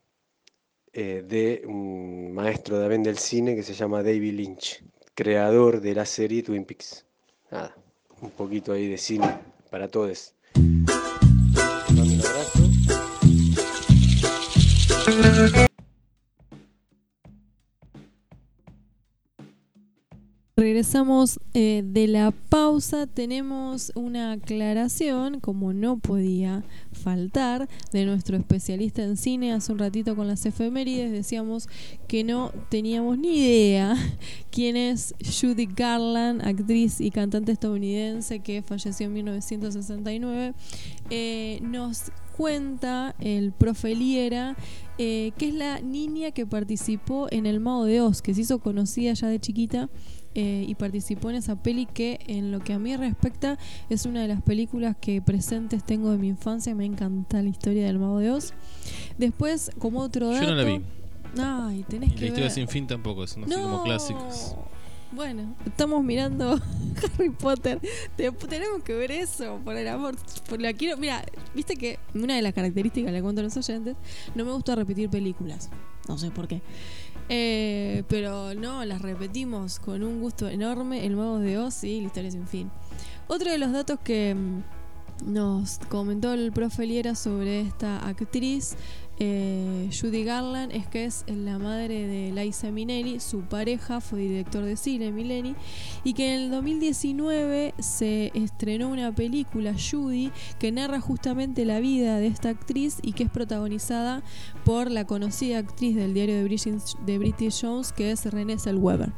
[0.93, 4.81] eh, de un maestro también del cine que se llama David Lynch,
[5.13, 7.05] creador de la serie Twin Peaks.
[7.51, 7.75] Nada,
[8.21, 9.27] un poquito ahí de cine
[9.69, 10.35] para todos.
[20.79, 23.05] Regresamos eh, de la pausa.
[23.05, 29.51] Tenemos una aclaración, como no podía faltar, de nuestro especialista en cine.
[29.51, 31.67] Hace un ratito con las efemérides decíamos
[32.07, 33.93] que no teníamos ni idea
[34.51, 40.53] quién es Judy Garland, actriz y cantante estadounidense que falleció en 1969.
[41.09, 42.03] Eh, nos
[42.37, 44.55] cuenta el profe Liera,
[44.97, 48.59] eh, que es la niña que participó en El Mago de Oz, que se hizo
[48.59, 49.89] conocida ya de chiquita
[50.35, 53.57] eh, y participó en esa peli que en lo que a mí respecta
[53.89, 57.85] es una de las películas que presentes tengo de mi infancia, me encanta la historia
[57.85, 58.53] del Mago de Oz.
[59.17, 60.43] Después, como otro dato...
[60.45, 60.81] Yo no la vi.
[61.37, 62.51] Ay, tenés Y que la historia ver.
[62.51, 64.55] sin fin tampoco, son así como clásicos.
[65.11, 66.59] Bueno, estamos mirando
[67.17, 67.79] Harry Potter.
[68.15, 70.15] Te- tenemos que ver eso, por el amor.
[70.47, 71.23] Por la quiero, mira,
[71.55, 73.95] viste que una de las características, le cuento a los oyentes,
[74.35, 75.69] no me gusta repetir películas.
[76.07, 76.61] No sé por qué.
[77.29, 81.05] Eh, pero no, las repetimos con un gusto enorme.
[81.05, 82.71] El Mago de Oz y la historia sin fin.
[83.27, 88.75] Otro de los datos que mm, nos comentó el profe Liera sobre esta actriz,
[89.19, 94.63] eh, Judy Garland, es que es la madre de Liza Minnelli, su pareja fue director
[94.63, 95.55] de cine, Minnelli,
[96.05, 102.17] y que en el 2019 se estrenó una película, Judy, que narra justamente la vida
[102.17, 104.23] de esta actriz y que es protagonizada
[104.63, 109.11] por la conocida actriz del diario de British, de Jones, que es Renée Zellweger.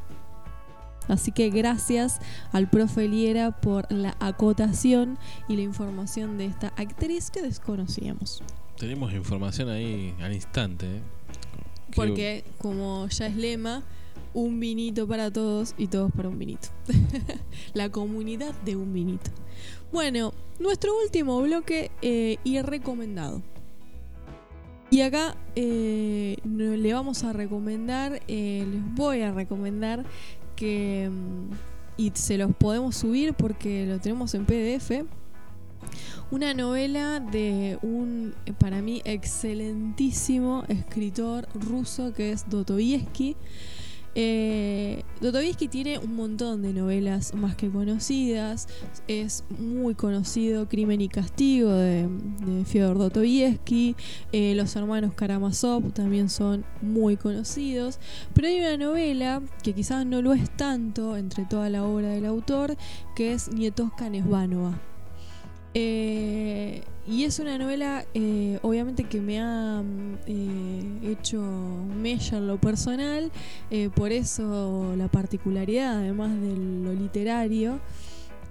[1.08, 2.20] Así que gracias
[2.52, 5.18] al profe Liera por la acotación
[5.48, 8.42] y la información de esta actriz que desconocíamos.
[8.82, 10.88] Tenemos información ahí al instante.
[10.88, 11.02] ¿eh?
[11.92, 13.84] Que- Porque, como ya es lema,
[14.34, 16.70] un vinito para todos y todos para un vinito.
[17.76, 19.30] la comunidad de un vinito.
[19.92, 23.44] Bueno, nuestro último bloque eh, y recomendado.
[24.90, 30.06] Y acá eh, le vamos a recomendar, eh, les voy a recomendar
[30.56, 31.54] que, mm,
[31.98, 35.06] y se los podemos subir porque lo tenemos en PDF,
[36.32, 43.36] una novela de un, eh, para mí, excelentísimo escritor ruso que es Dostoyevsky.
[44.14, 45.04] Eh,
[45.70, 48.68] tiene un montón de novelas más que conocidas.
[49.08, 52.08] Es muy conocido Crimen y Castigo de,
[52.46, 53.12] de Fyodor.
[53.16, 58.00] Eh, los hermanos Karamazov también son muy conocidos.
[58.34, 62.26] Pero hay una novela que quizás no lo es tanto entre toda la obra del
[62.26, 62.76] autor,
[63.16, 64.91] que es Nietoska Nesvanova.
[65.74, 72.48] Eh, y es una novela, eh, obviamente, que me ha mm, eh, hecho mella en
[72.48, 73.32] lo personal,
[73.96, 77.80] por eso la particularidad, además de lo literario.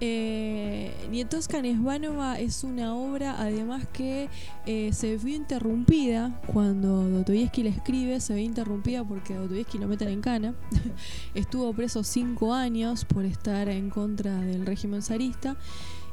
[0.03, 4.29] Eh, Nietoska Nesvanova es una obra, además, que
[4.65, 10.21] se vio interrumpida cuando Dostoyevsky la escribe, se ve interrumpida porque Dostoyevsky lo meten en
[10.21, 10.55] cana.
[11.35, 15.55] Estuvo preso cinco años por estar en contra del régimen zarista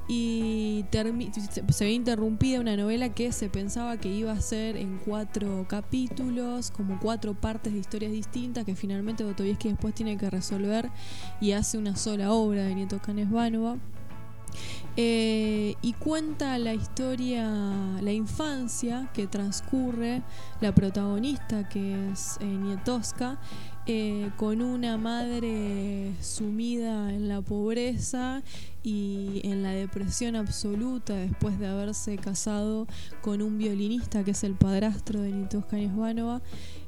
[0.09, 0.85] y
[1.71, 6.71] se- ve interrumpida una novela que se pensaba que iba a ser en cuatro capítulos,
[6.71, 10.91] como cuatro partes de historias distintas que finalmente Dostoyevsky después tiene que resolver
[11.41, 13.77] y hace una sola obra de Nieto Canesvanova.
[14.97, 17.47] Eh, y cuenta la historia,
[18.01, 20.23] la infancia que transcurre
[20.61, 23.39] la protagonista, que es eh, Nietoska,
[23.91, 28.43] eh, con una madre sumida en la pobreza
[28.83, 32.87] y en la depresión absoluta después de haberse casado
[33.23, 36.43] con un violinista que es el padrastro de Nietoska Nesvanova,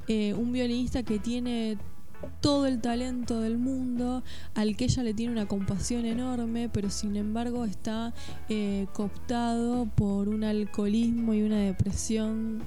[0.09, 1.79] eh, un violinista que tiene
[2.43, 4.23] todo el talento del mundo,
[4.55, 8.13] al que ella le tiene una compasión enorme, pero sin embargo está
[8.51, 12.63] eh, cooptado por un alcoholismo y una depresión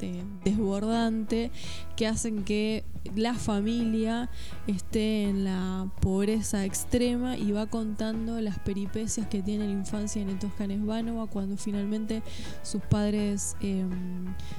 [0.00, 1.50] eh, desbordante
[1.96, 4.28] que hacen que la familia
[4.66, 10.38] esté en la pobreza extrema y va contando las peripecias que tiene la infancia en
[10.38, 12.22] Tosca Nesvanova cuando finalmente
[12.62, 13.84] sus padres, eh,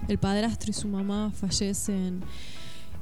[0.07, 2.23] el padrastro y su mamá fallecen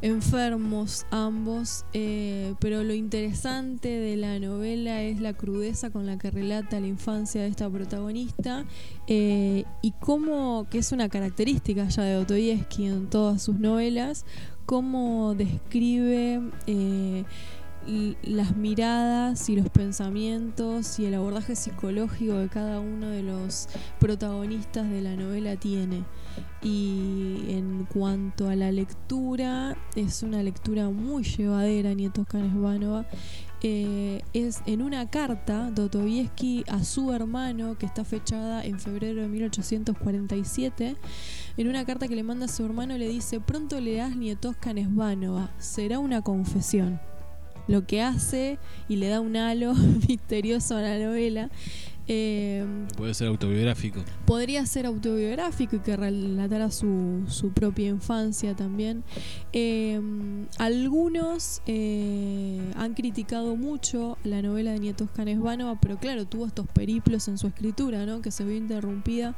[0.02, 6.32] enfermos ambos, eh, pero lo interesante de la novela es la crudeza con la que
[6.32, 8.66] relata la infancia de esta protagonista
[9.08, 14.26] eh, y cómo, que es una característica ya de Dostoyevsky en todas sus novelas,
[14.66, 17.24] cómo describe eh,
[18.24, 23.68] las miradas y los pensamientos y el abordaje psicológico que cada uno de los
[24.00, 26.04] protagonistas de la novela tiene.
[26.62, 33.06] Y en cuanto a la lectura, es una lectura muy llevadera, Nietos Canesvanova.
[33.62, 39.28] Eh, es en una carta Dostoyevsky a su hermano, que está fechada en febrero de
[39.28, 40.96] 1847.
[41.58, 45.52] En una carta que le manda a su hermano, le dice: Pronto leerás Nietoska Nesvanova,
[45.60, 47.00] será una confesión.
[47.68, 49.74] Lo que hace y le da un halo
[50.08, 51.50] misterioso a la novela.
[52.08, 52.64] Eh,
[52.98, 54.04] Puede ser autobiográfico.
[54.28, 59.04] podría ser autobiográfico y que relatara su, su propia infancia también.
[59.54, 60.00] Eh,
[60.60, 67.28] algunos eh, han criticado mucho la novela de Nietos Canesvánova, pero claro, tuvo estos periplos
[67.28, 68.22] en su escritura, ¿no?
[68.22, 69.36] que se vio interrumpida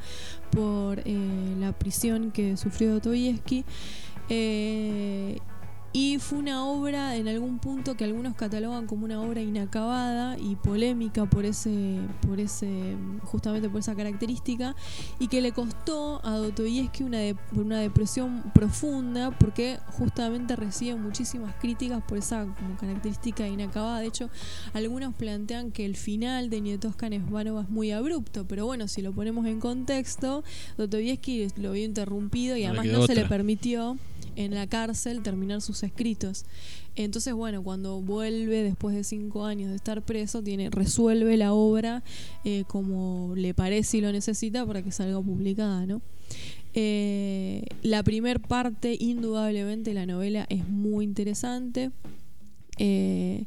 [0.51, 3.63] por eh, la prisión que sufrió Dostoyevsky.
[5.99, 10.55] Y fue una obra en algún punto que algunos catalogan como una obra inacabada y
[10.55, 14.75] polémica por ese, por ese, justamente por esa característica,
[15.17, 21.55] y que le costó a Dostoyevsky una, de- una depresión profunda porque justamente recibe muchísimas
[21.55, 23.99] críticas por esa como característica inacabada.
[24.01, 24.29] De hecho,
[24.73, 29.13] algunos plantean que el final de Nietosca Nesvanova es muy abrupto, pero bueno, si lo
[29.13, 30.43] ponemos en contexto,
[30.77, 33.97] Dostoyevsky lo vio interrumpido y No además no se le permitió
[34.37, 36.45] en la cárcel terminar sus escritos.
[36.95, 42.03] Entonces, bueno, cuando vuelve después de cinco años de estar preso, tiene, resuelve la obra
[42.45, 46.01] eh, como le parece y lo necesita para que salga publicada, ¿no?
[46.73, 51.91] Eh, la primer parte, indudablemente, la novela es muy interesante.
[52.77, 53.45] Eh,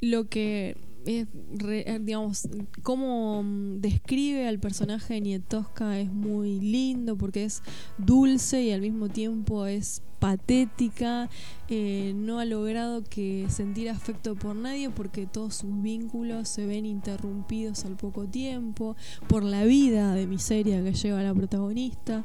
[0.00, 0.76] lo que
[1.08, 2.48] es, re- eh, digamos,
[2.82, 7.62] cómo mm, describe al personaje de Nietosca es muy lindo porque es
[7.96, 11.30] dulce y al mismo tiempo es patética,
[11.68, 16.84] eh, no ha logrado que sentir afecto por nadie porque todos sus vínculos se ven
[16.86, 18.96] interrumpidos al poco tiempo,
[19.28, 22.24] por la vida de miseria que lleva la protagonista.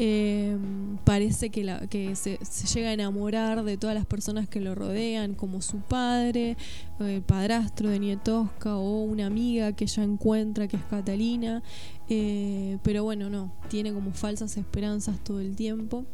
[0.00, 0.56] Eh,
[1.04, 2.38] parece que, la, que se,
[2.72, 6.56] llega a enamorar de todas las personas que lo rodean, como su padre,
[7.00, 11.62] el padrastro de Nietosca o una amiga que ella encuentra que es Catalina.
[12.08, 16.04] Eh, pero bueno, no, tiene como falsas esperanzas todo el tiempo.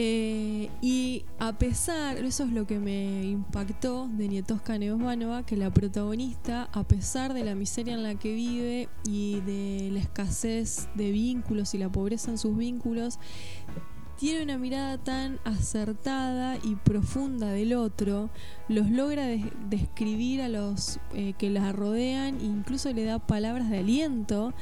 [0.00, 5.72] Eh, y a pesar, eso es lo que me impactó de Nietosca Neosvanova, que la
[5.72, 11.10] protagonista, a pesar de la miseria en la que vive y de la escasez de
[11.10, 13.18] vínculos y la pobreza en sus vínculos,
[14.18, 18.30] tiene una mirada tan acertada y profunda del otro,
[18.68, 23.70] los logra des- describir a los eh, que la rodean, e incluso le da palabras
[23.70, 24.52] de aliento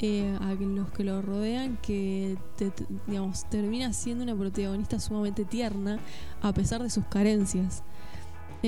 [0.00, 2.72] eh, a los que lo rodean, que te-
[3.06, 5.98] digamos, termina siendo una protagonista sumamente tierna
[6.42, 7.82] a pesar de sus carencias.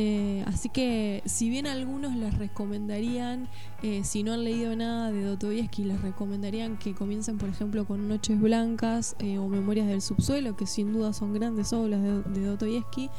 [0.00, 3.48] Eh, así que si bien algunos les recomendarían,
[3.82, 8.06] eh, si no han leído nada de Dostoyevsky, les recomendarían que comiencen por ejemplo con
[8.06, 13.10] Noches Blancas eh, o Memorias del Subsuelo, que sin duda son grandes obras de, de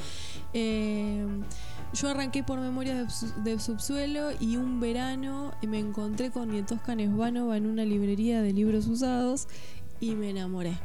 [1.91, 7.57] yo arranqué por Memorias del del Subsuelo y un verano me encontré con Nietosca Nesvanova
[7.57, 9.49] en una librería de libros usados
[9.99, 10.77] y me enamoré.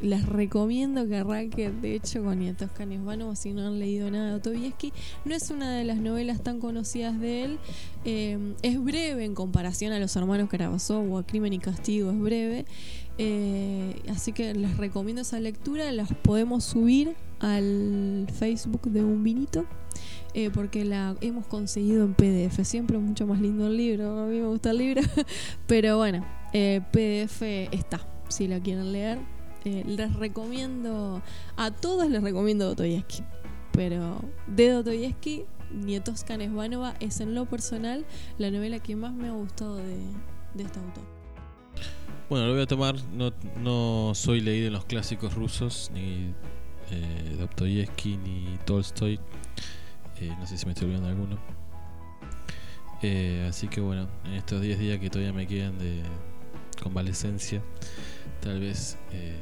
[0.00, 4.32] Les recomiendo que arranquen, de hecho, con Nietosca Nesvanova si no han leído nada de
[4.34, 4.92] Dostoyevsky.
[5.24, 7.58] No es una de las novelas tan conocidas de él.
[8.04, 12.18] eh, es breve en comparación a Los Hermanos Karamazov o a Crimen y Castigo, es
[12.20, 12.64] breve.
[13.20, 15.90] Eh, así que les recomiendo esa lectura.
[15.90, 19.66] Las podemos subir al Facebook de Un Vinito.
[20.34, 22.64] eh, porque la hemos conseguido en PDF.
[22.64, 24.20] Siempre es mucho más lindo el libro.
[24.20, 25.02] A mí me gusta el libro.
[25.66, 27.42] Pero bueno, PDF
[27.72, 28.06] está.
[28.28, 29.18] Si la quieren leer,
[29.64, 31.22] Eh, les recomiendo.
[31.56, 33.22] A todos les recomiendo Dostoyevsky.
[33.72, 38.06] Pero de Dostoyevsky, Nietosca Nesvanova es en lo personal
[38.38, 39.98] la novela que más me ha gustado de,
[40.54, 41.04] de este autor.
[42.28, 42.96] Bueno, lo voy a tomar.
[43.12, 46.34] No, no soy leído en los clásicos rusos, ni
[46.90, 49.18] eh, Dostoyevsky, ni Tolstoy.
[50.20, 51.38] Eh, no sé si me estoy olvidando alguno.
[53.02, 56.02] Eh, así que bueno, en estos 10 días que todavía me quedan de
[56.82, 57.62] convalecencia,
[58.40, 59.38] tal vez eh,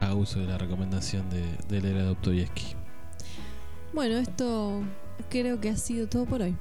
[0.00, 2.74] haga uso de la recomendación de, de leer a Dostoyevsky.
[3.92, 4.82] Bueno, esto
[5.28, 6.56] creo que ha sido todo por hoy.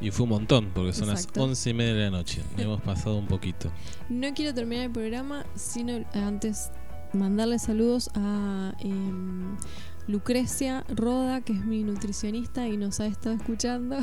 [0.00, 1.40] Y fue un montón, porque son Exacto.
[1.40, 2.42] las 11 y media de la noche.
[2.56, 3.70] Hemos pasado un poquito.
[4.08, 6.70] No quiero terminar el programa sino eh, antes
[7.12, 9.56] mandarle saludos a em,
[10.06, 13.98] Lucrecia Roda, que es mi nutricionista y nos ha estado escuchando.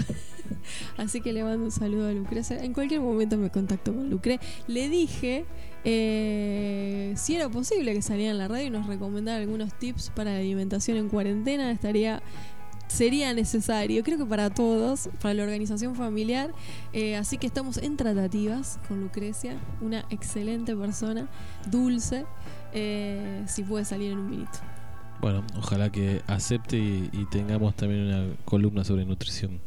[0.97, 2.61] Así que le mando un saludo a Lucrecia.
[2.61, 4.39] En cualquier momento me contacto con Lucre.
[4.67, 5.45] Le dije
[5.85, 10.31] eh, si era posible que saliera en la radio y nos recomendara algunos tips para
[10.31, 11.71] la alimentación en cuarentena.
[11.71, 12.21] Estaría
[12.87, 16.53] sería necesario, creo que para todos, para la organización familiar.
[16.93, 21.29] Eh, así que estamos en tratativas con Lucrecia, una excelente persona,
[21.69, 22.25] dulce,
[22.73, 24.59] eh, si puede salir en un minuto.
[25.21, 29.61] Bueno, ojalá que acepte y, y tengamos también una columna sobre nutrición.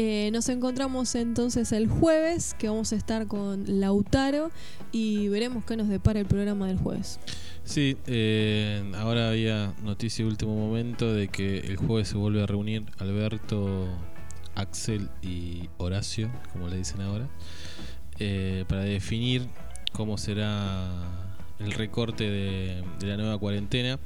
[0.00, 4.52] Eh, nos encontramos entonces el jueves, que vamos a estar con Lautaro
[4.92, 7.18] y veremos qué nos depara el programa del jueves.
[7.64, 12.46] Sí, eh, ahora había noticia de último momento de que el jueves se vuelve a
[12.46, 13.88] reunir Alberto,
[14.54, 17.26] Axel y Horacio, como le dicen ahora,
[18.20, 19.48] eh, para definir
[19.92, 20.86] cómo será
[21.58, 23.98] el recorte de, la nueva cuarentena.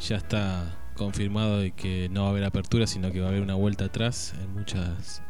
[0.00, 3.42] Ya está confirmado de que no va a haber apertura, sino que va a haber
[3.42, 5.20] una vuelta atrás en muchas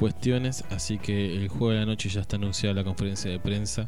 [0.00, 0.64] cuestiones.
[0.70, 3.86] Así que el jueves de la noche ya está anunciada la conferencia de prensa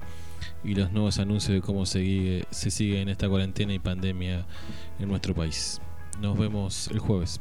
[0.63, 4.47] y los nuevos anuncios de cómo se sigue en esta cuarentena y pandemia
[5.01, 5.81] en nuestro país.
[6.21, 7.41] Nos vemos el jueves.